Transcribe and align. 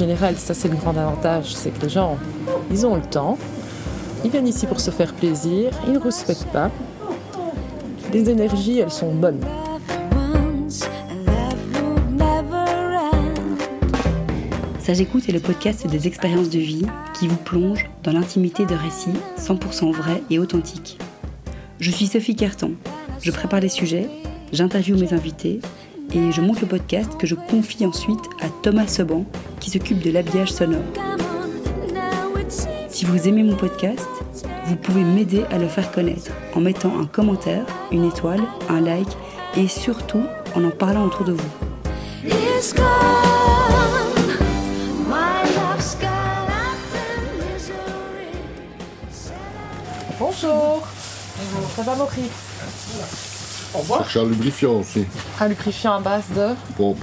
Général, 0.00 0.38
ça 0.38 0.54
c'est 0.54 0.68
le 0.68 0.76
grand 0.76 0.96
avantage, 0.96 1.54
c'est 1.54 1.68
que 1.68 1.82
les 1.82 1.90
gens, 1.90 2.16
ils 2.70 2.86
ont 2.86 2.94
le 2.94 3.02
temps, 3.02 3.36
ils 4.24 4.30
viennent 4.30 4.48
ici 4.48 4.66
pour 4.66 4.80
se 4.80 4.90
faire 4.90 5.12
plaisir, 5.12 5.72
ils 5.86 5.92
ne 5.92 5.98
respectent 5.98 6.50
pas. 6.54 6.70
Les 8.10 8.30
énergies, 8.30 8.78
elles 8.78 8.90
sont 8.90 9.12
bonnes. 9.12 9.44
Ça 14.78 14.94
j'écoute 14.94 15.28
est 15.28 15.32
le 15.32 15.40
podcast 15.40 15.86
des 15.86 16.06
expériences 16.06 16.48
de 16.48 16.60
vie 16.60 16.86
qui 17.18 17.28
vous 17.28 17.36
plonge 17.36 17.90
dans 18.02 18.12
l'intimité 18.12 18.64
de 18.64 18.74
récits 18.74 19.12
100% 19.38 19.92
vrais 19.92 20.22
et 20.30 20.38
authentiques. 20.38 20.98
Je 21.78 21.90
suis 21.90 22.06
Sophie 22.06 22.36
Carton, 22.36 22.72
je 23.20 23.30
prépare 23.30 23.60
les 23.60 23.68
sujets, 23.68 24.08
j'interviewe 24.50 24.98
mes 24.98 25.12
invités 25.12 25.60
et 26.14 26.32
je 26.32 26.40
monte 26.40 26.62
le 26.62 26.66
podcast 26.66 27.18
que 27.18 27.26
je 27.26 27.34
confie 27.34 27.84
ensuite 27.84 28.24
à 28.40 28.46
Thomas 28.62 28.86
Seban 28.86 29.26
qui 29.60 29.70
s'occupe 29.70 30.00
de 30.00 30.10
l'habillage 30.10 30.52
sonore. 30.52 30.82
Si 32.88 33.04
vous 33.04 33.28
aimez 33.28 33.42
mon 33.42 33.56
podcast, 33.56 34.06
vous 34.66 34.76
pouvez 34.76 35.02
m'aider 35.02 35.44
à 35.50 35.58
le 35.58 35.68
faire 35.68 35.90
connaître 35.92 36.30
en 36.54 36.60
mettant 36.60 36.98
un 36.98 37.06
commentaire, 37.06 37.64
une 37.92 38.04
étoile, 38.08 38.42
un 38.68 38.80
like 38.80 39.08
et 39.56 39.68
surtout 39.68 40.24
en 40.54 40.64
en 40.64 40.70
parlant 40.70 41.06
autour 41.06 41.24
de 41.24 41.32
vous. 41.32 41.50
Bonjour. 50.18 50.86
Ça 51.74 51.82
va 51.82 51.94
Maurice 51.96 52.16
Au 53.74 53.78
revoir. 53.78 54.00
Chercher 54.02 54.20
un 54.20 54.28
lubrifiant 54.28 54.72
aussi. 54.74 55.06
Un 55.40 55.48
lubrifiant 55.48 55.94
à 55.94 56.00
base 56.00 56.24
de... 56.36 56.48
Bon, 56.76 56.96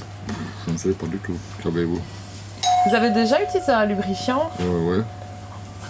je 0.68 0.74
ne 0.74 0.78
sais 0.78 0.92
pas 0.92 1.08
du 1.08 1.18
tout. 1.18 1.38
Qu'avez-vous? 1.64 2.00
Vous 2.86 2.96
avez 2.96 3.10
déjà 3.12 3.42
utilisé 3.42 3.72
un 3.72 3.86
lubrifiant 3.86 4.50
Ouais, 4.60 4.66
ouais. 4.98 5.04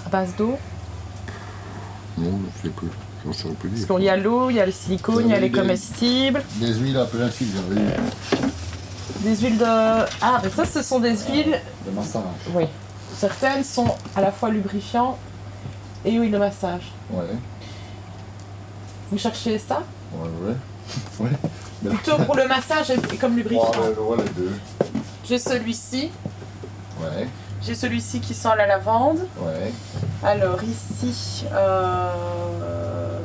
à 0.06 0.10
base 0.10 0.36
d'eau? 0.38 0.58
Non, 2.18 2.32
je 2.32 2.46
ne 2.60 2.64
sais 2.64 2.70
plus. 2.70 2.88
J'en 3.26 3.34
sais 3.34 3.50
plus 3.50 3.70
dire. 3.70 3.86
Parce 3.88 4.00
qu'il 4.00 4.06
y 4.06 4.10
a 4.10 4.18
l'eau, 4.18 4.50
il 4.50 4.56
y 4.56 4.60
a 4.60 4.66
le 4.66 4.72
silicone, 4.72 5.24
il 5.26 5.32
y 5.32 5.36
a 5.36 5.40
les 5.40 5.52
comestibles, 5.52 6.42
Des 6.56 6.74
huiles 6.74 6.98
un 6.98 7.06
peu 7.06 7.22
ainsi, 7.22 7.48
j'avais 7.54 7.82
eu. 7.82 7.90
des 9.20 9.36
huiles 9.36 9.58
de... 9.58 9.66
Ah, 9.66 10.42
mais 10.44 10.50
ça 10.50 10.66
ce 10.66 10.82
sont 10.82 11.00
des 11.00 11.16
huiles... 11.18 11.60
De 11.86 11.92
massage. 11.92 12.22
Oui. 12.54 12.64
Certaines 13.16 13.64
sont 13.64 13.88
à 14.16 14.22
la 14.22 14.32
fois 14.32 14.50
lubrifiants 14.50 15.18
et 16.06 16.12
huile 16.14 16.32
de 16.32 16.38
massage. 16.38 16.92
Ouais, 17.12 17.26
Vous 19.12 19.18
cherchez 19.18 19.60
ça? 19.60 19.84
Ouais, 20.14 20.56
ouais. 21.20 21.30
Plutôt 21.90 22.18
pour 22.24 22.36
le 22.36 22.48
massage 22.48 22.90
et 22.92 23.18
comme 23.18 23.36
lubrifiant. 23.36 23.72
ouais, 23.72 24.16
ouais, 24.18 24.18
les 24.24 24.30
deux. 24.42 24.52
J'ai 25.28 25.38
celui-ci. 25.38 26.10
Ouais, 27.00 27.28
J'ai 27.66 27.76
celui-ci 27.76 28.20
qui 28.20 28.34
sent 28.34 28.50
la 28.58 28.66
lavande. 28.68 29.20
ouais. 29.40 29.72
Alors 30.24 30.60
ici... 30.64 31.46
euh, 31.54 33.20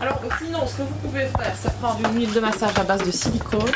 Alors 0.00 0.18
sinon, 0.42 0.66
ce 0.66 0.76
que 0.78 0.82
vous 0.82 0.94
pouvez 1.02 1.26
faire, 1.26 1.54
c'est 1.60 1.72
prendre 1.78 1.98
une 2.08 2.16
huile 2.18 2.32
de 2.32 2.40
massage 2.40 2.76
à 2.78 2.82
base 2.82 3.02
de 3.04 3.10
silicone. 3.10 3.70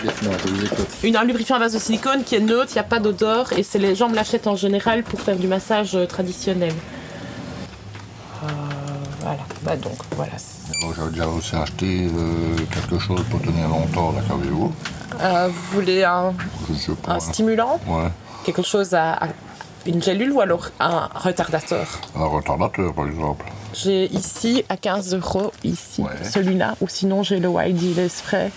Une, 1.05 1.17
un 1.17 1.25
lubrifiant 1.25 1.57
à 1.57 1.61
base 1.61 1.75
de 1.75 1.79
silicone 1.79 2.25
qui 2.25 2.35
est 2.35 2.41
neutre, 2.41 2.71
il 2.73 2.75
n'y 2.75 2.81
a 2.81 2.85
pas 2.85 2.99
d'odeur 2.99 3.53
et 3.57 3.63
c'est 3.63 3.79
les 3.79 3.95
gens 3.95 4.09
me 4.09 4.15
l'achètent 4.17 4.47
en 4.49 4.57
général 4.57 5.03
pour 5.05 5.21
faire 5.21 5.37
du 5.37 5.47
massage 5.47 5.95
euh, 5.95 6.07
traditionnel. 6.07 6.73
Euh, 8.43 8.47
voilà, 9.21 9.41
bah 9.63 9.77
donc 9.77 9.97
voilà. 10.17 10.33
J'avais 10.97 11.11
déjà 11.11 11.27
aussi 11.29 11.55
acheté 11.57 12.09
euh, 12.09 12.57
quelque 12.73 12.99
chose 12.99 13.21
pour 13.31 13.41
tenir 13.41 13.69
longtemps, 13.69 14.13
qu'avez-vous 14.29 14.73
Euh, 15.21 15.49
vous 15.49 15.77
voulez 15.81 16.05
un, 16.05 16.33
Je 16.69 16.75
sais 16.75 16.93
pas. 16.93 17.13
un 17.15 17.21
stimulant? 17.21 17.81
Ouais, 17.87 18.11
Quelque 18.49 18.63
chose 18.63 18.95
à, 18.95 19.13
à- 19.13 19.29
une 19.85 20.03
gélule 20.03 20.33
ou 20.33 20.41
alors 20.41 20.71
un 20.81 21.09
retardateur? 21.15 21.87
Un 22.17 22.25
retardateur, 22.25 22.95
par 22.95 23.07
exemple. 23.07 23.45
J'ai 23.75 24.07
ici 24.07 24.65
à 24.71 24.79
15 24.79 25.15
euros, 25.15 25.53
ici, 25.65 26.01
Ouais. 26.03 26.09
celui-là, 26.25 26.75
ou 26.81 26.89
sinon 26.89 27.23
j'ai 27.23 27.41
le 27.41 27.49
Wild 27.49 27.77
Deal 27.77 28.09
Spray. 28.09 28.51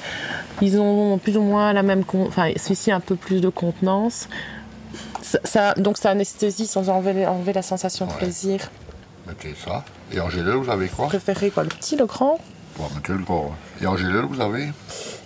Ils 0.62 0.80
ont 0.80 1.18
plus 1.18 1.36
ou 1.36 1.42
moins 1.42 1.74
la 1.74 1.84
même, 1.84 2.06
con- 2.06 2.26
enfin 2.26 2.52
celui-ci 2.56 2.90
a 2.92 2.96
un 2.96 3.00
peu 3.02 3.16
plus 3.16 3.42
de 3.42 3.50
contenance. 3.50 4.30
Ça, 5.22 5.40
ça- 5.44 5.74
donc 5.74 5.98
ça 5.98 6.10
anesthésie 6.12 6.68
sans 6.68 6.88
enlever, 6.90 7.28
enlever 7.28 7.52
la 7.52 7.62
sensation 7.62 8.06
de 8.06 8.14
plaisir. 8.14 8.72
Mettez 9.28 9.54
ça. 9.66 9.84
Et 10.14 10.22
en 10.22 10.30
gélule, 10.30 10.54
vous 10.56 10.70
avez 10.72 10.88
quoi? 10.88 11.06
Vous 11.06 11.10
préférez 11.10 11.50
quoi, 11.52 11.64
le 11.64 11.70
petit, 11.70 11.98
le 11.98 12.06
grand? 12.06 12.40
Bon, 12.78 12.86
mettez 12.96 13.12
le 13.12 13.20
grand. 13.20 13.52
Et 13.82 13.88
en 13.88 13.98
gélule, 13.98 14.26
vous 14.30 14.40
avez? 14.40 14.70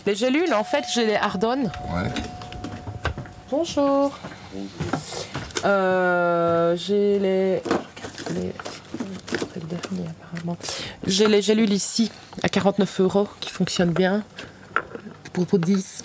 Les 0.07 0.15
gélules, 0.15 0.53
en 0.55 0.63
fait, 0.63 0.83
j'ai 0.93 1.05
les 1.05 1.15
Ardonnes. 1.15 1.71
Ouais. 1.93 2.09
Bonjour. 3.51 4.11
Euh, 5.65 6.75
j'ai 6.75 7.19
les. 7.19 7.61
Les. 8.33 8.53
c'est 9.53 9.61
le 9.61 9.67
dernier, 9.67 10.09
apparemment. 10.09 10.57
J'ai 11.05 11.27
les 11.27 11.41
gélules 11.41 11.73
ici 11.73 12.11
à 12.43 12.49
49 12.49 13.01
euros 13.01 13.27
qui 13.39 13.49
fonctionnent 13.49 13.93
bien. 13.93 14.23
Pour, 15.33 15.45
pour 15.45 15.59
10. 15.59 16.03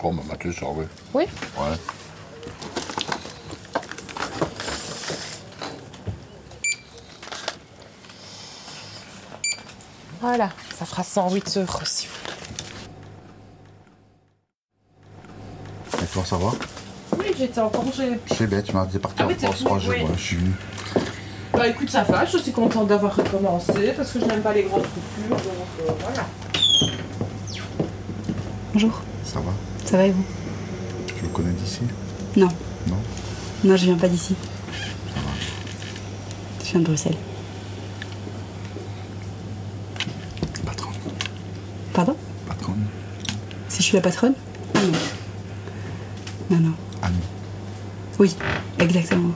Bon, 0.00 0.12
bah, 0.14 0.22
mettez 0.30 0.52
ça, 0.52 0.66
oui. 0.68 0.84
Oui. 1.14 1.24
Ouais. 1.58 1.76
Voilà, 10.20 10.50
ça 10.74 10.86
fera 10.86 11.02
108 11.02 11.58
euros 11.58 11.80
si 11.84 12.06
vous 12.06 12.14
Et 16.02 16.06
toi, 16.06 16.24
ça 16.24 16.36
va? 16.36 16.52
Oui, 17.18 17.26
j'étais 17.38 17.60
en 17.60 17.68
congé. 17.68 18.18
C'est 18.34 18.46
bête, 18.46 18.64
tu 18.66 18.72
m'as 18.72 18.86
dit 18.86 18.98
partir 18.98 19.26
Ah 19.28 19.46
en 19.48 19.52
France 19.52 19.82
jours. 19.82 19.94
je 20.16 20.20
suis 20.22 20.36
venu. 20.36 20.52
Bah 21.52 21.68
écoute, 21.68 21.88
ça 21.88 22.02
va, 22.02 22.24
je 22.24 22.36
suis 22.38 22.50
contente 22.52 22.88
d'avoir 22.88 23.14
recommencé 23.14 23.92
parce 23.96 24.10
que 24.10 24.20
je 24.20 24.24
n'aime 24.24 24.40
pas 24.42 24.52
les 24.52 24.64
grandes 24.64 24.82
coupures, 24.82 25.36
donc 25.36 25.40
euh, 25.88 25.92
voilà. 26.00 26.26
Bonjour, 28.72 29.00
Ça 29.24 29.38
va? 29.38 29.52
Ça 29.84 29.96
va 29.98 30.06
et 30.06 30.10
vous? 30.10 30.24
Je 31.16 31.22
le 31.22 31.28
connais 31.28 31.52
d'ici? 31.52 31.80
Non, 32.36 32.48
Non? 32.88 32.96
Non 33.62 33.76
je 33.76 33.84
viens 33.84 33.96
pas 33.96 34.08
d'ici. 34.08 34.34
Je 36.64 36.70
viens 36.72 36.80
de 36.80 36.84
Bruxelles. 36.86 37.14
Patronne. 40.66 40.92
Pardon? 41.92 42.16
Patronne. 42.48 42.84
Si 43.68 43.78
je 43.78 43.82
suis 43.84 43.94
la 43.96 44.02
patronne? 44.02 44.34
Non. 44.74 44.80
Non, 46.50 46.58
non. 46.58 46.72
Ami. 47.04 47.16
Oui, 48.18 48.34
exactement. 48.78 49.30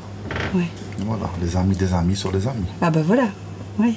Ouais. 0.55 0.69
Voilà, 0.99 1.29
les 1.43 1.57
amis 1.57 1.77
des 1.77 1.93
amis 1.93 2.17
sur 2.17 2.33
les 2.33 2.47
amis. 2.47 2.67
Ah 2.81 2.91
bah 2.91 3.01
voilà. 3.05 3.25
Ouais. 3.79 3.95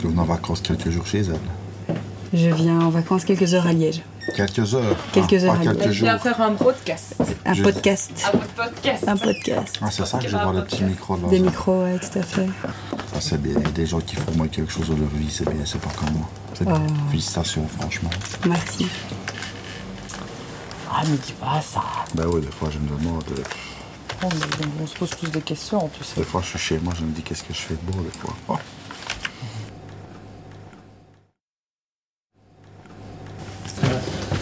Tu 0.00 0.08
viens 0.08 0.18
en 0.22 0.24
vacances 0.24 0.60
quelques 0.60 0.90
jours 0.90 1.06
chez 1.06 1.20
elle. 1.20 1.96
Je 2.32 2.48
viens 2.50 2.80
en 2.80 2.90
vacances 2.90 3.24
quelques 3.24 3.54
heures 3.54 3.66
à 3.66 3.72
Liège. 3.72 4.02
Quelques 4.36 4.74
heures. 4.74 4.96
Quelques 5.12 5.32
hein, 5.32 5.46
heures, 5.48 5.54
Pas 5.54 5.60
allez. 5.60 5.78
quelques 5.78 5.88
Je 5.88 5.92
jours. 5.98 6.08
viens 6.08 6.18
faire 6.18 6.40
un 6.40 6.50
broadcast. 6.52 7.14
Un 7.44 7.54
Je- 7.54 7.62
podcast. 7.64 8.12
À 8.26 8.30
votre 8.36 8.46
podcast. 8.48 9.04
Un 9.08 9.16
podcast. 9.16 9.78
Ah, 9.82 9.86
c'est 9.90 10.06
ça 10.06 10.18
que 10.18 10.28
je 10.28 10.36
vois 10.36 10.52
le 10.52 10.64
petit 10.64 10.84
micro 10.84 11.16
là. 11.16 11.28
Des 11.28 11.38
ça. 11.38 11.44
micros, 11.44 11.82
ouais, 11.82 11.98
tout 11.98 12.18
à 12.18 12.22
fait. 12.22 12.46
Ça, 13.12 13.20
c'est 13.20 13.42
bien. 13.42 13.54
Il 13.56 13.62
y 13.64 13.66
a 13.66 13.70
des 13.72 13.86
gens 13.86 14.00
qui 14.00 14.14
font 14.16 14.30
moi 14.36 14.46
quelque 14.46 14.70
chose 14.70 14.88
de 14.88 14.94
leur 14.94 15.08
vie, 15.08 15.28
c'est 15.30 15.48
bien, 15.48 15.64
c'est 15.64 15.80
pas 15.80 15.90
comme 15.98 16.14
moi. 16.16 16.28
C'est 16.56 16.68
Oh. 16.68 16.74
Félicitations, 17.10 17.66
franchement. 17.78 18.10
Merci. 18.46 18.86
Ah, 21.02 21.06
me 21.06 21.16
dis 21.16 21.32
pas 21.32 21.60
ça. 21.62 21.82
Ben 22.14 22.26
oui, 22.26 22.40
des 22.42 22.50
fois, 22.50 22.68
je 22.70 22.78
me 22.78 22.88
demande. 22.98 23.24
euh, 23.38 23.42
On, 24.22 24.28
on 24.82 24.86
se 24.86 24.94
pose 24.96 25.10
tous 25.18 25.30
des 25.30 25.40
questions, 25.40 25.88
tu 25.96 26.04
sais. 26.04 26.16
Des 26.20 26.24
fois, 26.26 26.42
je 26.42 26.48
suis 26.48 26.58
chez 26.58 26.78
moi, 26.78 26.92
je 26.98 27.04
me 27.04 27.10
dis 27.12 27.22
qu'est-ce 27.22 27.42
que 27.42 27.54
je 27.54 27.58
fais 27.60 27.74
de 27.74 27.80
beau, 27.90 28.02
des 28.02 28.18
fois. 28.18 28.34
Oh. 28.48 28.58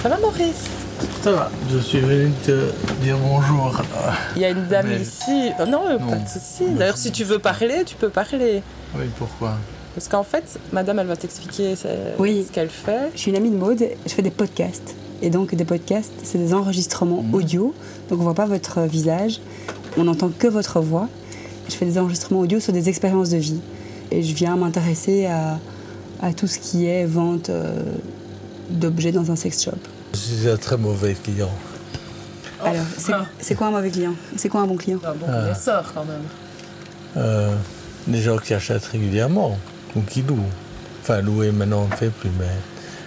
Ça 0.03 0.09
va, 0.09 0.17
Maurice? 0.19 0.69
Ça 1.23 1.33
va, 1.33 1.51
je 1.71 1.79
suis 1.79 2.01
venu 2.01 2.33
te 2.45 2.73
dire 3.03 3.17
bonjour. 3.19 3.81
Il 4.37 4.43
y 4.43 4.45
a 4.45 4.51
une 4.51 4.67
dame 4.67 4.89
Mais- 4.89 5.01
ici. 5.01 5.51
Oh 5.61 5.65
non, 5.67 5.99
Non. 5.99 6.09
pas 6.11 6.17
de 6.17 6.29
souci. 6.29 6.65
D'ailleurs, 6.71 6.97
si 6.97 7.13
tu 7.13 7.25
veux 7.25 7.39
parler, 7.39 7.83
tu 7.85 7.95
peux 7.97 8.09
parler. 8.11 8.63
Oui, 8.97 9.07
pourquoi? 9.19 9.57
Parce 9.95 10.09
qu'en 10.09 10.23
fait, 10.23 10.59
madame, 10.73 10.99
elle 11.01 11.07
va 11.07 11.17
t'expliquer 11.17 11.75
ce 11.77 11.89
Oui. 12.19 12.45
ce 12.47 12.53
qu'elle 12.53 12.69
fait. 12.69 13.11
Je 13.15 13.19
suis 13.21 13.31
une 13.31 13.37
amie 13.37 13.51
de 13.51 13.57
Maude, 13.57 13.83
je 14.07 14.13
fais 14.13 14.23
des 14.23 14.31
podcasts. 14.31 14.95
Et 15.23 15.31
donc, 15.31 15.55
des 15.55 15.65
podcasts, 15.65 16.13
c'est 16.23 16.39
des 16.39 16.55
enregistrements 16.55 17.25
audio. 17.33 17.75
Donc, 18.09 18.21
on 18.21 18.23
voit 18.23 18.35
pas 18.35 18.47
votre 18.47 18.83
visage, 18.83 19.41
on 19.97 20.05
n'entend 20.05 20.29
que 20.37 20.47
votre 20.47 20.81
voix. 20.81 21.09
Je 21.69 21.75
fais 21.75 21.85
des 21.85 21.99
enregistrements 21.99 22.41
audio 22.41 22.61
sur 22.61 22.73
des 22.73 22.89
expériences 22.89 23.31
de 23.31 23.37
vie. 23.39 23.61
Et 24.13 24.23
je 24.23 24.35
viens 24.35 24.57
m'intéresser 24.57 25.27
à, 25.27 25.59
à 26.23 26.33
tout 26.33 26.47
ce 26.47 26.59
qui 26.61 26.87
est 26.87 27.05
vente 27.05 27.51
euh, 27.51 27.73
d'objets 28.71 29.13
dans 29.13 29.31
un 29.31 29.37
sex 29.37 29.65
shop. 29.65 29.73
Je 30.15 30.19
suis 30.19 30.49
un 30.49 30.57
très 30.57 30.77
mauvais 30.79 31.15
client. 31.15 31.51
Alors, 32.65 32.85
c'est- 32.97 33.13
c'est 33.41 33.55
quoi 33.55 33.67
un 33.67 33.71
mauvais 33.73 33.91
client? 33.91 34.15
C'est 34.37 34.49
quoi 34.49 34.61
un 34.63 34.67
bon 34.67 34.77
client? 34.77 34.99
Un 35.05 35.15
bon 35.15 35.27
connaisseur, 35.27 35.93
quand 35.95 36.05
même. 36.05 36.23
Euh, 37.17 37.55
des 38.07 38.21
gens 38.23 38.39
qui 38.39 38.55
achètent 38.55 38.85
régulièrement 38.87 39.59
ou 39.97 40.01
qui 40.03 40.23
louent. 40.23 40.39
Enfin, 41.01 41.21
louer 41.23 41.53
maintenant 41.53 41.85
on 41.85 41.89
ne 41.89 41.97
fait 41.97 42.11
plus, 42.11 42.31
mais 42.39 42.47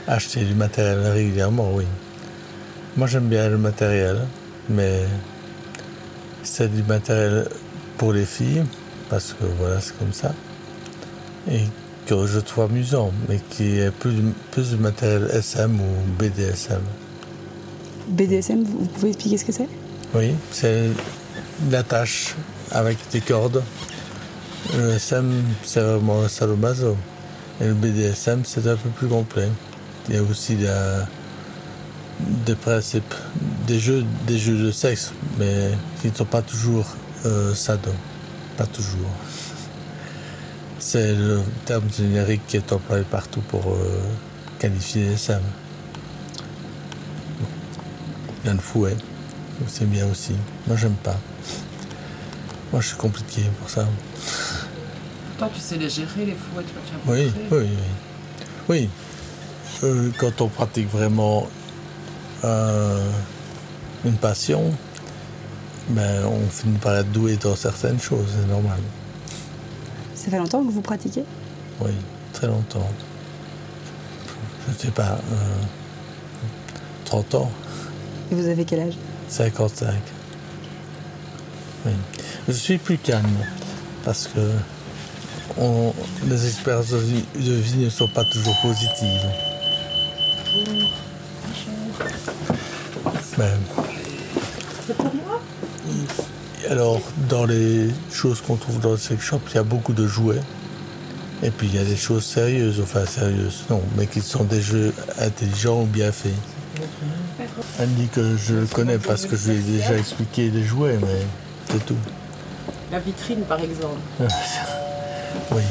acheter 0.07 0.43
du 0.43 0.55
matériel 0.55 0.99
régulièrement, 0.99 1.71
oui. 1.73 1.85
Moi 2.97 3.07
j'aime 3.07 3.27
bien 3.27 3.49
le 3.49 3.57
matériel, 3.57 4.19
mais 4.69 5.03
c'est 6.43 6.73
du 6.73 6.83
matériel 6.83 7.47
pour 7.97 8.13
les 8.13 8.25
filles, 8.25 8.63
parce 9.09 9.33
que 9.33 9.45
voilà, 9.59 9.79
c'est 9.79 9.97
comme 9.97 10.13
ça. 10.13 10.33
Et 11.49 11.61
que 12.07 12.25
je 12.27 12.39
trouve 12.39 12.65
amusant, 12.65 13.11
mais 13.29 13.39
qui 13.49 13.79
est 13.79 13.91
plus, 13.91 14.15
plus 14.51 14.71
de 14.71 14.77
matériel 14.77 15.29
SM 15.31 15.79
ou 15.79 16.11
BDSM. 16.17 16.81
BDSM, 18.07 18.63
vous 18.63 18.85
pouvez 18.87 19.09
expliquer 19.09 19.37
ce 19.37 19.45
que 19.45 19.51
c'est? 19.51 19.69
Oui, 20.13 20.33
c'est 20.51 20.89
l'attache 21.69 22.35
avec 22.71 22.97
des 23.11 23.21
cordes. 23.21 23.63
Le 24.69 24.91
SM, 24.91 25.43
c'est 25.63 25.81
vraiment 25.81 26.21
le 26.21 26.27
sadomaso. 26.27 26.95
Et 27.59 27.65
le 27.65 27.73
BDSM, 27.73 28.43
c'est 28.45 28.65
un 28.67 28.75
peu 28.75 28.89
plus 28.89 29.07
complet. 29.07 29.49
Il 30.07 30.15
y 30.15 30.17
a 30.17 30.23
aussi 30.23 30.55
des 32.19 32.55
principes, 32.55 33.13
des 33.67 33.79
jeux, 33.79 34.05
des 34.27 34.37
jeux 34.37 34.57
de 34.57 34.71
sexe, 34.71 35.13
mais 35.37 35.71
qui 36.01 36.09
ne 36.09 36.15
sont 36.15 36.25
pas 36.25 36.41
toujours 36.41 36.85
euh, 37.25 37.53
sado. 37.53 37.91
Pas 38.57 38.65
toujours. 38.67 39.09
C'est 40.79 41.13
le 41.13 41.41
terme 41.65 41.85
générique 41.95 42.41
qui 42.47 42.57
est 42.57 42.71
employé 42.71 43.03
partout 43.03 43.41
pour 43.41 43.61
euh, 43.73 44.01
qualifier 44.57 45.03
les 45.03 45.13
SM. 45.13 45.41
Il 48.43 48.47
y 48.47 48.49
a 48.49 48.53
le 48.53 48.59
fouet, 48.59 48.95
c'est 49.67 49.87
bien 49.87 50.07
aussi. 50.07 50.33
Moi, 50.65 50.75
j'aime 50.75 50.95
pas. 51.03 51.19
Moi, 52.71 52.81
je 52.81 52.87
suis 52.87 52.97
compliqué 52.97 53.41
pour 53.59 53.69
ça. 53.69 53.85
Toi, 55.37 55.49
tu 55.53 55.59
sais 55.59 55.77
les 55.77 55.89
gérer, 55.89 56.25
les 56.25 56.35
fouets, 56.35 56.63
tu 56.63 56.73
vois, 56.73 56.81
tu 56.85 57.09
as 57.09 57.13
Oui, 57.13 57.31
oui, 57.51 57.57
oui. 57.57 57.77
Oui. 58.69 58.89
Euh, 59.83 60.09
quand 60.17 60.41
on 60.41 60.47
pratique 60.47 60.89
vraiment 60.89 61.47
euh, 62.43 63.09
une 64.05 64.15
passion, 64.15 64.71
ben, 65.89 66.23
on 66.25 66.47
finit 66.49 66.77
par 66.77 66.95
être 66.97 67.11
doué 67.11 67.35
dans 67.37 67.55
certaines 67.55 67.99
choses, 67.99 68.27
c'est 68.39 68.47
normal. 68.47 68.79
Ça 70.15 70.29
fait 70.29 70.37
longtemps 70.37 70.63
que 70.63 70.71
vous 70.71 70.81
pratiquez? 70.81 71.23
Oui, 71.81 71.91
très 72.31 72.47
longtemps. 72.47 72.87
Je 74.67 74.73
ne 74.73 74.77
sais 74.77 74.91
pas, 74.91 75.13
euh, 75.33 75.61
30 77.05 77.35
ans, 77.35 77.51
Et 78.31 78.35
vous 78.35 78.47
avez 78.47 78.63
quel 78.63 78.81
âge? 78.81 78.93
55. 79.27 79.95
Oui. 81.85 81.91
Je 82.47 82.53
suis 82.53 82.77
plus 82.77 82.97
calme 82.97 83.25
parce 84.05 84.27
que 84.27 84.39
on- 85.57 85.93
les 86.29 86.45
expériences 86.47 86.89
de 86.91 86.97
vie, 86.97 87.23
de 87.35 87.53
vie 87.53 87.77
ne 87.77 87.89
sont 87.89 88.07
pas 88.07 88.23
toujours 88.25 88.55
positives. 88.61 89.25
Mais- 93.37 93.53
alors, 96.69 97.01
dans 97.29 97.45
les 97.45 97.87
choses 98.11 98.41
qu'on 98.41 98.55
trouve 98.55 98.79
dans 98.79 98.91
le 98.91 98.97
sex 98.97 99.21
shop, 99.23 99.39
il 99.49 99.55
y 99.55 99.57
a 99.57 99.63
beaucoup 99.63 99.93
de 99.93 100.07
jouets. 100.07 100.39
Et 101.43 101.49
puis 101.49 101.67
il 101.67 101.75
y 101.75 101.79
a 101.79 101.83
des 101.83 101.95
choses 101.97 102.23
sérieuses, 102.23 102.79
enfin 102.83 103.03
sérieuses, 103.05 103.63
non, 103.69 103.81
mais 103.97 104.05
qui 104.05 104.21
sont 104.21 104.43
des 104.43 104.61
jeux 104.61 104.93
intelligents 105.19 105.81
ou 105.81 105.85
bien 105.85 106.11
faits. 106.11 106.31
Elle 107.79 107.89
dit 107.95 108.07
que 108.07 108.37
je 108.37 108.53
le 108.53 108.65
connais 108.67 108.99
parce 108.99 109.25
que 109.25 109.35
je 109.35 109.51
lui 109.51 109.57
ai 109.57 109.77
déjà 109.79 109.97
expliqué 109.97 110.51
les 110.51 110.63
jouets, 110.63 110.99
mais 111.01 111.25
c'est 111.71 111.85
tout. 111.85 111.95
La 112.91 112.99
vitrine, 112.99 113.41
par 113.41 113.59
exemple. 113.59 113.99
Oui. 115.51 115.61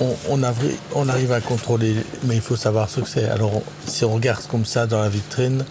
On, 0.00 0.14
on, 0.30 0.38
avri- 0.42 0.76
on 0.94 1.08
arrive 1.08 1.32
à 1.32 1.40
contrôler, 1.40 1.94
mais 2.24 2.36
il 2.36 2.40
faut 2.40 2.56
savoir 2.56 2.88
ce 2.88 3.00
que 3.00 3.08
c'est. 3.08 3.28
Alors, 3.28 3.60
si 3.86 4.04
on 4.04 4.14
regarde 4.14 4.42
comme 4.50 4.64
ça 4.64 4.86
dans 4.86 5.00
la 5.00 5.08
vitrine, 5.10 5.64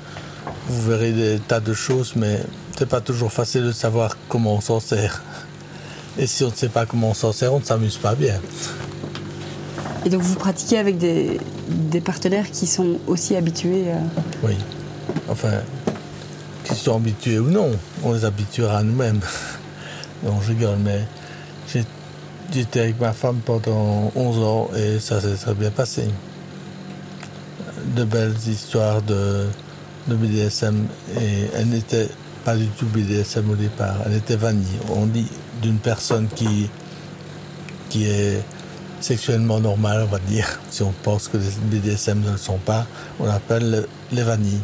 vous 0.67 0.81
verrez 0.89 1.11
des 1.11 1.39
tas 1.39 1.59
de 1.59 1.73
choses, 1.73 2.13
mais 2.15 2.39
c'est 2.77 2.87
pas 2.87 3.01
toujours 3.01 3.31
facile 3.31 3.63
de 3.63 3.71
savoir 3.71 4.15
comment 4.29 4.55
on 4.55 4.61
s'en 4.61 4.79
sert. 4.79 5.23
Et 6.19 6.27
si 6.27 6.43
on 6.43 6.49
ne 6.49 6.55
sait 6.55 6.69
pas 6.69 6.85
comment 6.85 7.09
on 7.09 7.13
s'en 7.15 7.31
sert, 7.33 7.53
on 7.53 7.59
ne 7.59 7.65
s'amuse 7.65 7.97
pas 7.97 8.13
bien. 8.15 8.35
Et 10.05 10.09
donc 10.09 10.21
vous 10.21 10.35
pratiquez 10.35 10.77
avec 10.77 10.97
des, 10.97 11.39
des 11.67 12.01
partenaires 12.01 12.49
qui 12.51 12.67
sont 12.67 12.97
aussi 13.07 13.35
habitués 13.35 13.85
euh, 13.87 13.99
Oui. 14.43 14.55
Enfin, 15.29 15.61
qu'ils 16.63 16.75
soient 16.75 16.95
habitués 16.95 17.39
ou 17.39 17.49
non, 17.49 17.71
on 18.03 18.13
les 18.13 18.23
habituera 18.25 18.77
à 18.79 18.83
nous-mêmes. 18.83 19.19
Non, 20.23 20.39
je 20.41 20.50
rigole, 20.50 20.77
mais 20.83 21.01
j'étais 22.51 22.79
avec 22.81 23.00
ma 23.00 23.13
femme 23.13 23.39
pendant 23.44 24.12
11 24.15 24.44
ans 24.44 24.69
et 24.75 25.00
ça 25.00 25.19
s'est 25.19 25.35
très 25.35 25.53
bien 25.53 25.71
passé. 25.71 26.06
De 27.95 28.03
belles 28.03 28.35
histoires 28.47 29.01
de, 29.01 29.47
BDSM 30.07 30.88
et 31.19 31.50
elle 31.56 31.69
n'était 31.69 32.09
pas 32.44 32.56
du 32.56 32.68
tout 32.68 32.85
BDSM 32.88 33.50
au 33.50 33.56
départ, 33.56 33.97
elle 34.06 34.15
était 34.15 34.35
vanille. 34.35 34.79
On 34.89 35.06
dit 35.06 35.27
d'une 35.62 35.77
personne 35.77 36.27
qui, 36.35 36.69
qui 37.89 38.06
est 38.06 38.44
sexuellement 39.00 39.59
normale, 39.59 40.03
on 40.07 40.12
va 40.12 40.19
dire. 40.19 40.59
Si 40.69 40.83
on 40.83 40.94
pense 41.03 41.27
que 41.27 41.38
les 41.38 41.79
BDSM 41.79 42.21
ne 42.21 42.31
le 42.31 42.38
sont 42.38 42.57
pas, 42.57 42.85
on 43.19 43.27
appelle 43.27 43.88
les 44.12 44.24
vanilles. 44.24 44.62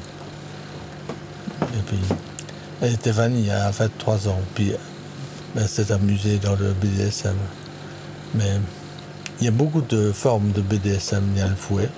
Et 1.61 1.81
puis, 1.85 1.99
elle 2.81 2.93
était 2.93 3.11
vanille 3.11 3.49
à 3.49 3.71
23 3.71 4.27
ans, 4.27 4.39
puis 4.53 4.73
elle 5.57 5.67
s'est 5.67 5.91
amusée 5.91 6.37
dans 6.37 6.55
le 6.55 6.73
BDSM. 6.73 7.35
Mais 8.35 8.59
il 9.39 9.45
y 9.45 9.47
a 9.47 9.51
beaucoup 9.51 9.81
de 9.81 10.11
formes 10.11 10.51
de 10.51 10.61
BDSM. 10.61 11.23
Il 11.35 11.39
y 11.39 11.41
a 11.41 11.47
le 11.47 11.55
fouet, 11.55 11.89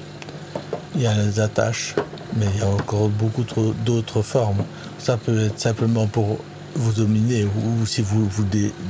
il 0.96 1.02
y 1.02 1.08
a 1.08 1.14
les 1.14 1.40
attaches, 1.40 1.96
mais 2.38 2.46
il 2.56 2.60
y 2.62 2.64
a 2.64 2.70
encore 2.70 3.10
beaucoup 3.10 3.44
d'autres 3.86 4.22
formes. 4.22 4.64
Ça 4.98 5.18
peut 5.18 5.46
être 5.46 5.60
simplement 5.60 6.08
pour 6.08 6.40
vous 6.76 6.94
dominer, 6.94 7.46
ou, 7.46 7.86
si 7.86 8.02
vous, 8.02 8.28
vous 8.28 8.46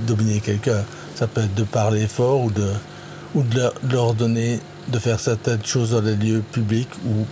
dominez 0.06 0.40
quelqu'un. 0.40 0.84
Ça 1.16 1.28
peut 1.28 1.42
être 1.42 1.56
de 1.56 1.64
parler 1.64 2.08
fort 2.08 2.42
ou 2.42 2.52
de, 2.52 2.70
ou 3.36 3.44
de 3.44 3.72
leur 3.92 4.14
donner 4.14 4.60
de 4.88 5.00
faire 5.00 5.20
certaines 5.20 5.64
choses 5.64 5.92
dans 5.92 6.02
les 6.02 6.16
lieux 6.16 6.44
publics 6.52 6.90
ou 7.06 7.26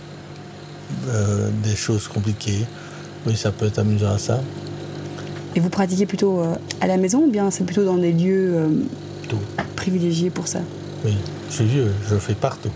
euh, 1.08 1.50
des 1.62 1.76
choses 1.76 2.08
compliquées. 2.08 2.64
Oui, 3.26 3.36
ça 3.36 3.50
peut 3.50 3.66
être 3.66 3.78
amusant 3.78 4.14
à 4.14 4.18
ça. 4.18 4.40
Et 5.58 5.60
vous 5.60 5.70
pratiquez 5.70 6.06
plutôt 6.06 6.38
euh, 6.38 6.54
à 6.80 6.86
la 6.86 6.96
maison 6.98 7.24
ou 7.24 7.30
bien 7.32 7.50
c'est 7.50 7.64
plutôt 7.64 7.84
dans 7.84 7.96
des 7.96 8.12
lieux 8.12 8.52
euh, 8.54 8.68
privilégiés 9.74 10.30
pour 10.30 10.46
ça? 10.46 10.60
Oui, 11.04 11.16
je 11.50 11.54
suis 11.56 11.64
vieux, 11.64 11.92
je 12.08 12.14
le 12.14 12.20
fais 12.20 12.34
partout. 12.36 12.70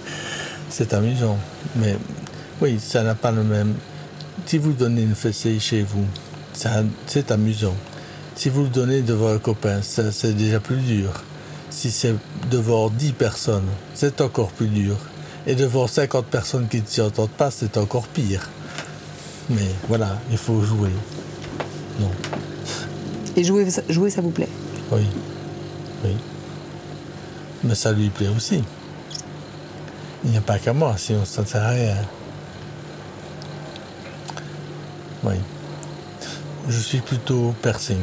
C'est 0.70 0.94
amusant. 0.94 1.36
Mais 1.76 1.94
oui, 2.62 2.78
ça 2.80 3.02
n'a 3.02 3.14
pas 3.14 3.32
le 3.32 3.42
même. 3.44 3.74
Si 4.46 4.56
vous 4.56 4.72
donnez 4.72 5.02
une 5.02 5.14
fessée 5.14 5.58
chez 5.58 5.82
vous, 5.82 6.06
c'est 6.54 7.30
amusant. 7.30 7.74
Si 8.34 8.48
vous 8.48 8.62
le 8.62 8.68
donnez 8.70 9.02
devant 9.02 9.28
un 9.34 9.38
copain, 9.38 9.82
ça- 9.82 10.10
c'est 10.10 10.32
déjà 10.32 10.58
plus 10.58 10.76
dur. 10.78 11.10
Si 11.68 11.90
c'est 11.90 12.14
devant 12.50 12.88
10 12.88 13.12
personnes, 13.12 13.68
c'est 13.94 14.22
encore 14.22 14.48
plus 14.52 14.68
dur. 14.68 14.96
Et 15.46 15.54
devant 15.54 15.86
50 15.86 16.24
personnes 16.24 16.66
qui 16.68 16.80
ne 16.80 16.86
s'y 16.86 17.02
entendent 17.02 17.28
pas, 17.36 17.50
c'est 17.50 17.76
encore 17.76 18.06
pire. 18.08 18.48
Mais 19.50 19.68
voilà, 19.88 20.18
il 20.30 20.38
faut 20.38 20.62
jouer. 20.62 20.88
Non. 22.00 22.10
Et 23.36 23.44
jouer, 23.44 23.68
ça- 23.70 23.82
jouer, 23.88 24.10
ça 24.10 24.20
vous 24.22 24.30
plaît? 24.30 24.48
Oui. 24.92 25.06
Oui. 26.04 26.16
Mais 27.64 27.74
ça 27.74 27.92
lui 27.92 28.08
plaît 28.10 28.28
aussi. 28.34 28.62
Il 30.24 30.30
n'y 30.30 30.36
a 30.36 30.40
pas 30.40 30.58
qu'à 30.58 30.72
moi, 30.72 30.94
sinon 30.98 31.24
ça 31.24 31.42
ne 31.42 31.46
sert 31.46 31.62
à 31.62 31.68
rien. 31.70 31.96
Oui. 35.24 35.34
Je 36.68 36.78
suis 36.78 36.98
plutôt 37.00 37.54
piercing. 37.62 37.98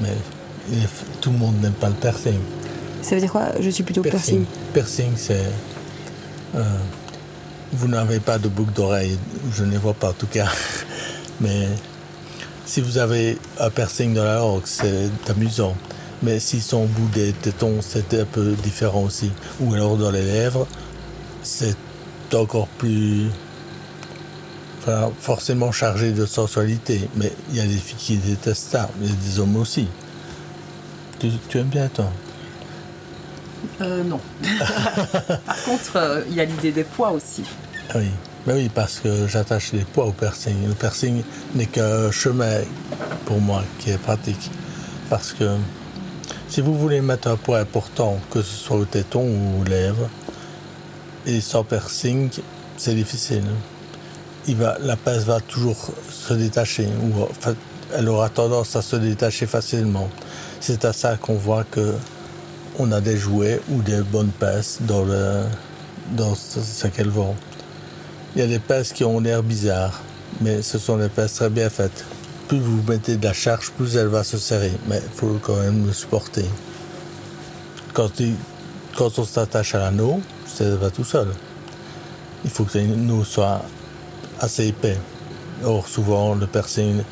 Mais 0.00 0.14
tout 1.20 1.30
le 1.30 1.38
monde 1.38 1.60
n'aime 1.60 1.72
pas 1.72 1.88
le 1.88 1.94
piercing. 1.94 2.38
Ça 3.02 3.14
veut 3.14 3.20
dire 3.20 3.30
quoi? 3.32 3.48
Je 3.60 3.70
suis 3.70 3.82
plutôt 3.84 4.02
piercing. 4.02 4.44
Piercing, 4.72 5.12
c'est. 5.16 5.44
euh, 6.54 6.62
vous 7.72 7.88
n'avez 7.88 8.20
pas 8.20 8.38
de 8.38 8.48
boucle 8.48 8.72
d'oreille, 8.72 9.18
je 9.54 9.64
ne 9.64 9.70
les 9.72 9.76
vois 9.78 9.94
pas 9.94 10.10
en 10.10 10.12
tout 10.12 10.26
cas. 10.26 10.48
Mais 11.40 11.68
si 12.66 12.80
vous 12.80 12.98
avez 12.98 13.38
un 13.60 13.70
piercing 13.70 14.12
dans 14.12 14.24
la 14.24 14.36
langue, 14.36 14.62
c'est 14.64 15.08
amusant. 15.28 15.74
Mais 16.22 16.40
s'ils 16.40 16.62
sont 16.62 16.82
au 16.82 16.86
bout 16.86 17.08
des 17.14 17.32
tétons, 17.32 17.76
c'est 17.80 18.12
un 18.14 18.24
peu 18.24 18.52
différent 18.62 19.02
aussi. 19.02 19.30
Ou 19.60 19.72
alors 19.74 19.96
dans 19.96 20.10
les 20.10 20.22
lèvres, 20.22 20.66
c'est 21.42 21.76
encore 22.34 22.66
plus. 22.66 23.28
Enfin, 24.80 25.10
forcément 25.20 25.72
chargé 25.72 26.12
de 26.12 26.26
sensualité. 26.26 27.08
Mais 27.14 27.32
il 27.50 27.56
y 27.56 27.60
a 27.60 27.66
des 27.66 27.76
filles 27.76 27.96
qui 27.98 28.16
détestent 28.16 28.72
ça, 28.72 28.90
mais 29.00 29.08
des 29.08 29.38
hommes 29.38 29.56
aussi. 29.56 29.88
Tu, 31.20 31.30
tu 31.48 31.58
aimes 31.58 31.68
bien, 31.68 31.88
toi? 31.88 32.10
Euh, 33.80 34.02
non. 34.02 34.20
Par 35.46 35.64
contre, 35.64 35.96
euh, 35.96 36.22
il 36.28 36.34
y 36.34 36.40
a 36.40 36.44
l'idée 36.44 36.72
des 36.72 36.84
poids 36.84 37.10
aussi. 37.10 37.44
Oui, 37.94 38.08
mais 38.46 38.52
oui, 38.54 38.70
parce 38.72 39.00
que 39.00 39.26
j'attache 39.26 39.72
les 39.72 39.84
poids 39.84 40.06
au 40.06 40.12
piercing. 40.12 40.68
Le 40.68 40.74
piercing 40.74 41.22
n'est 41.54 41.66
qu'un 41.66 42.10
chemin 42.12 42.60
pour 43.24 43.40
moi 43.40 43.64
qui 43.78 43.90
est 43.90 43.98
pratique. 43.98 44.50
Parce 45.10 45.32
que 45.32 45.56
si 46.48 46.60
vous 46.60 46.78
voulez 46.78 47.00
mettre 47.00 47.28
un 47.28 47.36
poids 47.36 47.58
important, 47.58 48.20
que 48.30 48.42
ce 48.42 48.56
soit 48.56 48.76
au 48.76 48.84
téton 48.84 49.22
ou 49.22 49.60
aux 49.60 49.64
lèvres, 49.64 50.08
et 51.26 51.40
sans 51.40 51.64
piercing, 51.64 52.30
c'est 52.76 52.94
difficile. 52.94 53.42
il 54.46 54.54
va, 54.56 54.76
la 54.80 54.96
pince 54.96 55.24
va 55.24 55.40
toujours 55.40 55.90
se 56.08 56.34
détacher, 56.34 56.86
ou 56.86 57.26
elle 57.96 58.08
aura 58.08 58.28
tendance 58.28 58.76
à 58.76 58.82
se 58.82 58.94
détacher 58.94 59.46
facilement. 59.46 60.08
C'est 60.60 60.84
à 60.84 60.92
ça 60.92 61.16
qu'on 61.16 61.34
voit 61.34 61.64
que 61.64 61.94
on 62.78 62.92
a 62.92 63.00
des 63.00 63.16
jouets 63.16 63.60
ou 63.70 63.82
des 63.82 64.02
bonnes 64.02 64.30
pinces 64.30 64.78
dans, 64.82 65.04
le, 65.04 65.42
dans 66.12 66.34
ce 66.34 66.86
qu'elles 66.88 67.08
vend. 67.08 67.34
Il 68.36 68.40
y 68.40 68.42
a 68.42 68.48
des 68.48 68.58
pinces 68.58 68.92
qui 68.92 69.02
ont 69.02 69.18
l'air 69.18 69.42
bizarres, 69.42 70.02
mais 70.42 70.60
ce 70.60 70.78
sont 70.78 70.98
des 70.98 71.08
pinces 71.08 71.32
très 71.32 71.48
bien 71.48 71.70
faites. 71.70 72.04
Plus 72.48 72.58
vous 72.58 72.82
mettez 72.86 73.16
de 73.16 73.24
la 73.24 73.32
charge, 73.32 73.70
plus 73.70 73.96
elle 73.96 74.08
va 74.08 74.24
se 74.24 74.36
serrer, 74.36 74.72
mais 74.88 75.00
il 75.02 75.18
faut 75.18 75.40
quand 75.40 75.56
même 75.56 75.86
le 75.86 75.92
supporter. 75.94 76.44
Quand, 77.94 78.10
on 79.00 79.24
s'attache 79.24 79.74
à 79.74 79.78
l'anneau, 79.78 80.20
ça 80.46 80.76
va 80.76 80.90
tout 80.90 81.02
seul. 81.02 81.28
Il 82.44 82.50
faut 82.50 82.64
que 82.64 82.76
l'anneau 82.76 83.24
soit 83.24 83.62
assez 84.38 84.66
épais. 84.66 84.98
Or, 85.64 85.88
souvent, 85.88 86.34
le 86.34 86.46
piercing, 86.46 87.04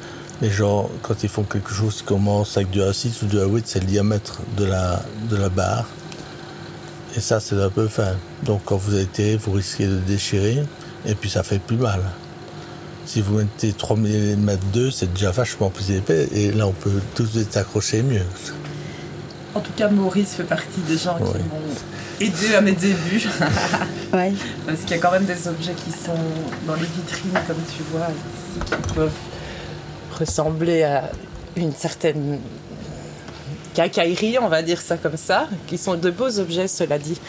les 0.42 0.50
gens, 0.50 0.90
quand 1.00 1.22
ils 1.22 1.30
font 1.30 1.44
quelque 1.44 1.72
chose 1.72 2.02
qui 2.02 2.04
commence 2.04 2.58
avec 2.58 2.68
du 2.68 2.80
A6 2.80 3.24
ou 3.24 3.26
du 3.28 3.38
A8, 3.38 3.62
c'est 3.64 3.80
le 3.80 3.86
diamètre 3.86 4.42
de 4.58 4.64
la, 4.66 5.48
barre. 5.48 5.88
Et 7.16 7.20
ça, 7.20 7.40
c'est 7.40 7.58
un 7.58 7.70
peu 7.70 7.88
fin. 7.88 8.12
Donc, 8.42 8.60
quand 8.66 8.76
vous 8.76 9.02
tiré, 9.06 9.38
vous 9.38 9.52
risquez 9.52 9.86
de 9.86 9.96
déchirer, 10.00 10.62
et 11.06 11.14
puis 11.14 11.30
ça 11.30 11.42
fait 11.42 11.58
plus 11.58 11.76
mal. 11.76 12.00
Si 13.06 13.20
vous 13.20 13.36
mettez 13.36 13.72
3 13.72 13.96
mm 13.96 14.56
2, 14.72 14.90
c'est 14.90 15.12
déjà 15.12 15.30
vachement 15.30 15.70
plus 15.70 15.90
épais, 15.90 16.28
et 16.32 16.52
là, 16.52 16.66
on 16.66 16.72
peut 16.72 17.00
tout 17.14 17.24
de 17.24 17.28
suite 17.28 17.56
accrocher 17.56 18.02
mieux. 18.02 18.24
En 19.54 19.60
tout 19.60 19.72
cas, 19.76 19.88
Maurice 19.88 20.34
fait 20.34 20.44
partie 20.44 20.80
des 20.88 20.96
gens 20.96 21.16
qui 21.16 21.22
m'ont 21.22 22.20
aidé 22.20 22.54
à 22.54 22.60
mes 22.60 22.72
débuts. 22.72 23.22
ouais. 24.12 24.32
Parce 24.66 24.80
qu'il 24.80 24.90
y 24.90 24.94
a 24.94 24.98
quand 24.98 25.12
même 25.12 25.26
des 25.26 25.46
objets 25.48 25.74
qui 25.74 25.92
sont 25.92 26.16
dans 26.66 26.74
les 26.74 26.86
vitrines, 26.86 27.38
comme 27.46 27.62
tu 27.76 27.82
vois, 27.92 28.08
qui 28.66 28.94
peuvent 28.94 29.10
ressembler 30.18 30.82
à 30.82 31.10
une 31.56 31.72
certaine 31.72 32.40
cacaillerie, 33.74 34.38
on 34.40 34.48
va 34.48 34.62
dire 34.62 34.80
ça 34.80 34.96
comme 34.96 35.16
ça, 35.16 35.48
qui 35.66 35.78
sont 35.78 35.94
de 35.94 36.10
beaux 36.10 36.38
objets, 36.38 36.68
cela 36.68 36.98
dit. 36.98 37.20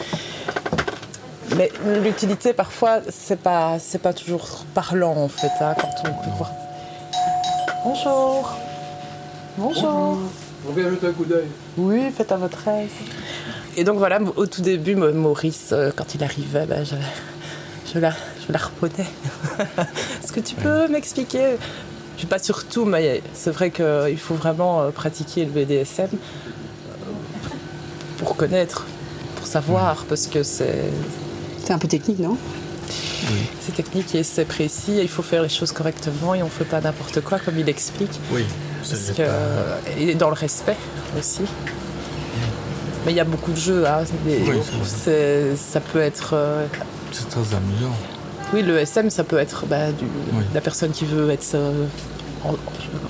Mais 1.54 1.70
l'utilité, 2.02 2.52
parfois, 2.52 3.00
c'est 3.08 3.40
pas, 3.40 3.78
c'est 3.78 4.00
pas 4.00 4.12
toujours 4.12 4.64
parlant, 4.74 5.16
en 5.16 5.28
fait, 5.28 5.52
hein, 5.60 5.74
quand 5.80 6.08
on 6.08 6.24
peut 6.24 6.30
voir. 6.36 6.50
Bonjour. 7.84 8.56
Bonjour. 9.56 10.18
On 10.68 10.72
vient 10.72 10.90
jeter 10.90 11.06
un 11.06 11.12
coup 11.12 11.24
d'œil. 11.24 11.46
Oui, 11.78 12.10
faites 12.10 12.32
à 12.32 12.36
votre 12.36 12.66
aise. 12.66 12.90
Et 13.76 13.84
donc 13.84 13.98
voilà, 13.98 14.18
au 14.36 14.46
tout 14.46 14.62
début, 14.62 14.96
Maurice, 14.96 15.70
euh, 15.72 15.92
quand 15.94 16.14
il 16.14 16.24
arrivait, 16.24 16.66
ben, 16.66 16.84
je, 16.84 16.96
je, 17.92 17.98
la, 18.00 18.10
je 18.10 18.52
la 18.52 18.58
reprenais. 18.58 19.08
Est-ce 20.22 20.32
que 20.32 20.40
tu 20.40 20.56
peux 20.56 20.88
m'expliquer? 20.88 21.56
Je 22.14 22.18
suis 22.20 22.26
pas 22.26 22.38
sur 22.38 22.66
tout, 22.66 22.86
mais 22.86 23.22
c'est 23.34 23.50
vrai 23.50 23.70
qu'il 23.70 24.18
faut 24.18 24.34
vraiment 24.34 24.80
euh, 24.80 24.90
pratiquer 24.90 25.44
le 25.44 25.50
BDSM 25.50 26.08
euh, 26.10 26.16
pour 28.18 28.36
connaître, 28.36 28.86
pour 29.36 29.46
savoir, 29.46 30.04
parce 30.08 30.26
que 30.26 30.42
c'est... 30.42 30.90
C'est 31.66 31.72
un 31.72 31.78
peu 31.78 31.88
technique, 31.88 32.20
non? 32.20 32.36
Oui. 33.32 33.40
C'est 33.60 33.74
technique 33.74 34.14
et 34.14 34.22
c'est 34.22 34.44
précis, 34.44 34.98
il 35.00 35.08
faut 35.08 35.22
faire 35.22 35.42
les 35.42 35.48
choses 35.48 35.72
correctement 35.72 36.32
et 36.32 36.42
on 36.42 36.46
ne 36.46 36.50
fait 36.50 36.64
pas 36.64 36.80
n'importe 36.80 37.20
quoi, 37.22 37.40
comme 37.40 37.58
il 37.58 37.68
explique. 37.68 38.20
Oui. 38.30 38.44
Parce 38.88 39.10
que, 39.10 39.22
Et 39.98 40.14
dans 40.14 40.28
le 40.28 40.36
respect 40.36 40.76
aussi. 41.18 41.42
Mais 43.04 43.10
il 43.10 43.16
y 43.16 43.20
a 43.20 43.24
beaucoup 43.24 43.50
de 43.50 43.56
jeux. 43.56 43.84
Hein. 43.84 44.04
ça 45.56 45.80
peut 45.80 46.00
être. 46.00 46.34
Euh, 46.34 46.66
c'est 47.10 47.28
très 47.28 47.40
amusant. 47.40 47.94
Oui, 48.54 48.62
le 48.62 48.78
SM, 48.78 49.10
ça 49.10 49.24
peut 49.24 49.38
être 49.38 49.66
bah, 49.66 49.90
du, 49.90 50.04
la 50.54 50.60
personne 50.60 50.92
qui 50.92 51.04
veut 51.04 51.30
être. 51.30 51.54
Euh, 51.54 51.86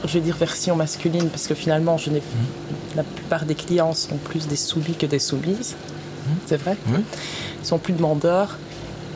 je 0.07 0.15
vais 0.15 0.21
dire 0.21 0.37
version 0.37 0.77
masculine, 0.77 1.29
parce 1.29 1.47
que 1.47 1.55
finalement, 1.55 1.99
je 1.99 2.09
n'ai, 2.09 2.21
mhm. 2.21 2.25
la 2.97 3.03
plupart 3.03 3.45
des 3.45 3.55
clients 3.55 3.93
sont 3.93 4.17
plus 4.17 4.47
des 4.47 4.57
soumis 4.57 4.95
que 4.95 5.05
des 5.05 5.19
soumises. 5.19 5.77
C'est 6.47 6.57
vrai. 6.57 6.77
Ils 6.89 7.67
sont 7.67 7.79
plus 7.79 7.93
demandeurs. 7.93 8.59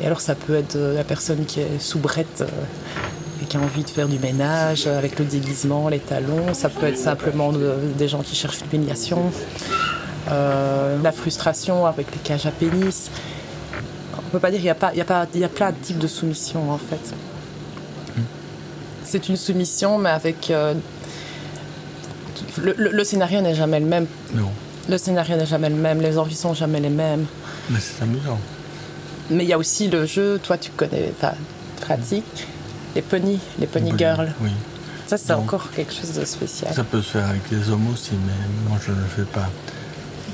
Et 0.03 0.07
alors, 0.07 0.21
ça 0.21 0.35
peut 0.35 0.55
être 0.55 0.77
euh, 0.77 0.95
la 0.95 1.05
personne 1.05 1.45
qui 1.45 1.61
est 1.61 1.79
soubrette 1.79 2.43
et 3.43 3.47
qui 3.47 3.57
a 3.57 3.61
envie 3.61 3.85
de 3.85 3.91
faire 3.91 4.09
du 4.09 4.19
ménage 4.19 4.87
avec 4.87 5.19
le 5.19 5.25
déguisement, 5.25 5.89
les 5.89 5.99
talons. 5.99 6.55
Ça 6.55 6.69
peut 6.69 6.87
être 6.87 6.99
simplement 6.99 7.53
des 7.53 8.09
gens 8.09 8.23
qui 8.23 8.35
cherchent 8.35 8.61
l'humiliation, 8.71 9.31
euh, 10.31 11.01
la 11.03 11.13
frustration 11.13 11.87
avec 11.87 12.11
les 12.13 12.19
cages 12.19 12.47
à 12.47 12.51
pénis. 12.51 13.11
On 14.19 14.31
peut 14.31 14.39
pas 14.39 14.51
dire 14.51 14.59
qu'il 14.59 14.67
y 14.67 14.71
a 14.71 14.75
pas, 14.75 14.91
il 14.93 14.99
y 14.99 15.03
a 15.03 15.05
pas, 15.05 15.27
il 15.35 15.41
y 15.41 15.45
a 15.45 15.49
plein 15.49 15.71
de 15.71 15.77
types 15.77 15.99
de 15.99 16.07
soumission 16.07 16.71
en 16.71 16.79
fait. 16.79 17.15
C'est 19.05 19.29
une 19.29 19.37
soumission, 19.37 19.99
mais 19.99 20.11
avec 20.11 20.53
euh, 20.53 20.75
le, 22.63 23.05
scénario 23.05 23.41
n'est 23.41 23.57
jamais 23.57 23.81
le 23.81 23.87
même. 23.87 24.07
Non. 24.35 24.51
Le 24.89 24.99
scénario 24.99 25.37
n'est 25.37 25.47
jamais 25.47 25.69
le 25.69 25.77
même, 25.77 26.01
les 26.01 26.19
envies 26.19 26.35
sont 26.35 26.55
jamais 26.55 26.81
les 26.81 26.89
mêmes. 26.89 27.27
Mais 27.69 27.79
c'est 27.81 28.03
amusant. 28.03 28.39
Mais 29.31 29.45
il 29.45 29.49
y 29.49 29.53
a 29.53 29.59
aussi 29.59 29.89
le 29.89 30.07
jeu, 30.07 30.41
toi 30.43 30.59
tu 30.59 30.71
connais, 30.71 31.13
enfin, 31.17 31.35
pratique 31.81 32.47
les 32.95 33.03
ponies, 33.03 33.41
les 33.59 33.67
pony 33.67 33.93
girls. 33.97 34.33
Oui. 34.41 34.51
Ça, 35.07 35.19
c'est 35.19 35.33
encore 35.33 35.71
quelque 35.73 35.93
chose 35.93 36.13
de 36.13 36.25
spécial. 36.25 36.73
Ça 36.73 36.85
peut 36.85 37.03
se 37.03 37.11
faire 37.11 37.27
avec 37.27 37.51
les 37.51 37.69
hommes 37.69 37.89
aussi, 37.93 38.13
mais 38.27 38.69
moi, 38.69 38.79
je 38.85 38.93
ne 38.93 38.97
le 38.97 39.07
fais 39.07 39.25
pas. 39.25 39.51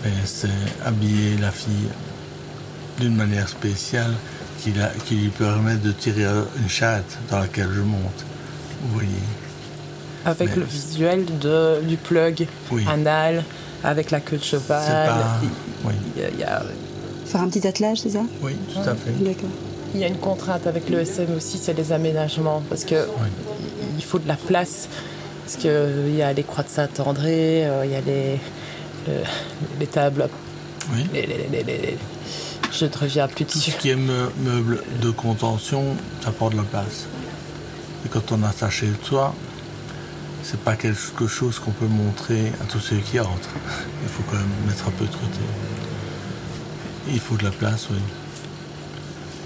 Mais 0.04 0.12
c'est 0.26 0.50
habiller 0.84 1.38
la 1.38 1.50
fille 1.50 1.88
d'une 3.00 3.16
manière 3.16 3.48
spéciale 3.48 4.12
qui, 4.58 4.72
lui 5.14 5.28
permet 5.30 5.76
de 5.76 5.92
tirer 5.92 6.26
une 6.58 6.68
chatte 6.68 7.18
dans 7.30 7.38
laquelle 7.38 7.70
je 7.72 7.80
monte. 7.80 8.24
Vous 8.82 8.94
voyez 8.94 9.08
Avec 10.26 10.56
le 10.56 10.64
visuel 10.64 11.24
de, 11.40 11.80
du 11.82 11.96
plug 11.96 12.46
anal, 12.86 13.44
avec 13.84 14.10
la 14.10 14.20
queue 14.20 14.38
de 14.38 14.44
cheval. 14.44 15.12
Oui. 15.84 15.94
Il 16.16 16.38
y 16.40 16.44
a... 16.44 16.62
Faire 17.26 17.40
un 17.40 17.48
petit 17.48 17.66
attelage, 17.66 17.98
c'est 17.98 18.10
ça 18.10 18.22
Oui, 18.42 18.52
tout 18.72 18.80
à 18.80 18.94
fait. 18.94 19.10
D'accord. 19.20 19.50
Il 19.94 20.00
y 20.00 20.04
a 20.04 20.08
une 20.08 20.18
contrainte 20.18 20.66
avec 20.66 20.88
le 20.88 21.00
SM 21.00 21.34
aussi, 21.36 21.58
c'est 21.58 21.72
les 21.74 21.92
aménagements, 21.92 22.62
parce 22.68 22.84
que 22.84 23.06
il 23.96 24.04
faut 24.04 24.18
de 24.18 24.28
la 24.28 24.36
place, 24.36 24.88
parce 25.44 25.56
qu'il 25.56 25.70
euh, 25.70 26.10
y 26.10 26.22
a 26.22 26.32
les 26.32 26.42
croix 26.42 26.64
de 26.64 26.68
Saint-André, 26.68 27.66
euh, 27.66 27.86
il 27.86 27.92
y 27.92 27.94
a 27.94 28.00
les, 28.00 28.38
les 29.80 29.86
tables. 29.86 30.28
Oui. 30.92 31.04
je 32.72 32.84
ne 32.84 32.90
reviens 32.98 33.28
plus 33.28 33.44
dessus. 33.44 33.58
Tout 33.58 33.76
ce 33.76 33.76
qui 33.76 33.90
est 33.90 33.96
meuble 33.96 34.82
de 35.00 35.10
contention, 35.10 35.84
ça 36.22 36.30
prend 36.30 36.50
de 36.50 36.56
la 36.56 36.62
place. 36.62 37.06
Et 38.04 38.08
quand 38.08 38.32
on 38.32 38.42
a 38.42 38.48
attaché 38.48 38.86
le 38.86 38.94
toit, 38.94 39.34
c'est 40.48 40.60
pas 40.60 40.76
quelque 40.76 41.26
chose 41.26 41.58
qu'on 41.58 41.72
peut 41.72 41.88
montrer 41.88 42.52
à 42.62 42.64
tous 42.70 42.78
ceux 42.78 42.98
qui 42.98 43.18
entrent. 43.18 43.56
Il 44.02 44.08
faut 44.08 44.22
quand 44.30 44.36
même 44.36 44.46
mettre 44.66 44.86
un 44.86 44.92
peu 44.92 45.04
de 45.04 45.10
côté. 45.10 45.40
Il 47.08 47.18
faut 47.18 47.36
de 47.36 47.42
la 47.42 47.50
place, 47.50 47.88
oui. 47.90 47.98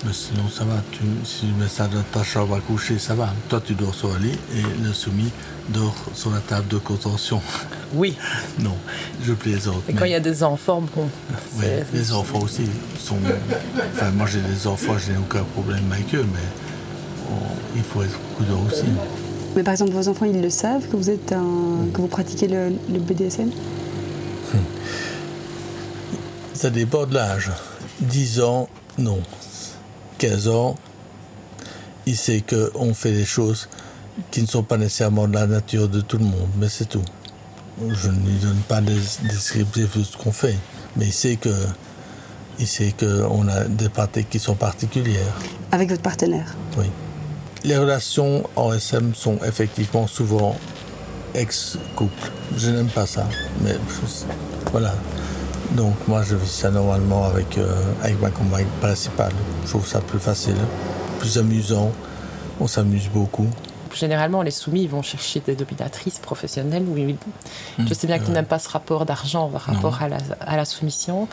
Mais 0.04 0.12
sinon, 0.12 0.48
ça 0.50 0.64
va. 0.64 0.82
Tu, 0.92 1.00
si 1.24 1.40
tu 1.40 1.52
mets 1.58 1.68
ça 1.68 1.86
dans 1.86 2.02
ta 2.02 2.22
chambre 2.22 2.54
à 2.54 2.60
coucher, 2.60 2.98
ça 2.98 3.14
va. 3.14 3.32
Toi, 3.48 3.62
tu 3.64 3.74
dors 3.74 3.94
sur 3.94 4.12
le 4.12 4.18
lit 4.18 4.38
et 4.54 4.82
le 4.82 4.92
soumis 4.92 5.30
dort 5.70 5.94
sur 6.14 6.30
la 6.32 6.40
table 6.40 6.68
de 6.68 6.76
contention. 6.76 7.40
Oui. 7.94 8.16
non, 8.58 8.76
je 9.24 9.32
plaisante. 9.32 9.82
Et 9.88 9.94
quand 9.94 10.04
il 10.04 10.12
y 10.12 10.14
a 10.14 10.20
des 10.20 10.42
enfants, 10.42 10.82
bon. 10.94 11.08
Oui, 11.56 11.66
les 11.94 12.12
enfants 12.12 12.40
aussi 12.40 12.66
sont. 12.98 13.18
Enfin, 13.94 14.10
moi, 14.10 14.26
j'ai 14.26 14.40
des 14.40 14.66
enfants, 14.66 14.98
je 14.98 15.12
n'ai 15.12 15.18
aucun 15.18 15.44
problème 15.44 15.90
avec 15.92 16.14
eux, 16.14 16.26
mais 16.30 17.36
il 17.76 17.82
faut 17.82 18.02
être 18.02 18.18
prudent 18.36 18.62
aussi. 18.66 18.84
Mais 19.56 19.62
par 19.62 19.72
exemple, 19.72 19.92
vos 19.92 20.08
enfants, 20.08 20.26
ils 20.26 20.40
le 20.40 20.50
savent 20.50 20.86
que 20.88 20.96
vous 20.96 21.10
êtes 21.10 21.32
un, 21.32 21.86
que 21.92 22.00
vous 22.00 22.06
pratiquez 22.06 22.46
le, 22.48 22.72
le 22.92 22.98
BDSM 22.98 23.50
Ça 26.54 26.70
dépend 26.70 27.06
de 27.06 27.14
l'âge. 27.14 27.50
10 28.00 28.40
ans, 28.40 28.68
non. 28.98 29.20
15 30.18 30.48
ans, 30.48 30.74
il 32.06 32.16
sait 32.16 32.42
qu'on 32.42 32.94
fait 32.94 33.12
des 33.12 33.24
choses 33.24 33.68
qui 34.30 34.42
ne 34.42 34.46
sont 34.46 34.62
pas 34.62 34.76
nécessairement 34.76 35.26
de 35.26 35.34
la 35.34 35.46
nature 35.46 35.88
de 35.88 36.00
tout 36.00 36.18
le 36.18 36.24
monde, 36.24 36.48
mais 36.58 36.68
c'est 36.68 36.88
tout. 36.88 37.02
Je 37.88 38.08
ne 38.08 38.26
lui 38.26 38.38
donne 38.42 38.60
pas 38.68 38.80
des 38.82 38.98
descriptifs 39.24 39.96
de 39.96 40.04
ce 40.04 40.16
qu'on 40.16 40.32
fait, 40.32 40.56
mais 40.96 41.06
il 41.06 41.12
sait 41.12 41.36
que 41.36 41.54
il 42.58 42.66
sait 42.66 42.92
qu'on 42.98 43.48
a 43.48 43.64
des 43.64 43.88
pratiques 43.88 44.28
qui 44.28 44.38
sont 44.38 44.54
particulières. 44.54 45.34
Avec 45.72 45.88
votre 45.88 46.02
partenaire 46.02 46.54
Oui. 46.76 46.84
Les 47.64 47.76
relations 47.76 48.48
en 48.56 48.72
SM 48.72 49.14
sont 49.14 49.38
effectivement 49.44 50.06
souvent 50.06 50.56
ex-couple. 51.34 52.30
Je 52.56 52.70
n'aime 52.70 52.88
pas 52.88 53.06
ça, 53.06 53.26
mais 53.62 53.76
voilà. 54.70 54.94
Donc 55.72 55.94
moi 56.08 56.22
je 56.22 56.36
vis 56.36 56.50
ça 56.50 56.70
normalement 56.70 57.24
avec, 57.24 57.58
euh, 57.58 57.70
avec 58.02 58.20
ma 58.20 58.30
compagne 58.30 58.66
principale. 58.80 59.32
Je 59.64 59.70
trouve 59.70 59.86
ça 59.86 60.00
plus 60.00 60.18
facile, 60.18 60.56
plus 61.18 61.38
amusant. 61.38 61.92
On 62.60 62.66
s'amuse 62.66 63.08
beaucoup. 63.08 63.46
Généralement, 63.94 64.42
les 64.42 64.50
soumis 64.50 64.86
vont 64.86 65.02
chercher 65.02 65.40
des 65.40 65.56
dominatrices 65.56 66.18
professionnelles. 66.18 66.84
Oui, 66.86 67.16
je 67.78 67.82
hmm, 67.82 67.88
sais 67.88 68.06
bien 68.06 68.18
qu'ils 68.18 68.32
n'aiment 68.32 68.44
pas 68.44 68.58
ce 68.58 68.68
rapport 68.68 69.04
d'argent 69.04 69.48
par 69.48 69.62
rapport 69.62 70.02
à 70.02 70.08
la, 70.08 70.18
à 70.40 70.56
la, 70.56 70.64
soumission. 70.64 71.26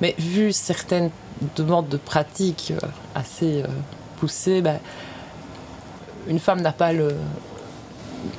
Mais 0.00 0.16
vu 0.18 0.52
certaines 0.52 1.10
demandes 1.56 1.88
de 1.88 1.96
pratique 1.96 2.72
euh, 2.72 2.86
assez 3.14 3.62
euh, 3.62 3.66
poussées, 4.18 4.60
ben, 4.60 4.78
une 6.28 6.38
femme 6.38 6.60
n'a 6.60 6.72
pas 6.72 6.92
le, 6.92 7.14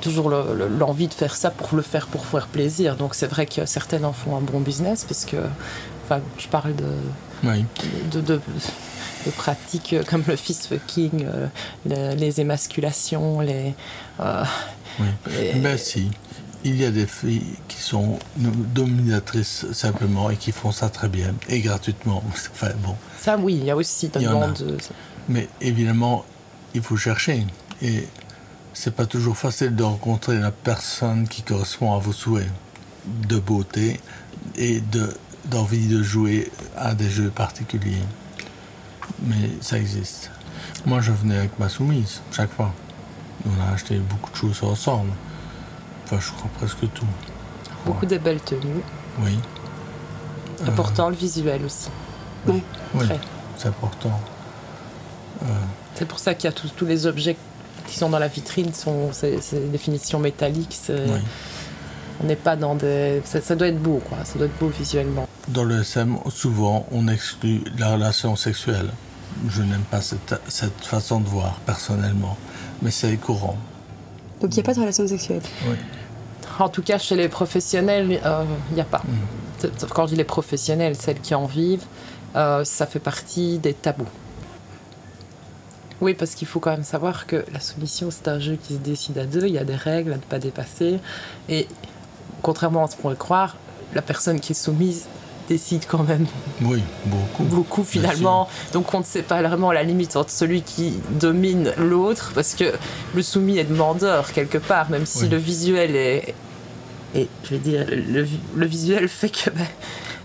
toujours 0.00 0.28
le- 0.30 0.54
le- 0.56 0.68
l'envie 0.68 1.08
de 1.08 1.14
faire 1.14 1.34
ça 1.34 1.50
pour 1.50 1.74
le 1.76 1.82
faire 1.82 2.06
pour 2.06 2.24
faire 2.26 2.46
plaisir. 2.46 2.96
Donc 2.96 3.14
c'est 3.14 3.26
vrai 3.26 3.46
que 3.46 3.66
certaines 3.66 4.04
en 4.04 4.12
font 4.12 4.36
un 4.36 4.40
bon 4.40 4.60
business, 4.60 5.04
puisque 5.04 5.36
enfin, 6.04 6.20
je 6.38 6.46
parle 6.48 6.74
de, 6.76 6.84
Oui. 7.44 7.64
de, 8.12 8.20
de- 8.20 8.40
de 9.26 9.30
pratiques 9.30 9.94
comme 10.08 10.24
le 10.26 10.36
fist 10.36 10.66
fucking, 10.66 11.24
euh, 11.26 11.46
le- 11.86 12.14
les 12.16 12.40
émasculations, 12.40 13.40
les, 13.40 13.74
euh, 14.20 14.44
oui. 15.00 15.06
les- 15.30 15.52
Ben 15.60 15.76
si. 15.78 16.10
Il 16.64 16.80
y 16.80 16.84
a 16.84 16.92
des 16.92 17.08
filles 17.08 17.56
qui 17.66 17.80
sont 17.80 18.20
dominatrices 18.72 19.66
simplement 19.72 20.30
et 20.30 20.36
qui 20.36 20.52
font 20.52 20.70
ça 20.70 20.88
très 20.88 21.08
bien 21.08 21.34
et 21.48 21.58
gratuitement. 21.60 22.22
Enfin 22.52 22.70
bon. 22.84 22.94
ça 23.18 23.36
oui, 23.36 23.54
il 23.60 23.64
y 23.64 23.70
a 23.72 23.76
aussi 23.76 24.10
Il 24.14 24.22
y 24.22 24.26
en 24.28 24.30
a. 24.30 24.34
demande. 24.34 24.58
de- 24.58 24.78
Mais 25.28 25.48
évidemment, 25.60 26.24
il 26.74 26.82
faut 26.82 26.96
chercher. 26.96 27.44
Et 27.82 28.06
c'est 28.72 28.94
pas 28.94 29.06
toujours 29.06 29.36
facile 29.36 29.74
de 29.74 29.82
rencontrer 29.82 30.38
la 30.38 30.50
personne 30.50 31.28
qui 31.28 31.42
correspond 31.42 31.94
à 31.94 31.98
vos 31.98 32.12
souhaits 32.12 32.48
de 33.06 33.38
beauté 33.38 34.00
et 34.56 34.80
de 34.80 35.14
d'envie 35.46 35.88
de 35.88 36.02
jouer 36.02 36.52
à 36.76 36.94
des 36.94 37.10
jeux 37.10 37.30
particuliers. 37.30 38.04
Mais 39.24 39.50
ça 39.60 39.76
existe. 39.76 40.30
Moi, 40.86 41.00
je 41.00 41.10
venais 41.10 41.36
avec 41.36 41.58
ma 41.58 41.68
soumise 41.68 42.20
chaque 42.30 42.52
fois. 42.52 42.72
On 43.44 43.60
a 43.60 43.74
acheté 43.74 43.98
beaucoup 43.98 44.30
de 44.30 44.36
choses 44.36 44.62
ensemble. 44.62 45.10
Enfin, 46.04 46.18
je 46.20 46.30
crois 46.30 46.50
presque 46.58 46.92
tout. 46.92 47.06
Beaucoup 47.84 48.06
de 48.06 48.18
belles 48.18 48.40
tenues. 48.40 48.82
Oui. 49.20 49.36
Important 50.66 51.08
le 51.08 51.16
visuel 51.16 51.64
aussi. 51.64 51.90
Oui. 52.46 52.62
Oui, 52.94 53.06
c'est 53.56 53.68
important. 53.68 54.20
C'est 55.94 56.06
pour 56.06 56.20
ça 56.20 56.34
qu'il 56.34 56.44
y 56.44 56.48
a 56.48 56.52
tous 56.52 56.68
tous 56.68 56.86
les 56.86 57.06
objets 57.06 57.36
qui 57.86 57.98
sont 57.98 58.10
dans 58.10 58.18
la 58.18 58.28
vitrine, 58.28 58.72
sont 58.72 59.10
c'est 59.12 59.70
des 59.70 59.78
finitions 59.78 60.18
métalliques. 60.18 60.78
Oui. 60.88 61.20
On 62.22 62.26
n'est 62.26 62.36
pas 62.36 62.56
dans 62.56 62.74
des. 62.74 63.20
Ça, 63.24 63.40
ça 63.40 63.56
doit 63.56 63.68
être 63.68 63.80
beau, 63.80 64.00
quoi. 64.08 64.18
Ça 64.24 64.38
doit 64.38 64.46
être 64.46 64.58
beau 64.58 64.68
visuellement. 64.68 65.28
Dans 65.48 65.64
le 65.64 65.80
SM, 65.80 66.18
souvent, 66.28 66.86
on 66.92 67.08
exclut 67.08 67.64
la 67.78 67.94
relation 67.94 68.36
sexuelle. 68.36 68.90
Je 69.48 69.62
n'aime 69.62 69.84
pas 69.90 70.00
cette, 70.00 70.34
cette 70.46 70.84
façon 70.84 71.20
de 71.20 71.28
voir, 71.28 71.58
personnellement. 71.66 72.36
Mais 72.80 72.90
c'est 72.90 73.16
courant. 73.16 73.56
Donc 74.40 74.52
il 74.52 74.54
n'y 74.54 74.60
a 74.60 74.64
pas 74.64 74.74
de 74.74 74.80
relation 74.80 75.06
sexuelle. 75.06 75.42
Oui. 75.66 75.76
En 76.58 76.68
tout 76.68 76.82
cas, 76.82 76.98
chez 76.98 77.16
les 77.16 77.28
professionnels, 77.28 78.20
euh, 78.24 78.44
il 78.70 78.74
n'y 78.74 78.80
a 78.80 78.84
pas. 78.84 79.02
Mm. 79.62 79.68
Quand 79.90 80.06
je 80.06 80.10
dis 80.10 80.16
les 80.16 80.24
professionnels, 80.24 80.96
celles 80.96 81.20
qui 81.20 81.34
en 81.34 81.46
vivent, 81.46 81.84
euh, 82.36 82.64
ça 82.64 82.86
fait 82.86 82.98
partie 82.98 83.58
des 83.58 83.74
tabous. 83.74 84.08
Oui, 86.02 86.14
parce 86.14 86.34
qu'il 86.34 86.48
faut 86.48 86.58
quand 86.60 86.72
même 86.72 86.82
savoir 86.84 87.26
que 87.28 87.44
la 87.52 87.60
soumission, 87.60 88.08
c'est 88.10 88.26
un 88.28 88.40
jeu 88.40 88.58
qui 88.60 88.74
se 88.74 88.78
décide 88.80 89.16
à 89.18 89.24
deux. 89.24 89.46
Il 89.46 89.52
y 89.54 89.58
a 89.58 89.64
des 89.64 89.76
règles 89.76 90.12
à 90.12 90.16
ne 90.16 90.20
pas 90.20 90.40
dépasser. 90.40 90.98
Et 91.48 91.68
contrairement 92.42 92.84
à 92.84 92.88
ce 92.88 92.96
qu'on 92.96 93.02
pourrait 93.02 93.16
croire, 93.16 93.56
la 93.94 94.02
personne 94.02 94.40
qui 94.40 94.50
est 94.52 94.56
soumise 94.56 95.06
décide 95.48 95.84
quand 95.86 96.02
même 96.02 96.26
Oui, 96.60 96.82
beaucoup. 97.06 97.44
beaucoup 97.44 97.84
finalement. 97.84 98.48
Donc 98.72 98.92
on 98.94 98.98
ne 98.98 99.04
sait 99.04 99.22
pas 99.22 99.40
vraiment 99.42 99.70
la 99.70 99.84
limite 99.84 100.16
entre 100.16 100.30
celui 100.30 100.62
qui 100.62 100.94
domine 101.20 101.72
l'autre, 101.78 102.32
parce 102.34 102.54
que 102.54 102.72
le 103.14 103.22
soumis 103.22 103.58
est 103.58 103.64
demandeur 103.64 104.32
quelque 104.32 104.58
part, 104.58 104.90
même 104.90 105.06
si 105.06 105.22
Oui. 105.24 105.28
le 105.28 105.36
visuel 105.36 105.94
est, 105.94 106.34
et 107.14 107.28
je 107.44 107.50
vais 107.50 107.58
dire, 107.58 107.86
le, 107.90 108.26
le 108.56 108.66
visuel 108.66 109.08
fait 109.08 109.28
que 109.28 109.50
ben, 109.50 109.66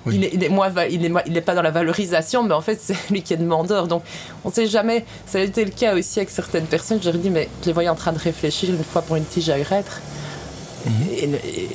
Oui. 0.07 0.15
il, 0.15 0.23
est, 0.25 0.31
il 0.33 0.43
est 0.43 0.49
moins 0.49 0.69
va- 0.69 0.87
il 0.87 1.05
est 1.05 1.11
il 1.27 1.41
pas 1.41 1.53
dans 1.55 1.61
la 1.61 1.71
valorisation, 1.71 2.43
mais 2.43 2.53
en 2.53 2.61
fait 2.61 2.79
c'est 2.81 2.95
lui 3.11 3.21
qui 3.21 3.33
est 3.33 3.37
demandeur. 3.37 3.87
Donc 3.87 4.03
on 4.43 4.49
ne 4.49 4.53
sait 4.53 4.67
jamais. 4.67 5.05
Ça 5.25 5.37
a 5.37 5.41
été 5.41 5.63
le 5.65 5.71
cas 5.71 5.95
aussi 5.95 6.19
avec 6.19 6.29
certaines 6.29 6.65
personnes. 6.65 6.99
J'ai 7.01 7.11
dit 7.13 7.29
mais 7.29 7.49
je 7.61 7.67
les 7.67 7.73
voyais 7.73 7.89
en 7.89 7.95
train 7.95 8.13
de 8.13 8.19
réfléchir 8.19 8.69
une 8.69 8.83
fois 8.83 9.01
pour 9.01 9.15
une 9.15 9.25
tige 9.25 9.49
à 9.49 9.57
urètre. 9.59 10.01
Et, 11.19 11.27
le- 11.27 11.35
et 11.37 11.69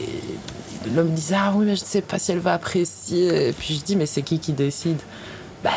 l'homme 0.94 1.10
disait 1.10 1.36
ah 1.38 1.52
oui 1.54 1.66
mais 1.66 1.76
je 1.76 1.82
ne 1.82 1.86
sais 1.86 2.00
pas 2.02 2.18
si 2.18 2.32
elle 2.32 2.38
va 2.38 2.54
apprécier. 2.54 3.48
Et 3.48 3.52
puis 3.52 3.74
je 3.76 3.84
dis 3.84 3.96
mais 3.96 4.06
c'est 4.06 4.22
qui 4.22 4.38
qui 4.38 4.52
décide? 4.52 4.98
Ben, 5.62 5.70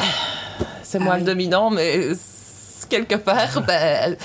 C'est 0.83 0.99
moi 0.99 1.13
Ah 1.13 1.17
le 1.17 1.23
oui. 1.23 1.27
dominant, 1.27 1.69
mais 1.69 2.09
quelque 2.89 3.15
part 3.15 3.61
ben, 3.67 4.15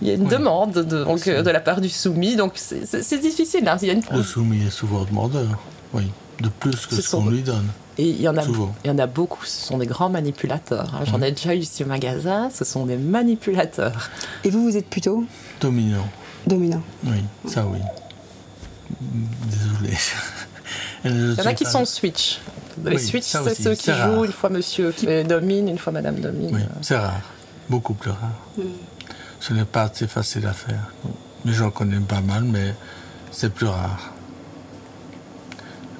il 0.00 0.08
y 0.08 0.10
a 0.10 0.14
une 0.14 0.22
Oui. 0.24 0.28
demande 0.28 0.72
de, 0.72 1.04
donc, 1.04 1.26
euh, 1.26 1.42
de 1.42 1.50
la 1.50 1.60
part 1.60 1.80
du 1.80 1.88
soumis. 1.88 2.36
Donc 2.36 2.52
c'est- 2.56 3.18
difficile. 3.20 3.66
hein. 3.68 3.76
Il 3.82 3.88
y 3.88 3.90
a 3.90 3.94
une- 3.94 4.02
Le 4.12 4.22
soumis 4.22 4.66
est 4.66 4.70
souvent 4.70 5.04
demandeur. 5.04 5.58
Oui. 5.92 6.04
De 6.40 6.48
plus 6.48 6.86
que 6.86 6.94
Ce 6.94 7.10
qu'on 7.10 7.28
lui 7.28 7.42
donne. 7.42 7.66
Et 7.98 8.08
il 8.08 8.20
y 8.22 8.28
en 8.28 8.36
a, 8.36 8.42
Souvent. 8.42 8.74
il 8.84 8.88
y 8.88 8.90
en 8.90 8.98
a 8.98 9.06
beaucoup. 9.06 9.44
Ce 9.44 9.66
sont 9.66 9.76
des 9.78 9.86
grands 9.86 10.08
manipulateurs. 10.08 10.94
hein. 10.94 11.04
J'en 11.04 11.20
ai 11.20 11.32
déjà 11.32 11.54
eu 11.54 11.58
ici 11.58 11.84
au 11.84 11.86
magasin. 11.86 12.48
Ce 12.50 12.64
sont 12.64 12.86
des 12.86 12.96
manipulateurs. 12.96 14.08
Et 14.44 14.50
vous, 14.50 14.62
vous 14.64 14.76
êtes 14.76 14.88
plutôt 14.88 15.24
Dominant. 15.60 16.08
dominant. 16.46 16.82
Oui, 17.04 17.22
ça 17.46 17.66
oui. 17.66 17.78
Désolé. 19.50 19.96
Il 21.04 21.34
y 21.38 21.40
en 21.40 21.46
a 21.46 21.54
qui 21.54 21.64
sont 21.64 21.84
switch. 21.84 22.40
Les 22.84 22.96
Oui, 22.96 23.02
switch, 23.02 23.24
c'est 23.24 23.54
ceux 23.62 23.74
qui 23.74 23.90
rare. 23.90 24.14
jouent 24.14 24.24
une 24.24 24.32
fois 24.32 24.48
monsieur 24.50 24.94
domine, 25.28 25.68
une 25.68 25.78
fois 25.78 25.92
madame 25.92 26.16
domine. 26.20 26.54
Oui, 26.54 26.60
c'est 26.82 26.96
rare. 26.96 27.20
Beaucoup 27.68 27.94
plus 27.94 28.10
rare. 28.10 28.32
Ce 29.40 29.52
n'est 29.52 29.64
pas 29.64 29.84
assez 29.84 30.06
facile 30.06 30.46
à 30.46 30.52
faire. 30.52 30.92
Mais 31.44 31.52
j'en 31.52 31.70
connais 31.70 31.98
pas 32.00 32.20
mal, 32.20 32.44
mais 32.44 32.74
c'est 33.30 33.52
plus 33.52 33.66
rare. 33.66 34.12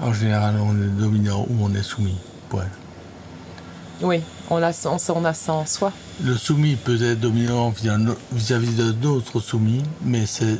En 0.01 0.13
général, 0.13 0.57
on 0.63 0.75
est 0.83 0.87
dominant 1.01 1.47
ou 1.49 1.57
on 1.65 1.75
est 1.75 1.83
soumis. 1.83 2.17
Ouais. 2.53 2.63
Oui, 4.03 4.23
on 4.49 4.63
a, 4.63 4.71
on, 4.87 4.97
on 5.15 5.25
a 5.25 5.35
ça 5.35 5.53
en 5.53 5.67
soi. 5.67 5.93
Le 6.25 6.35
soumis 6.37 6.77
peut 6.77 7.01
être 7.03 7.21
dominant 7.21 7.69
vis- 7.71 7.91
vis-à-vis 8.33 8.75
d'un 8.75 9.09
autre 9.09 9.41
soumis, 9.41 9.83
mais 10.03 10.25
c'est 10.27 10.59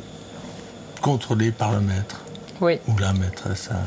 contrôlé 1.01 1.51
par 1.51 1.71
le 1.73 1.81
maître 1.81 2.21
Oui. 2.61 2.77
ou 2.87 2.97
la 2.99 3.13
maîtresse. 3.13 3.69
hein. 3.71 3.77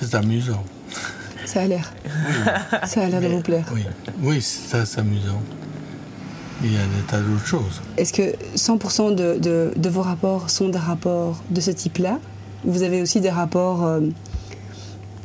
C'est 0.00 0.14
amusant. 0.16 0.64
Ça 1.44 1.60
a 1.62 1.66
l'air. 1.66 1.92
Ça 2.86 3.02
a 3.04 3.08
l'air 3.08 3.20
de 3.20 3.28
vous 3.28 3.40
plaire. 3.40 3.64
Oui, 3.72 3.84
oui 4.20 4.42
c'est 4.42 4.84
c'est 4.84 4.98
amusant. 5.00 5.40
Il 6.62 6.72
y 6.72 6.76
a 6.76 6.80
des 6.80 7.02
tas 7.06 7.20
d'autres 7.20 7.46
choses. 7.46 7.80
Est-ce 7.96 8.12
que 8.12 8.34
100% 8.56 9.14
de, 9.14 9.38
de- 9.38 9.72
de 9.76 9.88
vos 9.88 10.02
rapports 10.02 10.50
sont 10.50 10.68
des 10.70 10.78
rapports 10.78 11.36
de 11.50 11.60
ce 11.60 11.70
type-là? 11.70 12.18
Vous 12.66 12.82
avez 12.82 13.00
aussi 13.02 13.20
des 13.20 13.30
rapports 13.30 13.84
euh, 13.84 14.00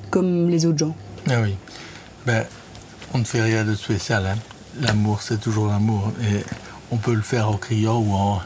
comme 0.10 0.50
les 0.50 0.66
autres 0.66 0.78
gens 0.78 0.96
Ah 1.30 1.42
oui. 1.42 1.56
Ben, 2.26 2.46
on 3.14 3.18
ne 3.20 3.24
fait 3.24 3.42
rien 3.42 3.64
de 3.64 3.76
spécial. 3.76 4.26
hein. 4.26 4.38
L'amour, 4.80 5.22
c'est 5.22 5.40
toujours 5.40 5.68
l'amour. 5.68 6.12
Et 6.22 6.44
on 6.92 6.98
peut 6.98 7.14
le 7.14 7.22
faire 7.22 7.50
en 7.50 7.58
criant 7.58 7.98
ou 8.00 8.14
en, 8.14 8.42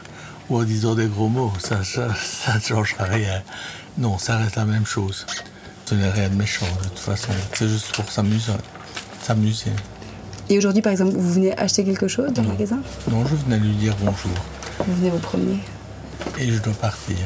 ou 0.50 0.58
en 0.58 0.62
disant 0.64 0.94
des 0.94 1.06
gros 1.06 1.28
mots. 1.28 1.52
Ça 1.58 1.84
ça- 1.84 2.08
ça 2.14 2.54
ne 2.56 2.60
changera 2.60 3.04
rien. 3.04 3.42
Non, 3.98 4.18
ça 4.18 4.38
reste 4.38 4.56
la 4.56 4.64
même 4.64 4.86
chose. 4.86 5.26
Ce 5.84 5.94
n'est 5.94 6.10
rien 6.10 6.28
de 6.28 6.34
méchant, 6.34 6.66
de 6.82 6.88
toute 6.88 6.98
façon. 6.98 7.28
C'est 7.54 7.68
juste 7.68 7.94
pour 7.94 8.10
s'amuser. 8.10 8.52
S'amuser. 9.22 9.70
Et 10.48 10.58
aujourd'hui, 10.58 10.82
par 10.82 10.92
exemple, 10.92 11.12
vous 11.16 11.32
venez 11.32 11.56
acheter 11.58 11.84
quelque 11.84 12.08
chose 12.08 12.32
dans 12.32 12.42
le 12.42 12.48
magasin? 12.48 12.78
Non, 13.10 13.24
je 13.26 13.34
venais 13.34 13.58
lui 13.58 13.74
dire 13.76 13.94
bonjour. 14.00 14.32
Vous 14.86 14.94
venez 14.94 15.10
vous 15.10 15.18
promener? 15.18 15.58
Et 16.38 16.50
je 16.50 16.58
dois 16.60 16.72
partir. 16.74 17.16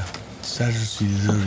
Ça, 0.50 0.70
je 0.70 0.78
suis 0.84 1.06
désolé. 1.06 1.38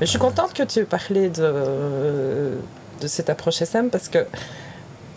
Mais 0.00 0.06
je 0.06 0.10
suis 0.10 0.18
contente 0.18 0.52
que 0.54 0.62
tu 0.62 0.80
aies 0.80 0.84
parlé 0.84 1.28
de, 1.28 2.52
de 3.00 3.06
cette 3.06 3.30
approche 3.30 3.62
SM 3.62 3.90
parce 3.90 4.08
que 4.08 4.26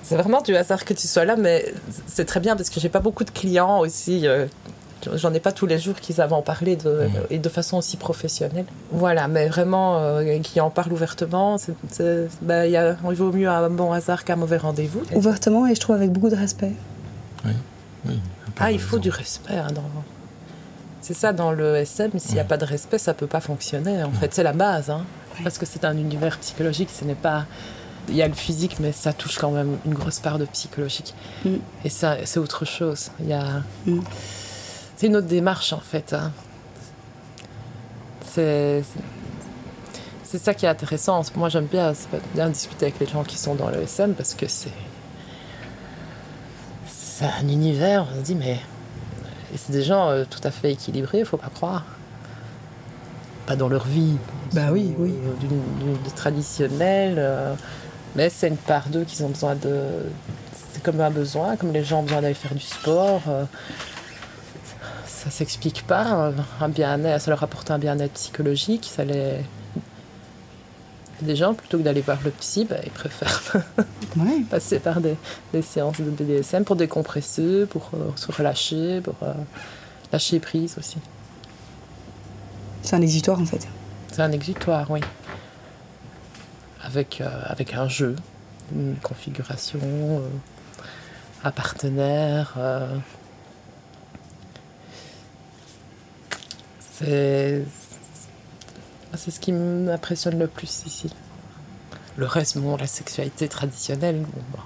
c'est 0.03 0.15
vraiment 0.15 0.41
du 0.41 0.55
hasard 0.55 0.85
que 0.85 0.93
tu 0.93 1.07
sois 1.07 1.25
là, 1.25 1.35
mais 1.35 1.73
c'est 2.07 2.25
très 2.25 2.39
bien 2.39 2.55
parce 2.55 2.69
que 2.69 2.79
j'ai 2.79 2.89
pas 2.89 2.99
beaucoup 2.99 3.23
de 3.23 3.31
clients 3.31 3.79
aussi. 3.79 4.27
euh, 4.27 4.45
J'en 5.13 5.33
ai 5.33 5.39
pas 5.39 5.51
tous 5.51 5.67
les 5.67 5.79
jours 5.79 5.95
qui 5.95 6.11
savent 6.11 6.33
en 6.33 6.41
parler 6.41 6.75
de, 6.75 7.07
et 7.29 7.37
de 7.39 7.49
façon 7.49 7.77
aussi 7.77 7.97
professionnelle. 7.97 8.65
Voilà, 8.91 9.27
mais 9.27 9.47
vraiment 9.47 9.97
euh, 9.99 10.39
qui 10.39 10.59
en 10.59 10.69
parlent 10.71 10.91
ouvertement, 10.91 11.57
c'est- 11.57 11.73
ben, 12.41 12.65
il 12.65 12.71
y 12.71 12.77
a- 12.77 12.97
il 13.09 13.15
vaut 13.15 13.31
mieux 13.31 13.47
un 13.47 13.69
bon 13.69 13.91
hasard 13.93 14.25
qu'un 14.25 14.35
mauvais 14.35 14.57
rendez-vous. 14.57 15.01
ouvertement 15.15 15.65
et 15.67 15.75
je 15.75 15.79
trouve 15.79 15.95
avec 15.95 16.11
beaucoup 16.11 16.29
de 16.29 16.35
respect. 16.35 16.73
Oui. 17.45 17.51
oui 18.07 18.19
Ah, 18.59 18.71
il 18.71 18.79
faut 18.79 18.99
du 18.99 19.09
respect. 19.09 19.53
hein, 19.55 19.67
dans... 19.73 19.83
C'est 21.07 21.13
ça 21.13 21.31
dans 21.31 21.53
le 21.53 21.77
SM, 21.77 22.11
s'il 22.19 22.33
n'y 22.33 22.41
a 22.41 22.43
pas 22.43 22.57
de 22.57 22.65
respect, 22.65 22.97
ça 22.97 23.13
peut 23.13 23.27
pas 23.27 23.39
fonctionner. 23.39 24.03
En 24.03 24.11
fait, 24.11 24.33
c'est 24.33 24.43
la 24.43 24.51
base. 24.51 24.89
hein. 24.89 25.05
Parce 25.41 25.57
que 25.57 25.65
c'est 25.65 25.85
un 25.85 25.95
univers 25.95 26.37
psychologique, 26.39 26.89
ce 26.91 27.05
n'est 27.05 27.15
pas. 27.15 27.45
Il 28.09 28.15
y 28.17 28.21
a 28.21 28.27
le 28.27 28.33
physique, 28.33 28.75
mais 28.81 28.91
ça 28.91 29.13
touche 29.13 29.37
quand 29.37 29.51
même 29.51 29.77
une 29.85 29.93
grosse 29.93 30.19
part 30.19 30.37
de 30.37 30.43
psychologique. 30.43 31.13
Mm. 31.45 31.55
Et 31.85 31.89
ça, 31.89 32.17
c'est 32.25 32.41
autre 32.41 32.65
chose. 32.65 33.11
Il 33.21 33.29
y 33.29 33.33
a. 33.33 33.61
Mm. 33.85 34.01
C'est 34.97 35.07
une 35.07 35.15
autre 35.15 35.27
démarche, 35.27 35.71
en 35.71 35.79
fait. 35.79 36.11
hein. 36.11 36.33
C'est. 38.29 38.83
C'est 40.25 40.39
ça 40.39 40.53
qui 40.53 40.65
est 40.65 40.69
intéressant. 40.69 41.21
Moi, 41.37 41.47
j'aime 41.47 41.67
bien, 41.67 41.93
bien 42.35 42.49
discuter 42.49 42.87
avec 42.87 42.99
les 42.99 43.07
gens 43.07 43.23
qui 43.23 43.37
sont 43.37 43.55
dans 43.55 43.69
le 43.69 43.81
SM 43.83 44.13
parce 44.13 44.33
que 44.33 44.49
c'est. 44.49 44.73
C'est 46.85 47.23
un 47.23 47.47
univers, 47.47 48.05
on 48.11 48.15
se 48.17 48.23
dit, 48.25 48.35
mais. 48.35 48.59
Et 49.57 49.59
c'est 49.59 49.73
des 49.73 49.81
gens 49.81 50.09
euh, 50.11 50.23
tout 50.29 50.39
à 50.43 50.51
fait 50.51 50.73
équilibrés, 50.73 51.25
faut 51.25 51.35
pas 51.37 51.49
croire. 51.49 51.83
Pas 53.47 53.55
dans 53.55 53.69
leur 53.69 53.87
vie. 53.87 54.17
Bah 54.53 54.67
oui, 54.71 54.93
oui. 54.99 55.15
euh, 55.17 55.95
traditionnel. 56.15 57.15
euh, 57.17 57.55
mais 58.15 58.29
c'est 58.29 58.49
une 58.49 58.57
part 58.57 58.87
d'eux 58.89 59.03
qui 59.03 59.19
ont 59.23 59.29
besoin 59.29 59.55
de. 59.55 59.79
C'est 60.71 60.83
comme 60.83 61.01
un 61.01 61.09
besoin, 61.09 61.55
comme 61.55 61.73
les 61.73 61.83
gens 61.83 62.01
ont 62.01 62.03
besoin 62.03 62.21
d'aller 62.21 62.35
faire 62.35 62.53
du 62.53 62.61
sport. 62.61 63.23
euh, 63.27 63.45
ça 65.07 65.31
s'explique 65.31 65.87
pas. 65.87 66.31
Un 66.61 66.69
bien 66.69 67.17
ça 67.17 67.31
leur 67.31 67.41
apporte 67.41 67.71
un 67.71 67.79
bien-être 67.79 68.13
psychologique. 68.13 68.87
Ça 68.95 69.05
les... 69.05 69.37
Des 71.21 71.35
gens, 71.35 71.55
plutôt 71.55 71.79
que 71.79 71.83
d'aller 71.83 72.01
voir 72.01 72.19
le 72.23 72.29
psy, 72.31 72.65
bah, 72.69 72.75
ils 72.83 72.91
préfèrent 72.91 73.41
Ouais. 74.17 74.41
passer 74.49 74.79
par 74.79 75.01
des, 75.01 75.15
des 75.51 75.61
séances 75.63 75.97
de 75.99 76.09
BDSM 76.11 76.63
pour 76.63 76.75
décompresser, 76.75 77.65
pour 77.65 77.89
euh, 77.95 78.11
se 78.15 78.31
relâcher, 78.31 79.01
pour 79.01 79.15
euh, 79.23 79.33
lâcher 80.11 80.39
prise 80.39 80.75
aussi. 80.77 80.97
C'est 82.83 82.95
un 82.95 83.01
exutoire 83.01 83.39
en 83.41 83.45
fait. 83.45 83.67
C'est 84.11 84.21
un 84.21 84.31
exutoire, 84.31 84.89
oui. 84.91 84.99
Avec, 86.83 87.19
euh, 87.21 87.27
avec 87.45 87.73
un 87.73 87.87
jeu, 87.87 88.15
une 88.75 88.95
configuration, 89.01 90.21
un 91.43 91.51
partenaire. 91.51 92.53
C'est 96.93 97.63
c'est 99.17 99.31
ce 99.31 99.39
qui 99.39 99.51
m'impressionne 99.51 100.39
le 100.39 100.47
plus 100.47 100.83
ici. 100.85 101.11
Le 102.15 102.25
reste, 102.25 102.57
bon, 102.57 102.77
la 102.77 102.87
sexualité 102.87 103.47
traditionnelle, 103.47 104.21
bon, 104.21 104.41
bah, 104.53 104.63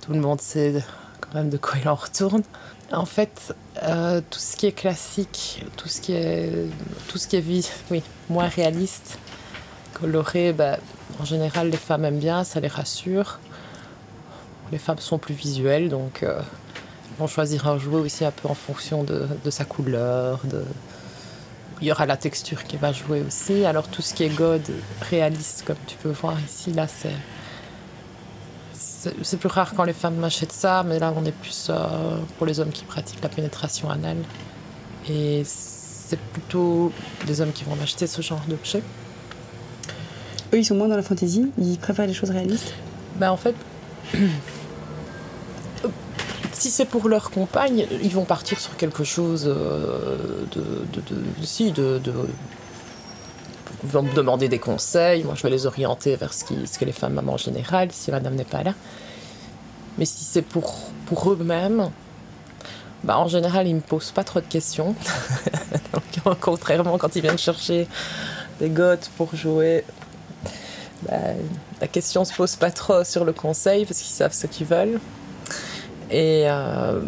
tout 0.00 0.12
le 0.12 0.20
monde 0.20 0.40
sait 0.40 0.82
quand 1.20 1.34
même 1.34 1.50
de 1.50 1.56
quoi 1.56 1.74
il 1.80 1.88
en 1.88 1.94
retourne. 1.94 2.42
En 2.92 3.04
fait, 3.04 3.54
euh, 3.82 4.20
tout 4.30 4.38
ce 4.38 4.56
qui 4.56 4.66
est 4.66 4.72
classique, 4.72 5.64
tout 5.76 5.88
ce 5.88 6.00
qui 6.00 6.12
est, 6.12 6.50
tout 7.08 7.18
ce 7.18 7.28
qui 7.28 7.36
est 7.36 7.40
vie, 7.40 7.68
oui, 7.90 8.02
moins 8.30 8.48
réaliste, 8.48 9.18
coloré, 9.94 10.52
bah, 10.52 10.78
en 11.20 11.24
général, 11.24 11.70
les 11.70 11.76
femmes 11.76 12.04
aiment 12.04 12.18
bien, 12.18 12.44
ça 12.44 12.60
les 12.60 12.68
rassure. 12.68 13.38
Les 14.72 14.78
femmes 14.78 14.98
sont 14.98 15.18
plus 15.18 15.34
visuelles, 15.34 15.88
donc 15.88 16.22
euh, 16.22 16.40
vont 17.18 17.26
choisir 17.26 17.66
un 17.66 17.78
jouet 17.78 18.00
aussi 18.00 18.24
un 18.24 18.30
peu 18.30 18.48
en 18.48 18.54
fonction 18.54 19.04
de, 19.04 19.26
de 19.44 19.50
sa 19.50 19.64
couleur. 19.64 20.40
De... 20.44 20.64
Il 21.80 21.86
y 21.86 21.92
aura 21.92 22.06
la 22.06 22.16
texture 22.16 22.64
qui 22.64 22.76
va 22.76 22.92
jouer 22.92 23.22
aussi. 23.26 23.64
Alors 23.64 23.88
tout 23.88 24.02
ce 24.02 24.14
qui 24.14 24.24
est 24.24 24.28
god 24.28 24.62
réaliste, 25.10 25.64
comme 25.64 25.76
tu 25.86 25.96
peux 25.96 26.10
voir 26.10 26.36
ici, 26.40 26.72
là, 26.72 26.86
c'est 26.88 27.14
c'est 29.22 29.36
plus 29.36 29.48
rare 29.48 29.74
quand 29.76 29.84
les 29.84 29.92
femmes 29.92 30.22
achètent 30.24 30.52
ça, 30.52 30.82
mais 30.82 30.98
là 30.98 31.14
on 31.16 31.24
est 31.24 31.32
plus 31.32 31.68
euh, 31.70 32.18
pour 32.36 32.46
les 32.46 32.58
hommes 32.58 32.70
qui 32.70 32.84
pratiquent 32.84 33.22
la 33.22 33.28
pénétration 33.28 33.90
anale. 33.90 34.18
Et 35.08 35.42
c'est 35.44 36.18
plutôt 36.18 36.92
les 37.26 37.40
hommes 37.40 37.52
qui 37.52 37.64
vont 37.64 37.76
acheter 37.82 38.06
ce 38.06 38.22
genre 38.22 38.42
d'objet. 38.48 38.82
Eux, 40.52 40.58
ils 40.58 40.64
sont 40.64 40.74
moins 40.74 40.88
dans 40.88 40.96
la 40.96 41.02
fantaisie, 41.02 41.50
ils 41.58 41.78
préfèrent 41.78 42.06
les 42.06 42.14
choses 42.14 42.30
réalistes? 42.30 42.72
Ben 43.16 43.30
en 43.30 43.36
fait, 43.36 43.54
si 46.58 46.70
c'est 46.70 46.84
pour 46.84 47.08
leur 47.08 47.30
compagne, 47.30 47.86
ils 48.02 48.12
vont 48.14 48.24
partir 48.24 48.58
sur 48.60 48.76
quelque 48.76 49.04
chose 49.04 49.44
euh, 49.46 50.44
de, 50.52 50.60
de, 50.92 51.98
de- 52.00 52.12
Ils 53.84 53.90
vont 53.90 54.02
me 54.02 54.12
demander 54.12 54.48
des 54.48 54.58
conseils, 54.58 55.22
moi 55.24 55.34
je 55.36 55.42
vais 55.42 55.50
les 55.50 55.66
orienter 55.66 56.16
vers 56.16 56.34
ce, 56.34 56.44
qui, 56.44 56.56
que 56.78 56.84
les 56.84 56.92
femmes 56.92 57.18
aiment 57.18 57.28
en 57.28 57.36
général, 57.36 57.88
si 57.92 58.10
madame 58.10 58.34
n'est 58.34 58.44
pas 58.44 58.62
là. 58.62 58.74
Mais 59.98 60.04
si 60.04 60.24
c'est 60.24 60.42
pour, 60.42 60.76
pour 61.06 61.30
eux-mêmes, 61.32 61.90
bah, 63.04 63.18
en 63.18 63.28
général, 63.28 63.66
ils 63.66 63.72
ne 63.74 63.76
me 63.76 63.80
posent 63.82 64.10
pas 64.10 64.24
trop 64.24 64.40
de 64.40 64.46
questions. 64.46 64.94
Donc, 66.24 66.36
contrairement 66.40 66.98
quand 66.98 67.14
ils 67.16 67.22
viennent 67.22 67.38
chercher 67.38 67.86
des 68.58 68.68
gottes 68.70 69.10
pour 69.16 69.34
jouer, 69.36 69.84
bah, 71.02 71.14
la 71.80 71.86
question 71.86 72.24
se 72.24 72.32
pose 72.34 72.56
pas 72.56 72.70
trop 72.72 73.04
sur 73.04 73.24
le 73.24 73.32
conseil 73.32 73.84
parce 73.86 74.00
qu'ils 74.00 74.14
savent 74.14 74.32
ce 74.32 74.46
qu'ils 74.48 74.66
veulent. 74.66 74.98
Et, 76.10 76.44
euh, 76.48 77.00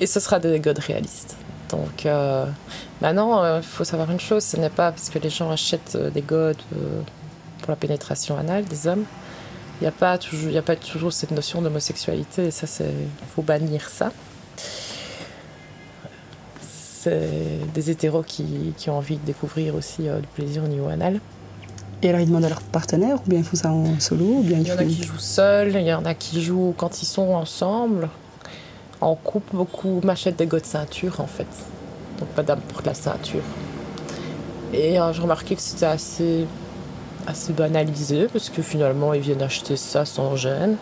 et 0.00 0.06
ce 0.06 0.20
sera 0.20 0.38
des 0.38 0.60
godes 0.60 0.78
réalistes. 0.78 1.36
Donc 1.70 2.06
euh, 2.06 2.46
maintenant, 3.02 3.56
il 3.58 3.62
faut 3.62 3.84
savoir 3.84 4.10
une 4.10 4.20
chose, 4.20 4.42
ce 4.44 4.56
n'est 4.56 4.70
pas 4.70 4.90
parce 4.92 5.10
que 5.10 5.18
les 5.18 5.28
gens 5.30 5.50
achètent 5.50 5.96
euh, 5.96 6.08
des 6.10 6.22
godes 6.22 6.56
euh, 6.74 7.00
pour 7.60 7.70
la 7.70 7.76
pénétration 7.76 8.38
anale 8.38 8.64
des 8.64 8.86
hommes. 8.86 9.04
Il 9.80 9.84
n'y 9.84 9.88
a, 9.88 9.92
pas 9.92 10.18
toujours- 10.18 10.48
il 10.48 10.54
y 10.54 10.58
a 10.58 10.62
pas 10.62 10.76
toujours 10.76 11.12
cette 11.12 11.30
notion 11.30 11.62
d'homosexualité 11.62 12.46
et 12.46 12.50
ça, 12.50 12.66
il 12.84 13.26
faut 13.34 13.42
bannir 13.42 13.88
ça. 13.88 14.10
C'est 16.60 17.60
des 17.74 17.90
hétéros 17.90 18.22
qui, 18.22 18.72
qui 18.76 18.90
ont 18.90 18.96
envie 18.98 19.16
de 19.18 19.24
découvrir 19.24 19.74
aussi 19.74 20.08
euh, 20.08 20.18
du 20.20 20.26
plaisir 20.28 20.64
au 20.64 20.68
niveau 20.68 20.88
anal. 20.88 21.20
Et 22.02 22.08
alors, 22.08 22.20
ils 22.20 22.26
demandent 22.28 22.44
à 22.44 22.48
leur 22.48 22.60
partenaire, 22.60 23.16
ou 23.24 23.28
bien 23.28 23.38
ils 23.40 23.44
font 23.44 23.56
ça 23.56 23.72
en 23.72 23.98
solo, 24.00 24.24
ou 24.24 24.42
bien 24.42 24.58
ils 24.58 24.62
Il 24.66 24.68
y 24.68 24.72
en 24.72 24.78
a 24.78 24.84
qui 24.84 25.02
jouent 25.02 25.18
seuls, 25.18 25.74
il 25.74 25.82
y 25.86 25.92
en 25.92 26.04
a 26.04 26.14
qui 26.14 26.42
jouent 26.42 26.74
quand 26.76 27.02
ils 27.02 27.06
sont 27.06 27.30
ensemble. 27.34 28.08
En 29.00 29.14
couple, 29.14 29.56
beaucoup 29.56 30.00
m'achètent 30.02 30.36
des 30.36 30.46
gants 30.46 30.58
de 30.58 30.64
ceinture 30.64 31.20
en 31.20 31.26
fait. 31.26 31.46
Donc 32.18 32.28
madame 32.36 32.60
porte 32.60 32.86
la 32.86 32.94
ceinture. 32.94 33.42
Et 34.72 35.00
euh, 35.00 35.12
j'ai 35.12 35.22
remarqué 35.22 35.54
que 35.54 35.60
c'était 35.62 35.86
assez, 35.86 36.46
assez 37.26 37.52
banalisé 37.52 38.26
parce 38.32 38.50
que 38.50 38.62
finalement 38.62 39.14
ils 39.14 39.20
viennent 39.20 39.42
acheter 39.42 39.76
ça 39.76 40.04
sans 40.04 40.36
gêne. 40.36 40.76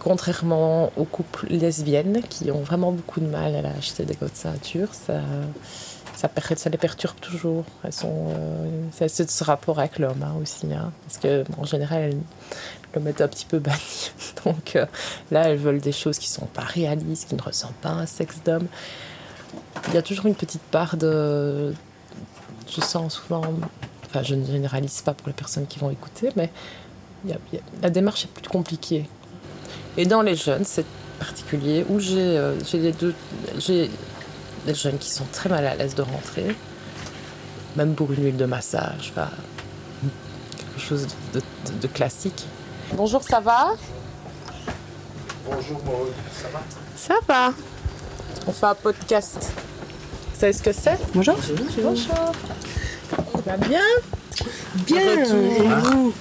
Contrairement 0.00 0.92
aux 0.96 1.04
couples 1.04 1.46
lesbiennes 1.48 2.22
qui 2.28 2.50
ont 2.50 2.60
vraiment 2.60 2.92
beaucoup 2.92 3.20
de 3.20 3.26
mal 3.26 3.54
à 3.64 3.78
acheter 3.78 4.04
des 4.04 4.14
gants 4.14 4.26
de 4.26 4.30
ceinture, 4.34 4.88
ça, 6.16 6.70
les 6.70 6.78
perturbe 6.78 7.18
toujours. 7.20 7.64
Elles 7.82 7.92
sont, 7.92 8.28
euh, 8.28 8.84
c'est 8.92 9.30
ce 9.30 9.44
rapport 9.44 9.78
avec 9.78 9.98
l'homme 9.98 10.22
hein, 10.22 10.34
aussi. 10.40 10.72
hein. 10.72 10.92
parce 11.06 11.18
que 11.18 11.44
en 11.58 11.64
général, 11.64 12.14
l'homme 12.94 13.08
est 13.08 13.20
un 13.20 13.28
petit 13.28 13.46
peu 13.46 13.58
banni. 13.58 14.12
Donc 14.44 14.76
euh, 14.76 14.86
là, 15.30 15.48
elles 15.48 15.58
veulent 15.58 15.80
des 15.80 15.92
choses 15.92 16.18
qui 16.18 16.28
sont 16.28 16.46
pas 16.46 16.62
réalistes, 16.62 17.28
qui 17.28 17.34
ne 17.34 17.42
ressemblent 17.42 17.74
pas 17.74 17.90
à 17.90 17.94
un 17.94 18.06
sexe 18.06 18.36
d'homme. 18.44 18.66
Il 19.88 19.94
y 19.94 19.98
a 19.98 20.02
toujours 20.02 20.26
une 20.26 20.34
petite 20.34 20.62
part 20.62 20.96
de. 20.96 21.74
Je 22.74 22.80
sens 22.80 23.14
souvent. 23.14 23.42
Enfin, 24.06 24.22
je 24.22 24.34
ne 24.34 24.44
généralise 24.46 25.02
pas 25.02 25.12
pour 25.12 25.26
les 25.28 25.34
personnes 25.34 25.66
qui 25.66 25.78
vont 25.78 25.90
écouter, 25.90 26.30
mais 26.36 26.50
la 27.82 27.90
démarche 27.90 28.24
est 28.24 28.28
plus 28.28 28.48
compliquée. 28.48 29.08
Et 29.96 30.06
dans 30.06 30.22
les 30.22 30.36
jeunes, 30.36 30.64
c'est 30.64 30.86
particulier, 31.18 31.84
où 31.88 31.98
j'ai 32.00 32.38
euh, 32.38 32.54
j'ai 32.64 32.78
les 32.78 32.92
deux. 32.92 33.14
J'ai 33.58 33.90
des 34.66 34.74
jeunes 34.74 34.98
qui 34.98 35.10
sont 35.10 35.24
très 35.32 35.48
mal 35.48 35.66
à 35.66 35.74
l'aise 35.74 35.94
de 35.94 36.02
rentrer, 36.02 36.54
même 37.76 37.94
pour 37.94 38.12
une 38.12 38.24
huile 38.24 38.36
de 38.36 38.46
massage, 38.46 39.12
enfin, 39.14 39.28
quelque 40.56 40.80
chose 40.86 41.06
de, 41.32 41.40
de- 41.40 41.78
de 41.80 41.86
classique. 41.86 42.46
Bonjour, 42.94 43.22
ça 43.22 43.40
va? 43.40 43.74
Bonjour 45.46 45.82
Maud, 45.84 46.12
ça 46.40 46.48
va? 46.52 46.60
Ça 46.96 47.14
va. 47.28 47.52
On 48.46 48.52
fait 48.52 48.66
un 48.66 48.74
podcast. 48.74 49.50
Vous 50.34 50.40
savez 50.40 50.52
ce 50.52 50.62
que 50.62 50.72
c'est? 50.72 50.98
Bonjour. 51.14 51.36
Bonjour. 51.82 52.14
Ça 52.14 53.40
va 53.46 53.56
bien? 53.58 53.80
Bien, 54.86 55.00
et 55.00 55.24
vous 55.24 56.12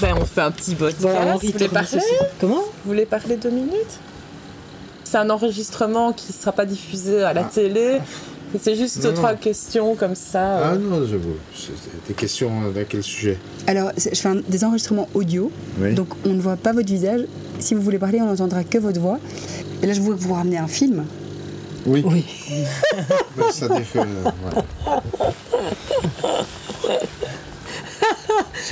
Ben, 0.00 0.14
on 0.20 0.24
fait 0.24 0.40
un 0.40 0.50
petit 0.50 0.74
podcast. 0.74 1.02
Bon, 1.02 1.10
vous, 1.10 1.16
Henri 1.30 1.46
voulez 1.52 1.58
tourne 1.66 1.70
parler? 1.72 1.88
ceci. 1.88 2.14
Comment? 2.40 2.54
Vous 2.62 2.70
voulez 2.84 3.06
parler 3.06 3.36
deux 3.36 3.50
minutes? 3.50 3.98
C'est 5.08 5.18
un 5.18 5.30
enregistrement 5.30 6.12
qui 6.12 6.32
ne 6.32 6.36
sera 6.36 6.50
pas 6.50 6.66
diffusé 6.66 7.22
à 7.22 7.32
la 7.32 7.44
télé. 7.44 7.98
Et 8.54 8.58
C'est 8.60 8.74
juste 8.74 9.04
Non, 9.04 9.12
trois 9.12 9.32
non. 9.32 9.38
questions 9.38 9.94
comme 9.94 10.16
ça. 10.16 10.56
Ah 10.58 10.72
euh. 10.72 10.78
non, 10.78 11.06
je 11.06 11.14
vous. 11.14 11.36
c'est 11.54 11.70
Des 12.08 12.14
questions 12.14 12.50
à 12.76 12.84
quel 12.88 13.04
sujet 13.04 13.38
Alors, 13.68 13.92
je 13.96 14.08
fais 14.20 14.28
un- 14.28 14.40
des 14.48 14.64
enregistrements 14.64 15.08
audio, 15.14 15.52
Oui. 15.80 15.94
donc 15.94 16.08
on 16.24 16.30
ne 16.30 16.40
voit 16.40 16.56
pas 16.56 16.72
votre 16.72 16.88
visage. 16.88 17.20
Si 17.60 17.74
vous 17.74 17.82
voulez 17.82 17.98
parler, 18.00 18.20
on 18.20 18.26
n'entendra 18.26 18.64
que 18.64 18.78
votre 18.78 18.98
voix. 19.00 19.20
Et 19.82 19.86
là, 19.86 19.92
je 19.92 20.00
voudrais 20.00 20.18
vous 20.18 20.34
ramener 20.34 20.58
un 20.58 20.66
film. 20.68 21.04
Oui. 21.86 22.02
Oui. 22.04 22.24
Ben, 23.36 23.52
ça 23.52 23.68
défait. 23.68 24.00
euh, 24.00 24.24
ouais. 24.24 24.62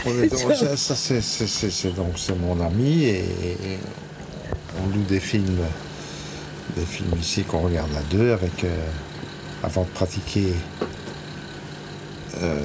On 0.07 0.23
est 0.23 0.29
dans- 0.29 0.77
ça, 0.77 0.77
ça, 0.77 0.95
c'est, 0.97 1.95
donc 1.95 2.15
c'est 2.17 2.37
mon 2.39 2.61
ami 2.61 3.05
et, 3.05 3.19
et 3.19 3.79
on 4.83 4.87
loue 4.95 5.05
des 5.09 5.21
films, 5.21 5.59
des 6.77 6.85
films 6.85 7.11
ici 7.21 7.43
qu'on 7.45 7.61
regarde 7.61 7.91
à 7.97 8.03
deux 8.15 8.33
avec 8.33 8.65
euh, 8.65 8.69
avant 9.63 9.83
de 9.83 9.89
pratiquer, 9.89 10.53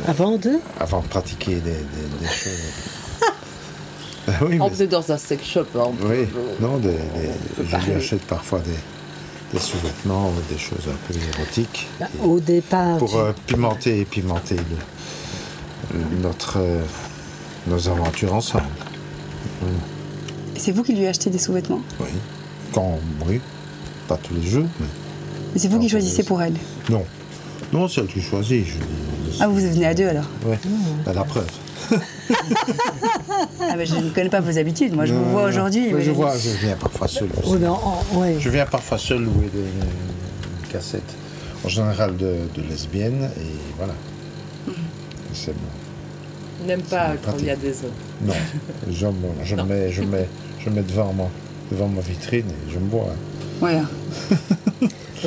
Avant 0.07 0.37
de? 0.37 0.59
avant 0.79 1.01
de 1.01 1.07
pratiquer 1.07 1.55
des, 1.55 1.71
des- 1.71 2.19
des 2.19 2.25
choses. 2.27 2.71
Ben 4.27 4.33
oui, 4.47 4.57
On 4.59 4.69
mais- 4.69 4.81
est 4.81 4.87
dans 4.87 5.11
un 5.11 5.17
sex 5.17 5.45
shop. 5.45 5.65
hein. 5.75 5.91
Oui, 6.01 6.27
non, 6.59 6.77
des, 6.77 6.89
des- 6.89 7.65
je 7.69 7.75
lui 7.85 7.93
achète 7.93 8.21
parfois 8.23 8.59
des, 8.59 8.71
des 9.53 9.59
sous-vêtements 9.63 10.29
ou 10.29 10.51
des 10.51 10.57
choses 10.59 10.87
un 10.87 10.97
peu 11.07 11.13
érotiques 11.37 11.87
Bah, 11.99 12.07
Au 12.23 12.39
départ, 12.39 12.97
pour 12.97 13.11
tu- 13.11 13.17
euh, 13.17 13.31
pimenter 13.45 14.05
pimenter 14.05 14.55
le- 14.55 15.99
le- 15.99 16.21
notre, 16.23 16.57
euh, 16.57 16.81
nos 17.67 17.87
aventures 17.89 18.33
ensemble. 18.33 18.65
Et 20.55 20.59
C'est 20.59 20.71
vous 20.71 20.83
qui 20.83 20.93
lui 20.93 21.05
achetez 21.07 21.29
des 21.29 21.37
sous-vêtements? 21.39 21.81
Oui, 21.99 22.07
quand, 22.73 22.99
oui, 23.27 23.39
pas 24.09 24.17
tous 24.17 24.33
les 24.33 24.41
jours, 24.47 24.65
mais 25.53 25.59
c'est 25.59 25.67
vous 25.67 25.75
Non, 25.75 25.79
qui 25.81 25.85
c'est 25.87 25.91
choisissez 25.91 26.23
pour 26.23 26.41
elle. 26.41 26.53
non. 26.89 27.03
Non, 27.71 27.87
c'est 27.87 28.01
elle 28.01 28.07
qui 28.07 28.19
choisit, 28.21 28.65
je 28.65 28.73
dis. 28.73 29.37
Ah, 29.39 29.47
vous 29.47 29.55
venez 29.55 29.85
à 29.85 29.93
deux 29.93 30.07
alors 30.07 30.25
Ouais, 30.45 30.57
ben, 31.05 31.13
la 31.13 31.23
preuve. 31.23 31.45
Ah, 33.61 33.75
je 33.83 33.95
ne 33.95 34.09
connais 34.09 34.29
pas 34.29 34.41
vos 34.41 34.57
habitudes. 34.57 34.93
Moi, 34.95 35.05
je 35.05 35.13
vous 35.13 35.23
vois 35.31 35.43
aujourd'hui. 35.43 35.93
Mais 35.93 36.01
Je 36.01 36.11
vois, 36.11 36.33
je 36.37 36.49
viens 36.65 36.75
parfois 36.75 37.07
seul. 37.07 37.29
Oui, 37.45 37.57
mais 37.61 37.67
en- 37.67 37.73
en- 38.13 38.17
ouais. 38.19 38.35
Je 38.39 38.49
viens 38.49 38.65
parfois 38.65 38.97
seul 38.97 39.19
louer 39.23 39.49
des, 39.53 39.59
une 39.59 40.67
cassette. 40.71 41.15
En 41.63 41.67
général 41.69 42.15
de, 42.17 42.35
de 42.55 42.61
lesbiennes 42.67 43.29
et 43.37 43.75
voilà. 43.77 43.93
C'est 45.33 45.53
bon. 45.53 45.59
Il 46.61 46.67
n'aime 46.67 46.81
pas 46.81 47.11
quand 47.23 47.33
il 47.39 47.45
y 47.45 47.49
a 47.51 47.55
des 47.55 47.69
hommes. 47.83 48.25
Non, 48.25 48.33
je, 48.91 49.05
me- 49.05 49.13
je, 49.45 49.55
Non. 49.55 49.65
mets, 49.65 49.91
je, 49.91 50.01
mets, 50.03 50.27
je 50.59 50.69
mets 50.69 50.81
devant, 50.81 51.13
moi, 51.13 51.29
devant 51.71 51.87
ma 51.87 52.01
vitrine 52.01 52.45
et 52.49 52.71
je 52.73 52.79
me 52.79 52.85
bois. 52.85 53.13
Voilà. 53.59 53.81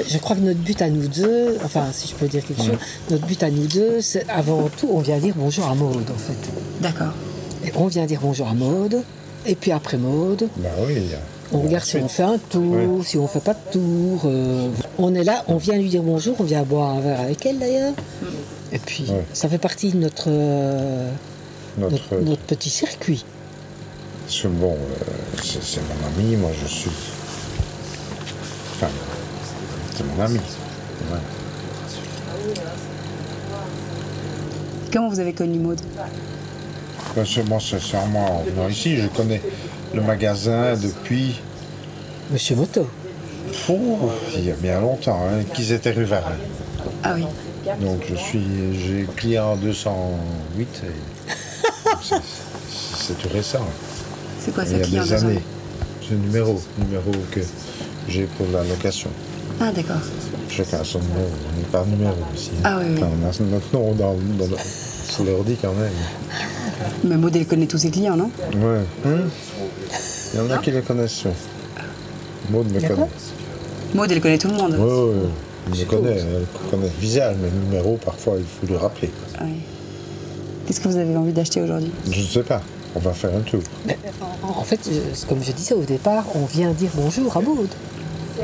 Je 0.09 0.17
crois 0.19 0.37
que 0.37 0.41
notre 0.41 0.61
but 0.61 0.81
à 0.81 0.89
nous 0.89 1.07
deux, 1.07 1.59
enfin 1.65 1.85
si 1.93 2.09
je 2.09 2.15
peux 2.15 2.27
dire 2.27 2.43
quelque 2.47 2.63
chose, 2.63 2.79
notre 3.11 3.27
but 3.27 3.43
à 3.43 3.51
nous 3.51 3.67
deux, 3.67 4.01
c'est 4.01 4.27
avant 4.31 4.71
tout, 4.75 4.89
on 4.91 5.01
vient 5.01 5.19
dire 5.19 5.35
bonjour 5.37 5.67
à 5.67 5.75
Maude 5.75 6.11
en 6.11 6.19
fait. 6.19 6.51
D'accord. 6.81 7.13
Et 7.63 7.73
on 7.77 7.89
vient 7.89 8.07
dire 8.07 8.21
bonjour 8.23 8.49
à 8.49 8.55
Maude, 8.55 9.03
et 9.45 9.55
puis 9.55 9.71
après 9.71 9.99
Maude, 9.99 10.49
Bah 10.57 10.71
oui, 10.87 10.95
on 11.53 11.61
regarde 11.61 11.85
si 11.85 11.97
on 11.99 12.09
fait 12.09 12.23
un 12.23 12.39
tour, 12.39 13.05
si 13.05 13.19
on 13.19 13.27
fait 13.29 13.41
pas 13.45 13.53
de 13.53 13.71
tour. 13.73 14.23
euh, 14.25 14.69
on 14.97 15.15
est 15.15 15.25
là, 15.25 15.45
on 15.49 15.59
vient 15.59 15.77
lui 15.77 15.91
dire 15.91 16.03
bonjour, 16.03 16.37
on 16.39 16.45
vient 16.45 16.63
boire 16.63 16.97
un 16.97 17.01
verre 17.01 17.21
avec 17.21 17.45
elle 17.45 17.59
d'ailleurs. 17.59 17.93
Et 18.73 18.79
puis 18.79 19.05
Ouais. 19.11 19.23
ça 19.35 19.47
fait 19.51 19.59
partie 19.59 19.91
de 19.91 19.99
notre, 19.99 20.29
euh, 20.29 21.11
notre, 21.77 21.93
notre, 22.15 22.25
notre 22.25 22.43
petit 22.43 22.71
circuit. 22.71 23.27
Parce 24.25 24.41
que 24.41 24.49
bon, 24.49 24.73
euh, 24.73 25.05
c'est 25.45 25.63
c'est 25.63 25.81
mon 25.83 26.23
ami, 26.25 26.37
moi 26.37 26.49
je 26.63 26.67
suis. 26.67 26.91
C'est 29.95 30.05
mon 30.05 30.23
ami. 30.23 30.41
Voilà. 31.09 31.23
Comment 34.93 35.09
vous 35.09 35.21
avez 35.21 35.33
connu 35.33 35.59
Maud 35.59 35.81
que 37.15 37.41
moi, 37.43 37.61
sincèrement, 37.61 38.39
en 38.41 38.43
venant 38.45 38.69
ici, 38.69 38.97
je 38.97 39.07
connais 39.09 39.43
le 39.95 40.01
magasin 40.01 40.75
depuis. 40.77 41.41
Monsieur 42.31 42.57
Moto. 42.57 42.89
Oh, 43.69 44.11
il 44.35 44.45
y 44.47 44.51
a 44.51 44.55
bien 44.55 44.81
longtemps, 44.81 45.21
hein, 45.27 45.43
qu'ils 45.53 45.73
étaient 45.73 45.91
rue 45.91 46.05
Varin. 46.05 46.33
Ah 47.03 47.13
oui. 47.15 47.25
Donc 47.81 48.03
je 48.09 48.15
suis, 48.17 48.43
j'ai 48.73 49.07
client 49.17 49.57
208 49.57 50.83
et 50.85 51.31
c'est- 52.03 52.15
c'est 52.97 53.19
tout 53.19 53.29
récent. 53.33 53.67
C'est 54.41 54.55
quoi 54.55 54.65
Il 54.65 54.71
ça, 54.71 54.77
y 54.79 54.81
a 54.81 54.85
client 54.85 55.05
des 55.05 55.13
années. 55.13 55.43
C'est 56.03 56.11
le 56.13 56.17
numéro, 56.19 56.61
numéro 56.79 57.11
que 57.31 57.41
j'ai 58.09 58.25
pour 58.25 58.47
la 58.53 58.63
location. 58.65 59.11
Ah, 59.61 59.71
d'accord. 59.73 59.97
Chacun 60.49 60.79
a 60.81 60.85
son 60.85 60.99
numéro, 61.01 61.21
on 61.55 61.59
n'est 61.59 61.67
pas 61.67 61.85
numéro 61.85 62.15
ici. 62.35 62.51
hein. 62.59 62.61
Ah 62.65 62.79
oui, 62.81 62.87
oui. 62.97 63.03
Enfin, 63.03 63.11
on 63.23 63.29
a 63.29 63.51
notre 63.51 63.73
nom 63.75 63.93
dans, 63.95 64.15
dans 64.39 64.47
le- 64.51 64.57
sur 64.59 65.25
l'ordi 65.25 65.57
quand 65.61 65.73
même. 65.73 65.93
Mais 67.05 67.17
Maud, 67.17 67.35
elle 67.37 67.47
connaît 67.47 67.67
tous 67.67 67.79
ses 67.79 67.91
clients, 67.91 68.17
non? 68.17 68.31
Ouais. 68.55 68.81
Hein? 69.07 69.29
Il 70.35 70.39
y 70.39 70.43
en 70.43 70.51
a 70.51 70.59
qui 70.59 70.71
le 70.71 70.83
connaissent. 70.83 71.25
Maud 72.51 72.67
me 72.73 72.81
connaît. 72.81 73.07
Maud, 73.95 74.11
elle 74.11 74.21
connaît 74.21 74.39
tout 74.39 74.49
le 74.49 74.55
monde. 74.55 74.73
Ouais, 74.73 74.79
ouais, 74.79 75.15
ouais. 75.15 75.29
Elle 75.75 75.79
me 75.79 75.85
connaît, 75.85 76.17
elle 76.19 76.71
connaît 76.71 76.91
le 76.95 77.01
visage, 77.01 77.37
mais 77.41 77.49
le 77.51 77.57
numéro, 77.67 77.97
parfois, 78.05 78.35
il 78.39 78.45
faut 78.45 78.67
le 78.73 78.79
rappeler. 78.79 79.11
Ah 79.39 79.43
oui. 79.45 79.61
Qu'est-ce 80.67 80.81
que 80.81 80.89
vous 80.89 80.97
avez 80.97 81.17
envie 81.17 81.33
d'acheter 81.33 81.61
aujourd'hui? 81.63 81.93
Je 82.11 82.21
ne 82.21 82.27
sais 82.27 82.43
pas, 82.43 82.63
on 82.97 82.99
va 83.01 83.13
faire 83.13 83.31
un 83.37 83.41
tour. 83.41 83.61
Mais, 83.87 83.97
en, 84.43 84.65
fait, 84.65 84.81
je- 84.91 85.27
comme 85.27 85.43
je 85.43 85.53
disais 85.53 85.75
au 85.75 85.83
départ, 85.85 86.25
on 86.35 86.47
vient 86.47 86.73
dire 86.73 86.91
bonjour 86.95 87.37
à 87.37 87.41
Maude. 87.41 87.69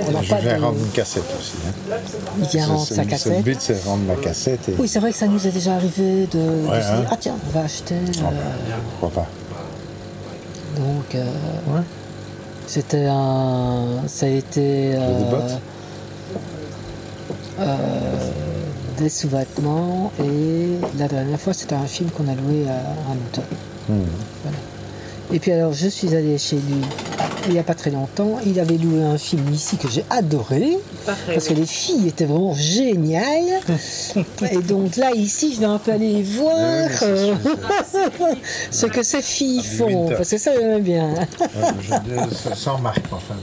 On 0.07 0.11
n'a 0.13 0.23
Je 0.23 0.31
pas 0.31 0.37
viens 0.39 0.59
de... 0.59 0.63
rendre 0.65 0.79
une 0.79 0.91
cassette 0.91 1.25
aussi. 1.39 1.55
hein. 1.67 1.97
Il 2.41 2.47
vient 2.49 2.67
rendre 2.67 2.87
sa 2.87 3.05
cassette. 3.05 3.37
Le 3.39 3.43
but, 3.43 3.57
c'est 3.61 3.83
de 3.83 3.89
rendre 3.89 4.05
ma 4.05 4.15
cassette 4.17 4.69
et 4.69 4.75
Oui, 4.79 4.89
c'est 4.89 4.99
vrai 5.01 5.13
que 5.13 5.19
ça 5.19 5.27
nous 5.27 5.47
est 5.47 5.51
déjà 5.51 5.75
arrivé 5.75 6.27
de, 6.27 6.39
se 6.39 6.71
hein. 6.73 7.01
dire, 7.01 7.09
ah 7.11 7.17
tiens, 7.19 7.37
on 7.49 7.59
va 7.59 7.65
acheter. 7.65 7.95
euh, 7.95 8.31
pourquoi 9.01 9.23
pas. 9.23 9.29
donc, 10.81 11.15
euh, 11.15 11.25
Ouais. 11.75 11.83
c'était 12.67 13.07
un. 13.09 14.03
Ça 14.07 14.27
a 14.27 14.29
été. 14.29 14.61
des 14.93 14.95
euh, 14.97 15.57
euh, 17.61 17.77
des 18.99 19.09
sous-vêtements 19.09 20.11
et 20.21 20.71
la 20.99 21.07
dernière 21.07 21.39
fois, 21.41 21.53
c'était 21.53 21.77
un 21.77 21.87
film 21.87 22.11
qu'on 22.11 22.27
a 22.29 22.35
loué 22.35 22.67
à 22.69 22.73
un 23.13 23.17
auteur. 23.29 23.45
Et 25.33 25.39
puis 25.41 25.53
alors, 25.53 25.73
je 25.73 25.89
suis 25.89 26.15
allée 26.15 26.39
chez 26.39 26.57
lui 26.57 26.81
il 27.47 27.53
n'y 27.55 27.59
a 27.59 27.63
pas 27.63 27.75
très 27.75 27.91
longtemps. 27.91 28.39
Il 28.45 28.61
avait 28.61 28.77
loué 28.77 29.03
un 29.03 29.17
film 29.17 29.43
ici 29.55 29.77
que 29.79 29.89
j'ai 29.89 30.05
adoré. 30.11 30.77
Pareil, 31.07 31.19
Parce 31.35 31.49
que 31.49 31.55
les 31.55 31.65
filles 31.67 32.09
étaient 32.09 32.27
vraiment 32.27 32.53
géniales. 32.55 33.61
Et 34.53 34.59
donc 34.59 34.97
là, 34.97 35.13
ici, 35.15 35.55
je 35.55 35.61
vais 35.61 35.67
un 35.67 35.79
peu 35.79 35.93
aller 35.93 36.23
voir 36.23 36.57
Oui, 36.57 36.97
euh, 37.03 37.35
ce 38.71 38.87
que 38.87 39.03
ces 39.03 39.23
filles 39.23 39.63
Ah, 39.65 39.77
font. 39.79 39.87
winter. 40.03 40.15
Parce 40.17 40.31
que 40.31 40.39
ça, 40.39 40.51
j'aime 40.59 40.83
bien. 40.83 41.15
Ouais, 41.15 41.27
je- 41.81 42.51
je- 42.51 42.55
sans 42.55 42.79
marque, 42.79 43.05
enfin. 43.13 43.35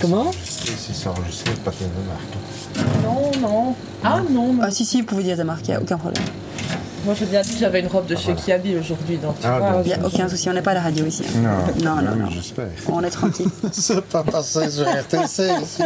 Comment 0.00 0.30
Si 0.44 0.92
c'est 0.92 1.08
enregistré, 1.08 1.52
pas 1.64 1.70
de 1.72 2.06
marque. 2.06 3.02
Non, 3.02 3.40
non. 3.40 3.74
Ah 4.04 4.20
non, 4.30 4.52
non. 4.52 4.60
Ah 4.62 4.70
si, 4.70 4.84
si, 4.84 5.00
vous 5.00 5.06
pouvez 5.06 5.22
dire 5.24 5.36
ta 5.36 5.44
marque, 5.44 5.66
il 5.66 5.70
n'y 5.70 5.76
a 5.76 5.80
aucun 5.80 5.96
problème. 5.98 6.22
Moi 7.06 7.14
j'ai 7.16 7.24
bien 7.26 7.40
dit 7.40 7.52
que 7.52 7.58
j'avais 7.58 7.78
une 7.80 7.86
robe 7.86 8.06
de 8.06 8.16
chez 8.16 8.34
Kiabi 8.34 8.76
aujourd'hui, 8.76 9.16
donc 9.18 9.38
tu 9.40 9.46
Ah, 9.46 9.58
vois. 9.60 9.70
donc. 9.74 9.82
Il 9.86 9.88
n'y 9.88 9.94
a 9.94 10.04
aucun 10.04 10.28
souci, 10.28 10.50
on 10.50 10.52
n'est 10.52 10.60
pas 10.60 10.72
à 10.72 10.74
la 10.74 10.80
radio 10.82 11.06
ici. 11.06 11.22
Non, 11.36 11.96
Non, 12.02 12.02
non. 12.16 12.30
J'espère. 12.30 12.66
On 12.90 13.00
est 13.04 13.10
tranquille, 13.10 13.46
C'est 13.72 14.00
pas 14.02 14.24
passé 14.24 14.68
sur 14.70 14.84
RTC 14.86 15.50
ici. 15.62 15.82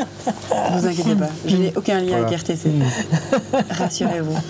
vous 0.73 0.87
inquiétez 0.87 1.15
pas. 1.17 1.29
Je 1.47 1.57
n'ai 1.57 1.73
aucun 1.77 2.01
lien 2.01 2.19
Voilà. 2.21 2.27
avec 2.29 2.39
RTC. 2.41 2.71
Rassurez-vous. 3.71 4.33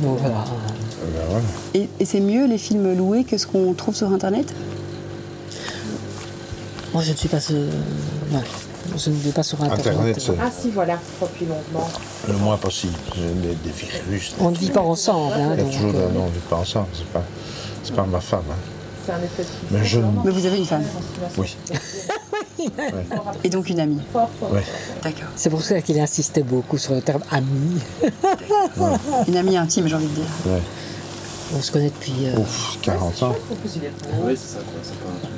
Donc 0.00 0.18
voilà. 0.20 0.44
Ben 0.44 1.22
voilà. 1.28 1.44
Et, 1.74 1.88
et 2.00 2.04
c'est 2.04 2.20
mieux 2.20 2.46
les 2.46 2.58
films 2.58 2.96
loués 2.96 3.24
que 3.24 3.36
ce 3.36 3.46
qu'on 3.46 3.72
trouve 3.74 3.94
sur 3.94 4.10
Internet? 4.12 4.54
Moi, 6.94 7.02
je 7.02 7.10
ne 7.12 7.16
suis 7.16 7.28
pas 7.28 7.38
non, 8.32 8.40
je 8.98 9.10
ne 9.10 9.16
vais 9.16 9.30
pas 9.32 9.42
sur 9.42 9.62
Internet. 9.62 9.86
Internet, 9.86 10.30
Ah 10.40 10.50
si, 10.50 10.70
voilà, 10.70 10.98
depuis 11.22 11.46
longuement. 11.46 11.88
le 12.26 12.34
moins 12.34 12.56
possible. 12.56 12.94
Des, 13.16 13.54
des 13.54 13.70
virus. 13.70 14.34
On 14.40 14.50
ne 14.50 14.56
vit 14.56 14.70
pas 14.70 14.80
ensemble. 14.82 15.34
Hein, 15.34 15.50
Il 15.54 15.58
y 15.58 15.60
a 15.60 15.64
donc, 15.64 15.72
toujours 15.72 15.90
euh, 15.94 16.08
des... 16.08 16.14
Non, 16.14 16.22
on 16.24 16.26
ne 16.26 16.32
vit 16.32 16.38
pas 16.50 16.56
ensemble. 16.56 16.86
C'est 16.94 17.06
pas, 17.06 17.22
c'est 17.82 17.94
pas 17.94 18.04
ma 18.04 18.20
femme. 18.20 18.42
hein. 18.50 18.54
C'est 19.06 19.12
un 19.12 19.22
effet 19.22 19.42
de 19.42 19.48
Mais 19.78 19.84
je... 19.84 20.00
Mais 20.24 20.30
vous 20.30 20.44
avez 20.46 20.58
une 20.58 20.66
femme 20.66 20.84
Oui. 21.38 21.56
et 23.44 23.48
donc 23.48 23.70
une 23.70 23.80
amie. 23.80 24.00
Ouais. 24.14 24.62
D'accord. 25.02 25.28
C'est 25.36 25.48
pour 25.50 25.62
ça 25.62 25.80
qu'il 25.80 25.98
insistait 26.00 26.42
beaucoup 26.42 26.76
sur 26.76 26.94
le 26.94 27.00
terme 27.00 27.22
ami. 27.30 27.80
Une 29.28 29.36
amie 29.36 29.56
intime, 29.56 29.86
j'ai 29.88 29.94
envie 29.94 30.06
de 30.08 30.14
dire. 30.14 30.24
Ouais. 30.46 30.60
On 31.56 31.62
se 31.62 31.72
connaît 31.72 31.88
depuis. 31.88 32.26
euh, 32.26 32.36
Ouf, 32.38 32.76
40 32.82 33.22
ans. 33.22 33.34
Oui, 33.50 34.36
c'est 34.36 34.54
ça, 34.54 34.58
quoi. 34.58 34.80
C'est 34.82 34.92
pas 34.98 35.06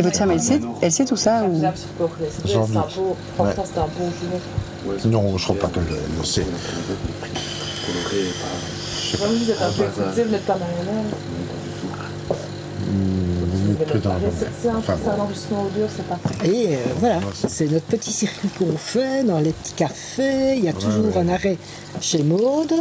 votre 0.00 0.16
femme, 0.16 0.30
elle 0.30 0.40
sait, 0.40 0.60
elle 0.82 0.92
sait 0.92 1.04
tout 1.04 1.16
ça 1.16 1.44
ou... 1.44 1.60
Doute. 4.86 5.04
Non, 5.06 5.36
je 5.36 5.44
crois 5.44 5.56
pas 5.56 5.68
qu'elle 5.68 5.84
le 6.18 6.24
sait. 6.24 6.42
pas. 6.42 6.48
Vraiment, 9.18 9.34
vous 9.38 9.50
êtes 9.50 9.62
un 9.62 9.70
peu 9.70 9.82
écouté, 9.84 10.22
vous 10.24 10.30
n'êtes 10.30 10.46
pas 10.46 10.56
marionnette. 10.56 10.86
Même. 10.86 11.04
C'est 14.60 14.68
un, 14.68 14.76
un 14.76 15.20
enregistrement 15.20 15.62
audio, 15.64 15.86
c'est 15.94 16.06
pas 16.06 16.18
Et 16.44 16.74
euh, 16.74 16.78
voilà, 16.98 17.20
c'est 17.34 17.70
notre 17.70 17.86
petit 17.86 18.12
circuit 18.12 18.48
qu'on 18.58 18.76
fait 18.76 19.24
dans 19.24 19.38
les 19.38 19.52
petits 19.52 19.74
cafés. 19.74 20.56
Il 20.56 20.64
y 20.64 20.68
a 20.68 20.72
toujours 20.72 21.06
ouais. 21.06 21.18
un 21.22 21.28
arrêt 21.28 21.56
chez 22.00 22.22
Maude. 22.22 22.72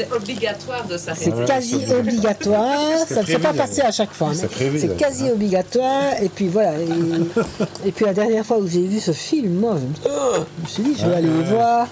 C'est 0.00 0.12
obligatoire 0.16 0.86
de 0.86 0.96
s'arrêter. 0.96 1.32
C'est 1.36 1.44
quasi 1.44 1.84
obligatoire. 1.92 2.98
Ça 3.08 3.20
ne 3.22 3.26
s'est 3.26 3.38
pas 3.38 3.52
passé 3.52 3.80
à 3.82 3.92
chaque 3.92 4.12
fois. 4.12 4.32
C'est 4.34 4.96
quasi 4.96 5.28
hein. 5.28 5.32
obligatoire. 5.32 6.14
Et 6.22 6.28
puis 6.28 6.48
voilà. 6.48 6.78
Et, 6.80 6.88
et 7.88 7.92
puis 7.92 8.04
la 8.04 8.14
dernière 8.14 8.44
fois 8.46 8.58
où 8.58 8.66
j'ai 8.66 8.86
vu 8.86 8.98
ce 9.00 9.12
film, 9.12 9.54
moi, 9.54 9.76
je 9.78 10.08
me, 10.08 10.14
oh, 10.14 10.44
suis 10.66 10.82
dit, 10.82 10.96
je 10.98 11.06
vais 11.06 11.16
aller 11.16 11.28
le 11.28 11.42
voir. 11.44 11.86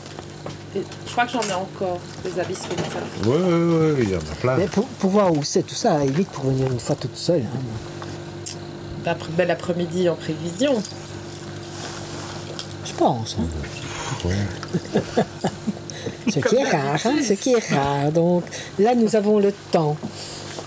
Je 0.74 1.12
crois 1.12 1.24
que 1.26 1.32
j'en 1.32 1.40
ai 1.40 1.54
encore 1.54 1.98
des 2.24 2.38
habits 2.40 2.54
sur 2.54 2.70
Oui, 3.26 3.36
oui, 3.38 3.92
oui, 3.96 4.02
il 4.04 4.10
y 4.10 4.14
en 4.14 4.18
a 4.18 4.34
plein. 4.40 4.56
Mais 4.56 4.66
pour, 4.66 4.84
pour 4.86 5.10
voir 5.10 5.32
où 5.32 5.42
c'est 5.42 5.62
tout 5.62 5.74
ça, 5.74 6.04
évite 6.04 6.28
pour 6.28 6.44
venir 6.44 6.70
une 6.70 6.80
fois 6.80 6.94
toute 6.96 7.16
seule. 7.16 7.42
hein. 9.06 9.14
Bel 9.36 9.50
après-midi 9.50 10.08
en 10.08 10.14
prévision. 10.14 10.74
Je 12.84 12.92
pense. 12.92 13.36
hein. 13.40 14.28
Ce 16.28 16.38
qui 16.40 16.56
est 16.56 16.64
rare, 16.64 16.94
hein, 17.04 17.14
ce 17.22 17.32
qui 17.34 17.52
est 17.52 17.74
rare. 17.74 18.12
Donc 18.12 18.44
là, 18.78 18.94
nous 18.94 19.14
avons 19.16 19.38
le 19.38 19.52
temps. 19.72 19.96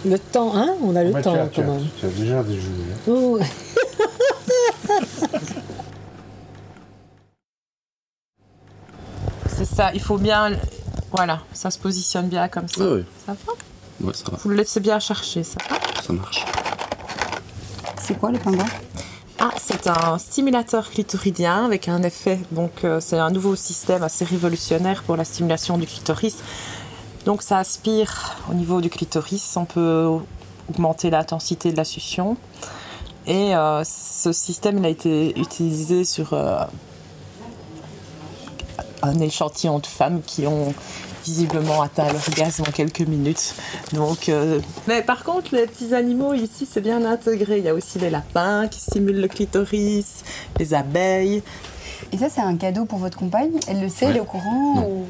Le 0.05 0.17
temps, 0.17 0.53
hein 0.55 0.75
On 0.83 0.95
a 0.95 1.03
le 1.03 1.11
Mais 1.11 1.21
temps 1.21 1.33
tu, 1.33 1.39
as, 1.39 1.47
tu, 1.47 1.61
quand 1.61 1.67
as, 1.67 1.73
même. 1.75 1.87
tu 1.99 2.05
as 2.05 2.09
déjà 2.09 2.43
déjeuné. 2.43 2.83
hein. 2.91 2.97
Oh, 3.07 3.39
C'est 9.47 9.65
ça, 9.65 9.91
il 9.93 10.01
faut 10.01 10.17
bien. 10.17 10.51
Voilà, 11.11 11.41
ça 11.53 11.69
se 11.71 11.77
positionne 11.77 12.27
bien 12.29 12.47
comme 12.47 12.67
ça. 12.67 12.81
Oui, 12.83 12.87
oui. 12.99 13.05
Ça 13.25 13.33
va 13.45 13.53
Ouais, 14.07 14.13
ça 14.13 14.23
va. 14.31 14.37
Vous 14.41 14.49
le 14.49 14.55
laissez 14.55 14.79
bien 14.79 14.99
chercher, 14.99 15.43
ça 15.43 15.57
va 15.69 15.77
Ça 16.01 16.13
marche. 16.13 16.45
C'est 18.01 18.17
quoi 18.17 18.31
le 18.31 18.39
pingouin? 18.39 18.65
Ah, 19.43 19.49
c'est 19.57 19.87
un 19.87 20.19
stimulateur 20.19 20.91
clitoridien 20.91 21.65
avec 21.65 21.87
un 21.87 22.03
effet. 22.03 22.39
Donc, 22.51 22.83
euh, 22.83 22.99
c'est 22.99 23.17
un 23.17 23.31
nouveau 23.31 23.55
système 23.55 24.03
assez 24.03 24.23
révolutionnaire 24.23 25.01
pour 25.01 25.17
la 25.17 25.25
stimulation 25.25 25.79
du 25.79 25.87
clitoris. 25.87 26.37
Donc 27.25 27.41
ça 27.41 27.57
aspire 27.57 28.37
au 28.51 28.53
niveau 28.53 28.81
du 28.81 28.91
clitoris, 28.91 29.57
on 29.57 29.65
peut 29.65 30.09
augmenter 30.69 31.09
l'intensité 31.09 31.71
de 31.71 31.77
la 31.77 31.85
succion. 31.85 32.37
Et 33.25 33.55
euh, 33.55 33.83
ce 33.83 34.31
système 34.31 34.77
il 34.77 34.85
a 34.85 34.89
été 34.89 35.39
utilisé 35.39 36.05
sur 36.05 36.33
euh, 36.33 36.63
un 39.01 39.19
échantillon 39.19 39.79
de 39.79 39.87
femmes 39.87 40.21
qui 40.23 40.45
ont 40.45 40.75
visiblement 41.23 41.81
atteint 41.81 42.07
l'orgasme 42.11 42.63
en 42.67 42.71
quelques 42.71 43.01
minutes. 43.01 43.53
Donc, 43.93 44.29
euh, 44.29 44.59
mais 44.87 45.01
par 45.01 45.23
contre, 45.23 45.55
les 45.55 45.67
petits 45.67 45.93
animaux 45.93 46.33
ici, 46.33 46.67
c'est 46.71 46.81
bien 46.81 47.05
intégré. 47.05 47.59
Il 47.59 47.63
y 47.65 47.69
a 47.69 47.73
aussi 47.73 47.99
les 47.99 48.09
lapins 48.09 48.67
qui 48.67 48.79
stimulent 48.79 49.21
le 49.21 49.27
clitoris, 49.27 50.23
les 50.59 50.73
abeilles. 50.73 51.43
Et 52.11 52.17
ça, 52.17 52.29
c'est 52.29 52.41
un 52.41 52.57
cadeau 52.57 52.85
pour 52.85 52.99
votre 52.99 53.17
compagne? 53.17 53.59
Elle 53.67 53.81
le 53.81 53.89
sait, 53.89 54.05
elle 54.05 54.17
est 54.17 54.21
au 54.21 54.25
courant 54.25 54.83
ou... 54.87 55.05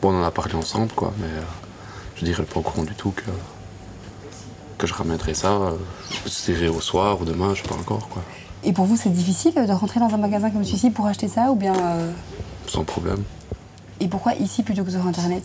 Bon, 0.00 0.12
on 0.12 0.20
en 0.20 0.24
a 0.24 0.30
parlé 0.32 0.54
ensemble, 0.54 0.90
quoi, 0.96 1.12
mais 1.18 1.26
euh, 1.26 1.42
je 2.16 2.24
dirais 2.24 2.42
pas 2.42 2.58
au 2.58 2.62
courant 2.62 2.82
du 2.82 2.94
tout 2.94 3.10
que, 3.12 3.22
que 4.78 4.86
je 4.86 4.94
ramènerai 4.94 5.34
ça. 5.34 5.52
Euh, 5.52 5.70
je 6.26 6.52
dirais 6.52 6.68
au 6.68 6.80
soir 6.80 7.20
ou 7.20 7.24
demain, 7.24 7.54
je 7.54 7.62
sais 7.62 7.68
pas 7.68 7.76
encore, 7.76 8.08
quoi. 8.08 8.22
Et 8.64 8.72
pour 8.72 8.84
vous, 8.84 8.96
c'est 8.96 9.10
difficile 9.10 9.54
de 9.54 9.72
rentrer 9.72 10.00
dans 10.00 10.12
un 10.12 10.18
magasin 10.18 10.50
comme 10.50 10.64
celui-ci 10.64 10.90
pour 10.90 11.06
acheter 11.06 11.28
ça 11.28 11.50
ou 11.50 11.56
bien. 11.56 11.74
euh, 11.74 12.10
Sans 12.66 12.84
problème. 12.84 13.22
Et 14.02 14.08
pourquoi 14.08 14.34
ici 14.34 14.62
plutôt 14.64 14.82
que 14.84 14.90
sur 14.90 15.06
internet? 15.06 15.44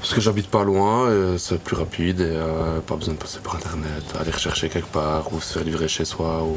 Parce 0.00 0.14
que 0.14 0.20
j'habite 0.22 0.48
pas 0.48 0.64
loin, 0.64 1.12
et 1.12 1.36
c'est 1.38 1.60
plus 1.60 1.76
rapide 1.76 2.20
et 2.22 2.24
euh, 2.32 2.80
pas 2.80 2.96
besoin 2.96 3.12
de 3.12 3.18
passer 3.18 3.38
par 3.40 3.56
internet, 3.56 4.02
aller 4.18 4.30
rechercher 4.30 4.70
quelque 4.70 4.88
part 4.90 5.30
ou 5.32 5.40
se 5.42 5.52
faire 5.52 5.64
livrer 5.64 5.88
chez 5.88 6.06
soi 6.06 6.42
ou 6.42 6.56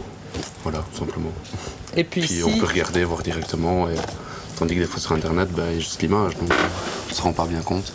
voilà, 0.63 0.79
tout 0.93 0.99
simplement. 0.99 1.31
Et 1.97 2.05
puis, 2.05 2.21
Puis 2.21 2.35
ici, 2.35 2.43
on 2.45 2.57
peut 2.57 2.65
regarder, 2.65 3.03
voir 3.03 3.21
directement 3.21 3.89
et 3.89 3.95
tandis 4.57 4.75
que 4.75 4.79
des 4.79 4.85
fois 4.85 5.01
sur 5.01 5.11
internet, 5.11 5.49
ben, 5.51 5.65
il 5.71 5.73
y 5.73 5.75
a 5.75 5.79
juste 5.79 6.01
l'image 6.01 6.37
donc 6.37 6.49
euh, 6.51 6.55
on 7.11 7.13
se 7.13 7.21
rend 7.21 7.33
pas 7.33 7.45
bien 7.45 7.59
compte. 7.61 7.91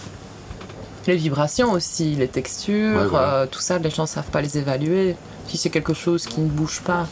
les 1.06 1.16
vibrations 1.16 1.72
aussi, 1.72 2.14
les 2.14 2.28
textures, 2.28 2.98
Ouais, 3.00 3.06
voilà. 3.06 3.32
euh, 3.34 3.46
tout 3.46 3.60
ça, 3.60 3.78
les 3.78 3.88
gens 3.90 4.04
savent 4.04 4.28
pas 4.30 4.42
les 4.42 4.58
évaluer. 4.58 5.16
Si 5.48 5.56
c'est 5.56 5.70
quelque 5.70 5.94
chose 5.94 6.26
qui 6.26 6.40
ne 6.42 6.48
bouge 6.48 6.82
pas. 6.84 7.06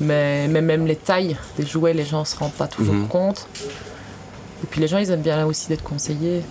Mais, 0.00 0.48
mais 0.48 0.62
même 0.62 0.86
les 0.86 0.96
tailles 0.96 1.36
des 1.58 1.66
jouets, 1.66 1.92
les 1.92 2.06
gens 2.06 2.24
se 2.24 2.36
rendent 2.36 2.52
pas 2.52 2.68
toujours 2.68 2.94
Mhm. 2.94 3.08
compte. 3.08 3.46
Et 4.62 4.66
puis 4.66 4.80
les 4.80 4.88
gens, 4.88 4.98
ils 4.98 5.10
aiment 5.10 5.22
bien 5.22 5.44
aussi 5.46 5.68
d'être 5.68 5.84
conseillés. 5.84 6.42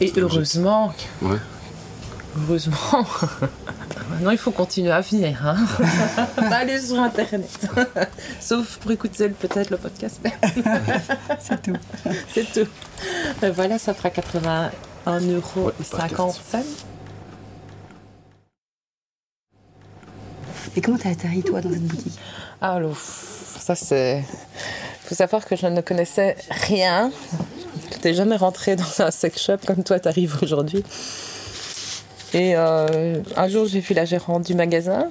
Et 0.00 0.12
heureusement, 0.16 0.94
Ouais. 1.20 1.36
heureusement, 2.38 2.76
maintenant 4.10 4.30
il 4.30 4.38
faut 4.38 4.50
continuer 4.50 4.90
à 4.90 5.02
venir. 5.02 5.46
Hein. 5.46 5.56
Pas 6.36 6.56
aller 6.56 6.80
sur 6.80 6.98
Internet. 6.98 7.68
Sauf 8.40 8.78
pour 8.78 8.90
écouter 8.92 9.28
peut-être 9.28 9.68
le 9.70 9.76
podcast. 9.76 10.18
mais 10.24 10.32
C'est 11.38 11.60
tout. 11.60 11.76
C'est 12.32 12.50
tout. 12.50 12.68
Euh, 13.42 13.52
voilà, 13.54 13.78
ça 13.78 13.92
fera 13.92 14.08
81 14.08 15.20
euros 15.20 15.70
et 15.78 15.84
50 15.84 16.32
cents. 16.50 16.62
Et 20.76 20.80
comment 20.80 20.98
t'as 20.98 21.10
atterri, 21.10 21.42
toi, 21.42 21.60
dans 21.60 21.70
cette 21.70 21.82
boutique? 21.86 22.18
Alors, 22.60 22.96
ça 22.96 23.74
c'est. 23.74 24.24
Faut 25.10 25.16
savoir 25.16 25.44
que 25.44 25.56
je 25.56 25.66
ne 25.66 25.80
connaissais 25.80 26.36
rien. 26.68 27.10
Je 27.88 27.94
n'étais 27.96 28.14
jamais 28.14 28.36
rentrée 28.36 28.76
dans 28.76 29.00
un 29.00 29.10
sex 29.10 29.42
shop 29.42 29.56
comme 29.66 29.82
toi, 29.82 29.98
t'arrives 29.98 30.38
aujourd'hui. 30.40 30.84
Et 32.32 32.54
euh, 32.54 33.20
un 33.36 33.48
jour, 33.48 33.66
j'ai 33.66 33.80
vu 33.80 33.92
la 33.92 34.04
gérante 34.04 34.44
du 34.46 34.54
magasin. 34.54 35.10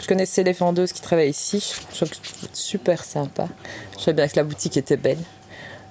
Je 0.00 0.08
connaissais 0.08 0.42
les 0.42 0.52
vendeuses 0.52 0.92
qui 0.92 1.00
travaillaient 1.00 1.30
ici. 1.30 1.76
Je 1.92 1.96
trouve 1.96 2.08
super 2.52 3.04
sympa. 3.04 3.46
Je 3.96 4.02
savais 4.02 4.16
bien 4.16 4.26
que 4.26 4.34
la 4.34 4.42
boutique 4.42 4.76
était 4.76 4.96
belle. 4.96 5.22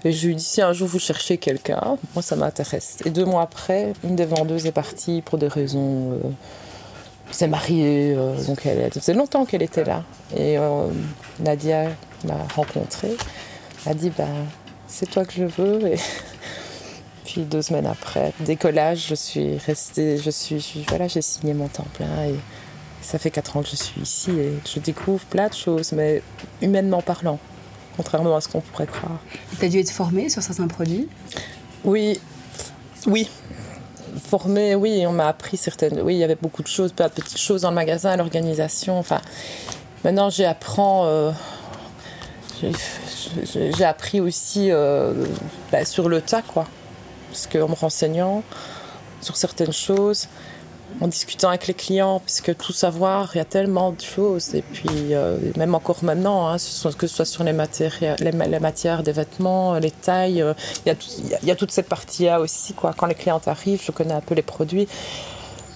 Et 0.04 0.12
je 0.12 0.26
lui 0.26 0.34
ai 0.34 0.36
dit 0.36 0.44
si 0.44 0.62
un 0.62 0.74
jour 0.74 0.90
vous 0.90 1.00
cherchez 1.00 1.38
quelqu'un, 1.38 1.98
moi 2.14 2.22
ça 2.22 2.36
m'intéresse. 2.36 2.98
Et 3.06 3.10
deux 3.10 3.24
mois 3.24 3.44
après, 3.44 3.94
une 4.04 4.18
des 4.18 4.26
vendeuses 4.26 4.66
est 4.66 4.74
partie 4.74 5.22
pour 5.22 5.38
des 5.38 5.48
raisons. 5.48 6.12
euh, 6.12 6.30
s'est 7.32 7.48
mariée, 7.48 8.14
euh, 8.18 8.36
donc 8.44 8.66
elle, 8.66 8.80
elle 8.80 8.92
faisait 8.92 9.14
longtemps 9.14 9.46
qu'elle 9.46 9.62
était 9.62 9.86
là. 9.86 10.04
Et 10.36 10.58
euh, 10.58 10.88
Nadia 11.40 11.86
m'a 12.28 12.38
rencontrée, 12.56 13.16
a 13.86 13.94
dit 13.94 14.12
bah, 14.18 14.26
c'est 14.88 15.10
toi 15.10 15.26
que 15.26 15.34
je 15.34 15.46
veux. 15.46 15.88
Et 15.88 16.00
puis 17.26 17.42
deux 17.44 17.62
semaines 17.62 17.86
après, 17.88 18.34
décollage, 18.40 19.08
je 19.10 19.16
suis 19.16 19.58
restée, 19.58 20.18
je 20.18 20.30
suis, 20.30 20.60
je- 20.60 20.80
voilà, 20.90 21.08
j'ai 21.08 21.22
signé 21.22 21.54
mon 21.54 21.68
temps 21.68 21.88
plein 21.94 22.26
et 22.26 22.36
ça 23.02 23.18
fait 23.18 23.32
quatre 23.32 23.58
ans 23.58 23.62
que 23.64 23.70
je 23.70 23.76
suis 23.76 24.02
ici 24.02 24.32
et 24.32 24.54
je 24.66 24.80
découvre 24.80 25.24
plein 25.26 25.48
de 25.48 25.54
choses, 25.54 25.92
mais 25.94 26.22
humainement 26.62 27.02
parlant, 27.02 27.40
contrairement 27.98 28.36
à 28.36 28.42
ce 28.42 28.48
qu'on 28.48 28.62
pourrait 28.62 28.88
croire. 28.88 29.20
T'as 29.60 29.68
dû 29.70 29.80
être 29.80 29.92
formée 29.92 30.30
sur 30.30 30.42
certains 30.44 30.68
produits? 30.68 31.08
Oui, 31.84 32.20
oui. 33.08 33.28
Formée, 34.30 34.76
oui, 34.76 35.06
on 35.08 35.14
m'a 35.14 35.28
appris 35.30 35.56
certaines. 35.58 36.02
Oui, 36.02 36.16
il 36.16 36.20
y 36.20 36.24
avait 36.24 36.36
beaucoup 36.40 36.62
de 36.62 36.68
choses, 36.68 36.92
plein 36.92 37.08
de 37.08 37.14
petites 37.14 37.38
choses 37.40 37.62
dans 37.62 37.70
le 37.70 37.76
magasin, 37.76 38.16
l'organisation. 38.18 39.00
Enfin, 39.00 39.22
maintenant, 40.04 40.30
j'apprends. 40.30 41.06
euh, 41.06 41.32
j'ai- 42.62 43.84
appris 43.84 44.22
aussi 44.22 44.70
euh, 44.72 45.14
bah, 45.72 45.86
sur 45.86 46.10
le 46.10 46.22
tas, 46.22 46.42
quoi. 46.42 46.66
Parce 47.30 47.48
qu'en 47.48 47.68
me 47.70 47.76
renseignant 47.76 48.44
sur 49.22 49.36
certaines 49.38 49.72
choses, 49.74 50.28
en 51.00 51.08
discutant 51.08 51.48
avec 51.50 51.68
les 51.68 51.74
clients, 51.74 52.20
puisque 52.20 52.56
tout 52.58 52.74
savoir, 52.74 53.32
il 53.34 53.38
y 53.38 53.42
a 53.42 53.46
tellement 53.46 53.92
de 53.92 54.02
choses. 54.02 54.54
Et 54.56 54.62
puis, 54.62 55.14
euh, 55.14 55.38
même 55.56 55.74
encore 55.74 56.04
maintenant, 56.04 56.48
hein, 56.50 56.58
que 56.58 57.08
ce 57.08 57.16
soit 57.16 57.26
sur 57.26 57.44
les, 57.46 57.54
matéria- 57.54 58.16
les, 58.20 58.34
ma- 58.34 58.46
les 58.48 58.60
matières 58.60 59.02
des 59.02 59.14
vêtements, 59.14 59.80
les 59.80 59.92
tailles, 59.92 60.42
euh, 60.42 60.54
a 60.86 60.96
tout- 60.96 61.08
il 61.20 61.30
y 61.30 61.34
a- 61.34 61.40
il 61.42 61.48
y 61.48 61.52
a 61.52 61.56
toute 61.56 61.72
cette 61.72 61.88
partie-là 61.88 62.42
aussi. 62.42 62.74
Quoi. 62.74 62.94
Quand 62.96 63.06
les 63.08 63.16
clientes 63.16 63.48
arrivent, 63.48 63.82
je 63.86 63.92
connais 63.92 64.14
un 64.14 64.20
peu 64.22 64.36
les 64.36 64.42
produits. 64.42 64.88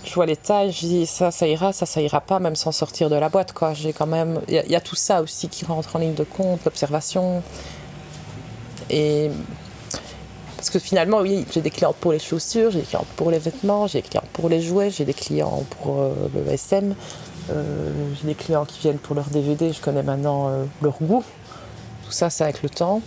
Je 0.06 0.14
vois 0.14 0.26
les 0.28 0.38
tailles, 0.38 0.72
je 0.72 0.86
dis 0.86 1.06
ça, 1.08 1.32
ça 1.32 1.48
ira, 1.48 1.74
ça, 1.74 1.86
ça 1.86 2.00
ira 2.00 2.22
pas, 2.22 2.40
même 2.40 2.56
sans 2.56 2.72
sortir 2.72 3.10
de 3.10 3.16
la 3.16 3.28
boîte. 3.30 3.54
Quoi. 3.54 3.74
J'ai 3.74 3.92
quand 3.92 4.06
même, 4.06 4.40
il 4.48 4.54
y, 4.54 4.76
a- 4.76 4.82
tout 4.82 4.96
ça 4.96 5.22
aussi 5.22 5.50
qui 5.50 5.66
rentre 5.66 5.96
en 5.96 6.00
ligne 6.00 6.14
de 6.14 6.24
compte, 6.24 6.64
l'observation. 6.64 7.42
Et 8.92 9.32
parce 10.58 10.70
que 10.70 10.78
finalement, 10.78 11.20
oui, 11.20 11.46
j'ai 11.52 11.62
des 11.62 11.72
clientes 11.72 11.96
pour 11.98 12.12
les 12.12 12.20
chaussures, 12.20 12.70
j'ai 12.72 12.82
des 12.82 12.86
clientes 12.86 13.08
pour 13.16 13.32
les 13.32 13.40
vêtements, 13.40 13.88
j'ai 13.88 14.02
des 14.02 14.08
clients 14.08 14.24
pour 14.34 14.48
les 14.48 14.62
jouets, 14.62 14.92
j'ai 14.92 15.06
des 15.06 15.14
clients 15.14 15.64
pour 15.82 16.00
euh, 16.00 16.14
le 16.36 16.52
SM, 16.52 16.94
euh, 17.50 17.92
j'ai 18.22 18.28
des 18.28 18.36
clients 18.36 18.66
qui 18.66 18.80
viennent 18.82 19.00
pour 19.00 19.16
leur 19.16 19.26
DVD, 19.26 19.74
je 19.74 19.82
connais 19.82 20.04
maintenant 20.04 20.50
euh, 20.50 20.66
leur 20.84 20.98
goût. 21.02 21.24
Tout 22.06 22.12
ça, 22.12 22.30
c'est 22.30 22.44
avec 22.44 22.62
le 22.62 22.70
temps. 22.70 23.02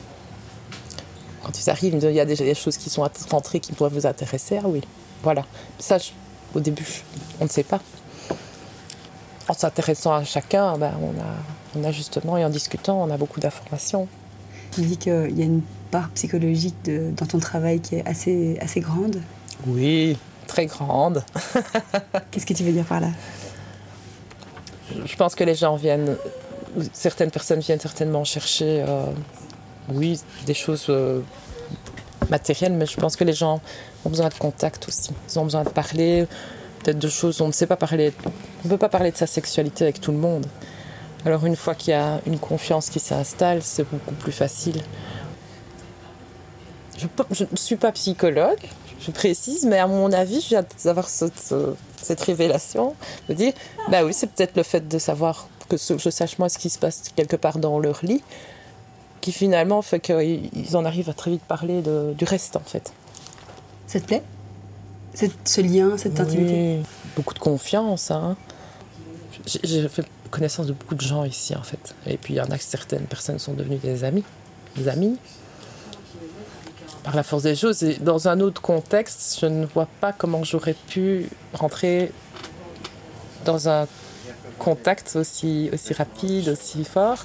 Quand 1.44 1.56
ils 1.60 1.70
arrivent, 1.70 1.94
il 2.02 2.10
y 2.12 2.20
a 2.20 2.24
déjà 2.24 2.44
des 2.44 2.54
choses 2.56 2.76
qui 2.76 2.90
sont 2.90 3.08
rentrées 3.30 3.60
qui 3.60 3.72
pourraient 3.72 3.90
vous 3.90 4.06
intéresser. 4.06 4.58
Ah 4.62 4.66
oui, 4.66 4.80
voilà. 5.22 5.44
Ça, 5.78 5.98
au 6.54 6.60
début, 6.60 7.02
on 7.40 7.44
ne 7.44 7.48
sait 7.48 7.62
pas. 7.62 7.80
En 9.48 9.54
s'intéressant 9.54 10.12
à 10.12 10.24
chacun, 10.24 10.76
ben, 10.76 10.92
on, 11.02 11.10
a, 11.20 11.80
on 11.80 11.84
a 11.88 11.92
justement, 11.92 12.36
et 12.36 12.44
en 12.44 12.50
discutant, 12.50 13.02
on 13.02 13.10
a 13.10 13.16
beaucoup 13.16 13.40
d'informations. 13.40 14.06
Tu 14.72 14.82
dis 14.82 14.96
qu'il 14.98 15.38
y 15.38 15.42
a 15.42 15.44
une 15.46 15.62
part 15.90 16.10
psychologique 16.10 16.74
de- 16.84 17.10
dans 17.16 17.24
ton 17.26 17.38
travail 17.38 17.80
qui 17.80 17.96
est 17.96 18.06
assez, 18.06 18.58
assez 18.60 18.80
grande. 18.80 19.20
Oui, 19.66 20.18
très 20.46 20.66
grande. 20.66 21.24
Qu'est-ce 22.30 22.44
que 22.44 22.52
tu 22.52 22.62
veux 22.64 22.72
dire 22.72 22.84
par 22.84 23.00
là? 23.00 23.08
Je 25.04 25.16
pense 25.16 25.34
que 25.34 25.44
les 25.44 25.54
gens 25.54 25.76
viennent, 25.76 26.16
certaines 26.92 27.30
personnes 27.30 27.60
viennent 27.60 27.80
certainement 27.80 28.24
chercher, 28.24 28.84
euh, 28.86 29.04
oui, 29.90 30.20
des 30.46 30.54
choses 30.54 30.86
euh, 30.90 31.20
matérielles, 32.30 32.72
mais 32.74 32.86
je 32.86 32.96
pense 32.96 33.16
que 33.16 33.24
les 33.24 33.32
gens 33.32 33.60
ont 34.08 34.10
besoin 34.10 34.28
de 34.28 34.34
contact 34.34 34.88
aussi. 34.88 35.10
Ils 35.30 35.38
ont 35.38 35.44
besoin 35.44 35.62
de 35.64 35.68
parler, 35.68 36.26
peut-être 36.82 36.98
de 36.98 37.08
choses, 37.08 37.40
on 37.40 37.46
ne 37.48 37.52
sait 37.52 37.66
pas 37.66 37.76
parler, 37.76 38.12
on 38.24 38.68
ne 38.68 38.70
peut 38.70 38.78
pas 38.78 38.88
parler 38.88 39.10
de 39.12 39.16
sa 39.16 39.26
sexualité 39.26 39.84
avec 39.84 40.00
tout 40.00 40.12
le 40.12 40.18
monde. 40.18 40.46
Alors 41.24 41.44
une 41.46 41.56
fois 41.56 41.74
qu'il 41.74 41.90
y 41.90 41.96
a 41.96 42.20
une 42.26 42.38
confiance 42.38 42.90
qui 42.90 43.00
s'installe, 43.00 43.62
c'est 43.62 43.84
beaucoup 43.84 44.14
plus 44.14 44.32
facile. 44.32 44.80
Je 46.96 47.44
ne 47.50 47.56
suis 47.56 47.76
pas 47.76 47.92
psychologue, 47.92 48.58
je 49.00 49.10
précise, 49.12 49.64
mais 49.66 49.78
à 49.78 49.86
mon 49.86 50.10
avis, 50.12 50.40
je 50.40 50.48
viens 50.48 50.64
d'avoir 50.84 51.08
cette, 51.08 51.38
ce- 51.38 51.74
cette 52.02 52.20
révélation 52.20 52.94
de 53.28 53.34
dire, 53.34 53.52
bah 53.88 54.04
oui, 54.04 54.12
c'est 54.12 54.26
peut-être 54.28 54.56
le 54.56 54.62
fait 54.64 54.88
de 54.88 54.98
savoir 54.98 55.48
que 55.68 55.76
je 55.76 56.10
sache 56.10 56.38
moi 56.38 56.48
ce 56.48 56.58
qui 56.58 56.70
se 56.70 56.78
passe 56.78 57.02
quelque 57.14 57.36
part 57.36 57.58
dans 57.58 57.78
leur 57.78 58.00
lit, 58.02 58.22
qui 59.20 59.32
finalement 59.32 59.82
fait 59.82 60.00
qu'ils 60.00 60.48
ils 60.56 60.76
en 60.76 60.84
arrivent 60.84 61.10
à 61.10 61.12
très 61.14 61.30
vite 61.32 61.42
parler 61.42 61.82
du 61.82 62.24
reste 62.24 62.56
en 62.56 62.62
fait. 62.64 62.92
Ça 63.88 63.98
te 63.98 64.04
plaît 64.06 64.22
Cette- 65.14 65.48
Ce 65.48 65.60
lien, 65.60 65.96
cette 65.96 66.20
intimité 66.20 66.76
Oui, 66.78 66.86
beaucoup 67.16 67.34
de 67.34 67.38
confiance. 67.40 68.12
Hein. 68.12 68.36
J'ai- 69.64 69.88
fait 69.88 70.04
connaissance 70.30 70.66
de 70.66 70.74
beaucoup 70.74 70.94
de 70.94 71.00
gens 71.00 71.24
ici 71.24 71.56
en 71.56 71.62
fait. 71.62 71.94
Et 72.06 72.18
puis 72.18 72.34
il 72.34 72.36
y 72.36 72.40
en 72.40 72.50
a 72.50 72.58
que 72.58 72.62
certaines 72.64 73.06
personnes 73.06 73.38
sont 73.38 73.54
devenues 73.54 73.78
des 73.78 74.04
amis, 74.04 74.22
des 74.76 74.86
amis. 74.88 75.16
Par 77.02 77.16
la 77.16 77.22
force 77.22 77.44
des 77.44 77.56
choses. 77.56 77.82
Et 77.82 77.94
dans 77.94 78.28
un 78.28 78.40
autre 78.40 78.60
contexte, 78.60 79.38
je 79.40 79.46
ne 79.46 79.64
vois 79.64 79.88
pas 80.00 80.12
comment 80.12 80.44
j'aurais 80.44 80.74
pu 80.74 81.30
rentrer 81.54 82.12
dans 83.46 83.68
un 83.70 83.86
contact 84.58 85.16
aussi, 85.16 85.70
aussi 85.72 85.94
rapide, 85.94 86.50
aussi 86.50 86.84
fort. 86.84 87.24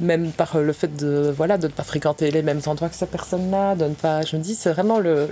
Même 0.00 0.32
par 0.32 0.58
le 0.58 0.72
fait 0.72 0.94
de 0.96 1.32
voilà 1.36 1.58
de 1.58 1.66
ne 1.66 1.72
pas 1.72 1.82
fréquenter 1.82 2.30
les 2.30 2.42
mêmes 2.42 2.60
endroits 2.66 2.88
que 2.88 2.94
cette 2.94 3.10
personne-là, 3.10 3.74
de 3.74 3.84
ne 3.84 3.94
pas. 3.94 4.22
Je 4.22 4.36
me 4.36 4.42
dis, 4.42 4.54
c'est 4.54 4.72
vraiment 4.72 4.98
le 4.98 5.28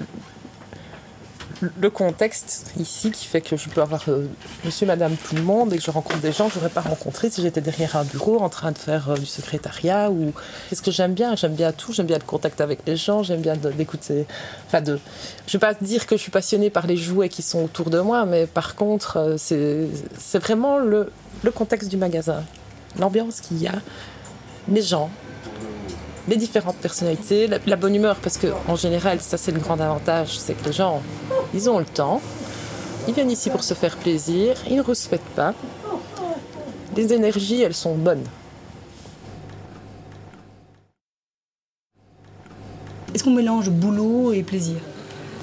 le 1.81 1.91
contexte 1.91 2.73
ici 2.79 3.11
qui 3.11 3.27
fait 3.27 3.41
que 3.41 3.57
je 3.57 3.69
peux 3.69 3.83
avoir 3.83 4.09
euh, 4.09 4.27
monsieur, 4.65 4.87
madame, 4.87 5.17
tout 5.17 5.35
le 5.35 5.43
monde 5.43 5.73
et 5.73 5.79
que 5.79 5.83
je 5.83 5.91
rencontre 5.91 6.21
des 6.21 6.33
gens 6.33 6.49
que 6.49 6.55
je 6.55 6.59
n'aurais 6.59 6.71
pas 6.71 6.81
rencontrés 6.81 7.31
si 7.31 7.43
j'étais 7.43 7.61
derrière 7.61 7.97
un 7.97 8.05
bureau 8.05 8.39
en 8.39 8.49
train 8.49 8.73
de 8.73 8.79
faire 8.79 9.11
euh, 9.11 9.17
du 9.17 9.27
secrétariat 9.27 10.11
ou 10.11 10.33
qu'est-ce 10.69 10.83
que 10.83 10.91
j'aime 10.91 11.15
bien 11.15 11.35
J'aime 11.37 11.55
bien 11.55 11.73
tout, 11.73 11.93
j'aime 11.93 12.07
bien 12.07 12.19
le 12.19 12.25
contact 12.25 12.61
avec 12.61 12.81
les 12.87 12.97
gens, 12.97 13.23
j'aime 13.23 13.41
bien 13.41 13.57
d'écouter. 13.57 14.27
Enfin, 14.67 14.81
de. 14.81 14.99
Je 15.47 15.53
vais 15.53 15.59
pas 15.59 15.75
dire 15.75 16.07
que 16.07 16.17
je 16.17 16.23
suis 16.23 16.31
passionnée 16.31 16.71
par 16.71 16.87
les 16.87 16.97
jouets 16.97 17.29
qui 17.29 17.43
sont 17.43 17.65
autour 17.65 17.91
de 17.91 18.01
moi, 18.01 18.25
mais 18.25 18.47
par 18.47 18.75
contre, 18.77 19.17
euh, 19.17 19.37
c'est 19.39 20.39
vraiment 20.39 20.79
le, 20.79 21.11
le 21.43 21.51
contexte 21.51 21.89
du 21.89 21.97
magasin, 21.97 22.45
l'ambiance 22.99 23.41
qu'il 23.41 23.61
y 23.61 23.67
a, 23.67 23.75
les 24.71 24.83
gens, 24.83 25.11
les 26.29 26.37
différentes 26.37 26.77
personnalités, 26.77 27.49
la, 27.49 27.77
bonne 27.77 27.95
humeur, 27.95 28.17
parce 28.17 28.37
que 28.37 28.49
en 28.67 28.77
général, 28.77 29.21
ça 29.21 29.39
c'est 29.39 29.53
le 29.53 29.61
grand 29.61 29.81
avantage, 29.81 30.39
c'est 30.39 30.55
que 30.55 30.65
les 30.67 30.73
gens, 30.73 31.03
ils 31.55 31.71
ont 31.71 31.79
le 31.79 31.85
temps, 31.85 32.21
ils 33.07 33.15
viennent 33.15 33.31
ici 33.31 33.51
pour 33.51 33.65
se 33.65 33.75
faire 33.75 33.97
plaisir, 33.97 34.57
ils 34.69 34.77
ne 34.77 34.83
respectent 34.83 35.35
pas. 35.35 35.55
Les 36.97 37.13
énergies, 37.13 37.63
elles 37.63 37.75
sont 37.75 37.95
bonnes. 37.95 38.25
Est-ce 43.15 43.25
qu'on 43.25 43.31
mélange 43.31 43.71
boulot 43.71 44.33
et 44.33 44.43
plaisir? 44.43 44.77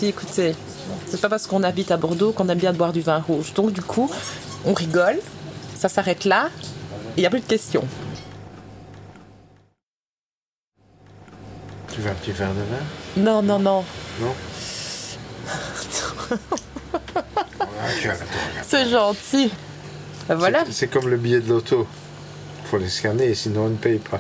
Écoutez, 0.02 0.54
c'est 1.08 1.20
pas 1.20 1.30
parce 1.30 1.48
qu'on 1.48 1.64
habite 1.64 1.90
à 1.90 1.98
Bordeaux 1.98 2.32
qu'on 2.32 2.48
aime 2.50 2.60
bien 2.60 2.74
boire 2.74 2.94
du 2.94 3.02
vin 3.02 3.20
rouge. 3.20 3.54
Donc 3.54 3.72
du 3.72 3.82
coup, 3.82 4.12
on 4.66 4.74
rigole, 4.74 5.18
ça 5.76 5.90
s'arrête 5.90 6.26
là, 6.26 6.50
il 7.18 7.22
n'y 7.22 7.26
a 7.26 7.30
plus 7.30 7.40
de 7.40 7.46
questions. 7.46 7.84
Tu 11.96 12.02
veux 12.02 12.12
un 12.12 12.14
petit 12.14 12.34
verre 12.34 12.50
de 12.50 12.60
vin? 12.60 12.84
Non, 13.16 13.42
non, 13.42 13.58
non. 13.58 13.86
Non? 14.20 14.36
C'est 18.64 18.90
gentil. 18.90 19.50
Ben 20.28 20.36
voilà. 20.36 20.66
C'est 20.70 20.88
comme 20.88 21.08
le 21.08 21.16
billet 21.16 21.40
de 21.40 21.48
l'auto. 21.48 21.88
Il 22.64 22.68
faut 22.68 22.78
les 22.80 22.90
scanner, 22.90 23.34
sinon 23.34 23.68
on 23.68 23.70
ne 23.70 23.76
paye 23.78 24.00
pas. 24.00 24.20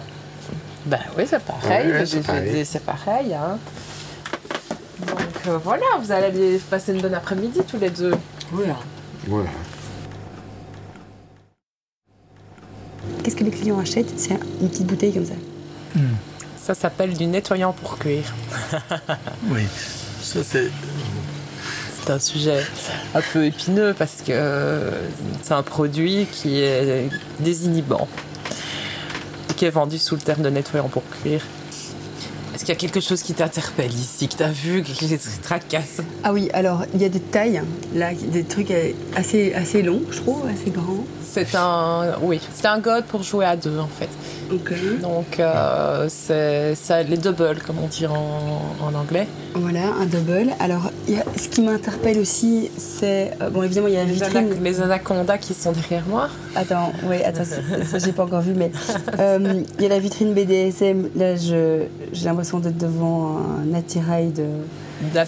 Ben 0.86 1.02
oui, 1.18 1.26
c'est 1.28 1.44
pareil. 1.44 2.66
c'est 2.66 2.86
pareil. 2.86 3.34
Hein. 3.34 3.58
Donc 5.08 5.20
euh, 5.48 5.58
voilà, 5.58 5.86
vous 6.00 6.14
allez 6.14 6.58
passer 6.70 6.94
une 6.94 7.02
bonne 7.02 7.16
après-midi 7.16 7.60
tous 7.68 7.78
les 7.78 7.90
deux. 7.90 8.14
Voilà. 8.52 8.78
Voilà. 9.28 9.50
Qu'est-ce 13.24 13.36
que 13.36 13.44
les 13.44 13.52
clients 13.52 13.80
achètent? 13.80 14.18
C'est 14.18 14.38
une 14.62 14.70
petite 14.70 14.86
bouteille 14.86 15.14
comme 15.14 15.26
ça. 15.26 15.34
Hmm. 15.96 16.14
Ça 16.66 16.74
s'appelle 16.74 17.16
du 17.16 17.28
nettoyant 17.28 17.74
pour 17.74 18.00
cuir. 18.00 18.24
oui, 19.50 19.62
ça 20.20 20.40
c'est. 20.44 20.72
C'est 22.02 22.12
un 22.12 22.18
sujet 22.18 22.64
un 23.14 23.22
peu 23.22 23.46
épineux 23.46 23.94
parce 23.96 24.24
que 24.26 24.90
c'est 25.44 25.54
un 25.54 25.62
produit 25.62 26.26
qui 26.32 26.62
est 26.62 27.08
désinhibant, 27.40 28.08
qui 29.56 29.66
est 29.66 29.70
vendu 29.70 30.00
sous 30.00 30.16
le 30.16 30.22
terme 30.22 30.42
de 30.42 30.50
nettoyant 30.50 30.90
pour 30.90 31.04
cuir. 31.22 31.42
Est-ce 32.56 32.66
qu'il 32.66 32.74
y 32.74 32.78
a 32.78 32.80
quelque 32.80 33.00
chose 33.00 33.22
qui 33.22 33.36
t'interpelle 33.36 33.94
ici, 33.94 34.28
que 34.28 34.38
tu 34.38 34.44
as 34.44 34.52
vu, 34.52 34.82
quelque 34.82 35.02
chose 35.02 35.10
qui 35.10 35.18
te 35.38 35.44
tracasse 35.44 36.02
Ah 36.24 36.34
oui, 36.34 36.50
alors 36.54 36.86
il 36.96 37.02
y 37.02 37.06
a 37.06 37.10
des 37.10 37.20
tailles, 37.20 37.62
là, 37.94 38.12
des 38.16 38.44
trucs 38.44 38.74
assez, 39.16 39.54
assez 39.54 39.84
longs, 39.84 40.02
je 40.10 40.18
trouve, 40.18 40.48
assez 40.48 40.72
grands. 40.72 41.06
C'est 41.36 41.54
un, 41.56 42.14
oui, 42.22 42.40
c'est 42.54 42.66
un 42.66 42.80
god 42.80 43.04
pour 43.04 43.22
jouer 43.22 43.44
à 43.44 43.58
deux 43.58 43.78
en 43.78 43.90
fait. 43.90 44.08
Donc 45.02 45.38
euh, 45.42 46.06
c'est 46.08 47.04
les 47.04 47.18
doubles, 47.18 47.62
comme 47.68 47.80
on 47.84 47.88
dit 47.88 48.08
en, 48.08 48.94
anglais. 48.96 49.28
Voilà, 49.54 49.88
un 50.00 50.06
double. 50.06 50.52
Alors, 50.62 50.92
ce 51.36 51.50
qui 51.50 51.62
m'interpelle 51.62 52.20
aussi, 52.20 52.72
c'est 52.78 53.32
euh, 53.42 53.50
bon 53.50 53.64
évidemment 53.64 53.88
il 53.88 53.96
y 53.96 53.98
a 53.98 54.06
la 54.06 54.12
vitrine. 54.12 54.64
Les 54.64 54.80
anacondas 54.80 55.38
qui 55.38 55.54
sont 55.54 55.74
derrière 55.74 56.06
moi. 56.08 56.30
Attends, 56.56 56.94
oui, 57.04 57.22
attends, 57.22 57.44
ça, 57.44 57.98
j'ai 57.98 58.14
pas 58.14 58.24
encore 58.24 58.40
vu, 58.40 58.54
mais 58.56 58.72
euh, 59.20 59.62
il 59.78 59.84
y 59.84 59.88
a 59.88 59.90
la 59.90 60.00
vitrine 60.00 60.34
BDSM. 60.34 61.10
Là, 61.18 61.36
j'ai 61.36 61.90
l'impression 62.24 62.60
d'être 62.60 62.78
devant 62.78 63.42
un 63.60 63.74
attirail 63.74 64.30
de 64.30 64.46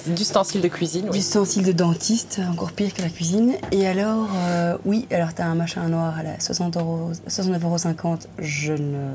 D'ustensiles 0.07 0.61
de 0.61 0.67
cuisine. 0.67 1.09
D'ustensiles 1.09 1.65
de 1.65 1.71
dentiste, 1.71 2.39
encore 2.51 2.71
pire 2.71 2.93
que 2.93 3.01
la 3.01 3.09
cuisine. 3.09 3.53
Et 3.71 3.87
alors, 3.87 4.27
euh, 4.35 4.77
oui, 4.85 5.07
alors 5.11 5.33
tu 5.33 5.41
as 5.41 5.47
un 5.47 5.55
machin 5.55 5.87
noir 5.87 6.17
à 6.17 6.23
la 6.23 6.39
60 6.39 6.77
euros, 6.77 7.11
69,50 7.29 8.03
euros. 8.03 8.17
Je 8.39 8.73
ne. 8.73 9.11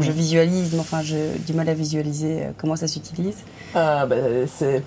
je 0.00 0.10
visualise, 0.10 0.72
mais 0.72 0.80
enfin, 0.80 1.02
j'ai 1.02 1.30
du 1.46 1.52
mal 1.52 1.68
à 1.68 1.74
visualiser 1.74 2.42
euh, 2.42 2.50
comment 2.56 2.76
ça 2.76 2.88
s'utilise. 2.88 3.36
Euh, 3.76 4.06
bah, 4.06 4.16
c'est, 4.46 4.82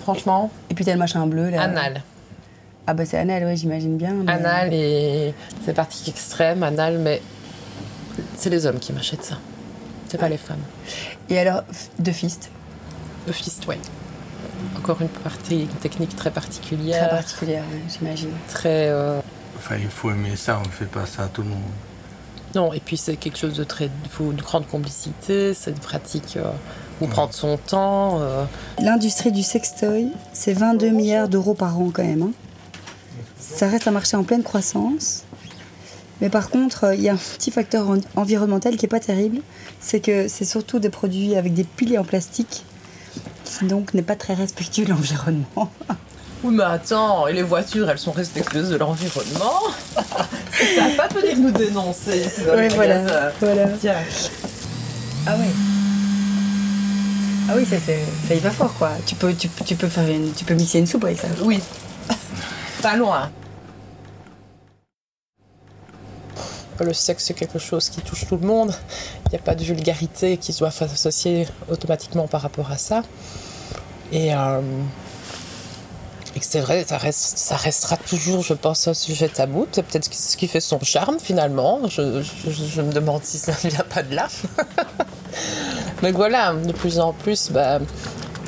franchement. 0.00 0.50
Et 0.70 0.74
puis 0.74 0.84
tu 0.84 0.90
as 0.90 0.94
le 0.94 0.98
machin 0.98 1.26
bleu 1.26 1.50
là. 1.50 1.62
Anal. 1.62 2.02
Ah 2.88 2.94
bah 2.94 3.04
c'est 3.04 3.18
anal, 3.18 3.44
oui, 3.44 3.56
j'imagine 3.56 3.96
bien. 3.96 4.14
Anal 4.28 4.72
et 4.72 5.34
c'est 5.64 5.72
partie 5.72 6.08
extrême, 6.08 6.62
anal, 6.62 6.98
mais 6.98 7.20
c'est 8.36 8.50
les 8.50 8.64
hommes 8.66 8.78
qui 8.78 8.92
m'achètent 8.92 9.24
ça. 9.24 9.38
C'est 10.08 10.18
pas 10.18 10.28
les 10.28 10.36
femmes. 10.36 10.62
Et 11.28 11.38
alors, 11.38 11.64
de 11.98 12.12
fist 12.12 12.50
De 13.26 13.32
fist, 13.32 13.66
ouais 13.66 13.78
encore 14.76 15.00
une 15.00 15.08
partie, 15.08 15.62
une 15.62 15.68
technique 15.68 16.14
très 16.16 16.30
particulière. 16.30 17.08
Très 17.08 17.16
particulière, 17.16 17.64
j'imagine. 17.88 18.30
Très. 18.48 18.88
Euh, 18.88 19.20
enfin, 19.56 19.76
il 19.78 19.88
faut 19.88 20.10
aimer 20.10 20.36
ça, 20.36 20.58
on 20.62 20.66
ne 20.66 20.72
fait 20.72 20.86
pas 20.86 21.06
ça 21.06 21.24
à 21.24 21.28
tout 21.28 21.42
le 21.42 21.48
monde. 21.48 21.60
Non, 22.54 22.72
et 22.72 22.80
puis 22.80 22.96
c'est 22.96 23.16
quelque 23.16 23.38
chose 23.38 23.54
de 23.54 23.64
très. 23.64 23.90
Il 24.04 24.10
faut 24.10 24.30
une 24.30 24.40
grande 24.40 24.66
complicité, 24.66 25.54
c'est 25.54 25.70
une 25.70 25.78
pratique 25.78 26.36
euh, 26.36 26.50
où 27.00 27.06
prendre 27.06 27.34
son 27.34 27.56
temps. 27.56 28.20
Euh. 28.20 28.44
L'industrie 28.80 29.32
du 29.32 29.42
sextoy, 29.42 30.08
c'est 30.32 30.52
22 30.52 30.90
milliards 30.90 31.28
d'euros 31.28 31.54
par 31.54 31.78
an 31.78 31.90
quand 31.92 32.04
même. 32.04 32.22
Hein. 32.22 32.32
Ça 33.38 33.68
reste 33.68 33.86
un 33.88 33.92
marché 33.92 34.16
en 34.16 34.24
pleine 34.24 34.42
croissance. 34.42 35.24
Mais 36.20 36.30
par 36.30 36.48
contre, 36.48 36.94
il 36.94 37.02
y 37.02 37.10
a 37.10 37.12
un 37.12 37.16
petit 37.16 37.50
facteur 37.50 37.86
environnemental 38.16 38.76
qui 38.76 38.86
n'est 38.86 38.88
pas 38.88 39.00
terrible, 39.00 39.40
c'est 39.80 40.00
que 40.00 40.28
c'est 40.28 40.46
surtout 40.46 40.78
des 40.78 40.88
produits 40.88 41.36
avec 41.36 41.52
des 41.52 41.64
piliers 41.64 41.98
en 41.98 42.04
plastique 42.04 42.64
donc 43.62 43.94
n'est 43.94 44.02
pas 44.02 44.16
très 44.16 44.34
respectueux 44.34 44.84
de 44.84 44.90
l'environnement. 44.90 45.70
Oui, 46.44 46.54
mais 46.54 46.64
attends, 46.64 47.26
et 47.26 47.32
les 47.32 47.42
voitures, 47.42 47.88
elles 47.88 47.98
sont 47.98 48.12
respectueuses 48.12 48.68
de 48.68 48.76
l'environnement? 48.76 49.62
Ça 49.94 50.88
va 50.96 51.08
pas 51.08 51.08
venir 51.08 51.38
nous 51.38 51.50
dénoncer 51.50 52.24
oui, 52.56 52.68
voilà, 52.74 53.32
voilà. 53.40 53.68
Tiens. 53.80 53.94
Ah 55.26 55.34
oui. 55.38 55.46
Ah 57.48 57.52
oui, 57.56 57.64
ça, 57.64 57.76
ça 57.80 58.34
y 58.34 58.38
va 58.38 58.50
fort, 58.50 58.74
quoi. 58.74 58.90
Tu 59.06 59.14
peux, 59.14 59.32
tu, 59.32 59.48
tu, 59.64 59.76
peux 59.76 59.88
faire 59.88 60.08
une, 60.08 60.32
tu 60.32 60.44
peux 60.44 60.54
mixer 60.54 60.78
une 60.78 60.86
soupe 60.86 61.04
avec 61.04 61.18
ça. 61.18 61.28
Oui. 61.42 61.60
pas 62.82 62.96
loin. 62.96 63.30
Le 66.78 66.92
sexe, 66.92 67.24
c'est 67.24 67.34
quelque 67.34 67.58
chose 67.58 67.88
qui 67.88 68.02
touche 68.02 68.26
tout 68.26 68.36
le 68.36 68.46
monde. 68.46 68.74
Il 69.26 69.32
n'y 69.32 69.38
a 69.38 69.42
pas 69.42 69.54
de 69.54 69.64
vulgarité 69.64 70.36
qui 70.36 70.52
soit 70.52 70.68
associée 70.68 71.48
automatiquement 71.68 72.28
par 72.28 72.42
rapport 72.42 72.70
à 72.70 72.78
ça. 72.78 73.02
Et, 74.12 74.32
euh, 74.32 74.60
c'est 76.40 76.60
vrai, 76.60 76.84
ça, 76.86 76.98
reste, 76.98 77.38
ça 77.38 77.56
restera 77.56 77.96
toujours, 77.96 78.42
je 78.42 78.54
pense, 78.54 78.86
un 78.86 78.94
sujet 78.94 79.28
tabou. 79.28 79.66
C'est 79.72 79.82
peut-être 79.82 80.12
ce 80.12 80.36
qui 80.36 80.46
fait 80.46 80.60
son 80.60 80.78
charme 80.80 81.18
finalement. 81.18 81.80
Je, 81.88 82.02
me 82.82 82.92
demande 82.92 83.24
si 83.24 83.38
ça 83.38 83.52
ne 83.64 83.70
vient 83.70 83.84
pas 83.88 84.02
de 84.02 84.14
là. 84.14 84.28
Mais 86.02 86.12
voilà, 86.12 86.52
de 86.54 86.72
plus 86.72 87.00
en 87.00 87.12
plus, 87.12 87.50
bah, 87.50 87.78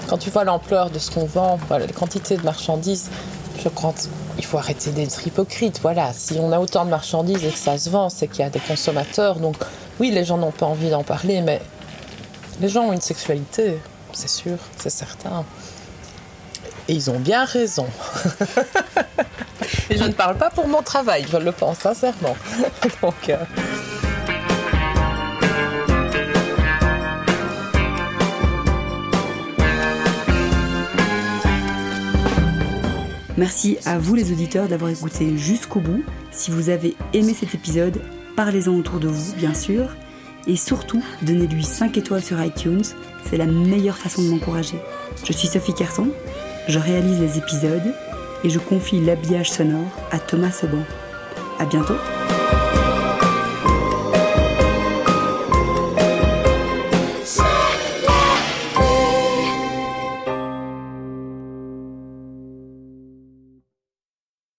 quand 0.06 0.18
tu 0.18 0.30
vois 0.30 0.44
l'ampleur 0.44 0.90
de 0.90 0.98
ce 0.98 1.10
qu'on 1.10 1.24
vend, 1.24 1.58
voilà, 1.66 1.86
les 1.86 1.92
quantités 1.92 2.36
de 2.36 2.42
marchandises, 2.42 3.10
je 3.62 3.68
crois 3.68 3.94
qu'il 4.36 4.44
faut 4.44 4.58
arrêter 4.58 4.90
d'être 4.90 5.26
hypocrite. 5.26 5.80
Voilà, 5.82 6.12
si 6.12 6.38
on 6.38 6.52
a 6.52 6.60
autant 6.60 6.84
de 6.84 6.90
marchandises 6.90 7.44
et 7.44 7.50
que 7.50 7.58
ça 7.58 7.78
se 7.78 7.90
vend, 7.90 8.10
c'est 8.10 8.28
qu'il 8.28 8.40
y 8.40 8.44
a 8.44 8.50
des 8.50 8.60
consommateurs. 8.60 9.38
Oui, 10.00 10.10
les 10.10 10.24
gens 10.24 10.36
n'ont 10.38 10.52
pas 10.52 10.66
envie 10.66 10.90
d'en 10.90 11.02
parler, 11.02 11.40
mais 11.40 11.60
les 12.60 12.68
gens 12.68 12.84
ont 12.84 12.92
une 12.92 13.00
sexualité 13.00 13.78
c'est 14.12 14.28
sûr, 14.28 14.58
c'est 14.76 14.90
certain. 14.90 15.44
Et 16.88 16.94
ils 16.94 17.10
ont 17.10 17.20
bien 17.20 17.44
raison. 17.44 17.86
Et 19.90 19.96
je 19.96 20.04
ne 20.04 20.12
parle 20.12 20.36
pas 20.36 20.50
pour 20.50 20.66
mon 20.66 20.82
travail, 20.82 21.24
je 21.30 21.36
le 21.36 21.52
pense 21.52 21.78
sincèrement. 21.78 22.36
Donc, 23.02 23.28
euh, 23.28 23.36
Merci 33.36 33.78
à 33.84 33.98
vous 33.98 34.16
les 34.16 34.32
auditeurs 34.32 34.66
d'avoir 34.66 34.90
écouté 34.90 35.38
jusqu'au 35.38 35.78
bout. 35.78 36.02
Si 36.32 36.50
vous 36.50 36.70
avez 36.70 36.96
aimé 37.12 37.36
cet 37.38 37.54
épisode, 37.54 38.02
parlez-en 38.38 38.74
autour 38.74 39.00
de 39.00 39.08
vous, 39.08 39.34
bien 39.34 39.52
sûr. 39.52 39.96
Et 40.46 40.54
surtout, 40.54 41.02
donnez-lui 41.22 41.64
5 41.64 41.96
étoiles 41.96 42.22
sur 42.22 42.40
iTunes 42.40 42.84
c'est 43.24 43.36
la 43.36 43.46
meilleure 43.46 43.98
façon 43.98 44.22
de 44.22 44.28
m'encourager. 44.28 44.78
Je 45.24 45.32
suis 45.32 45.48
Sophie 45.48 45.74
Carton, 45.74 46.08
je 46.68 46.78
réalise 46.78 47.18
les 47.20 47.36
épisodes 47.36 47.92
et 48.44 48.48
je 48.48 48.60
confie 48.60 49.00
l'habillage 49.00 49.50
sonore 49.50 49.90
à 50.12 50.20
Thomas 50.20 50.52
Seban. 50.52 50.84
À 51.58 51.64
bientôt! 51.66 51.96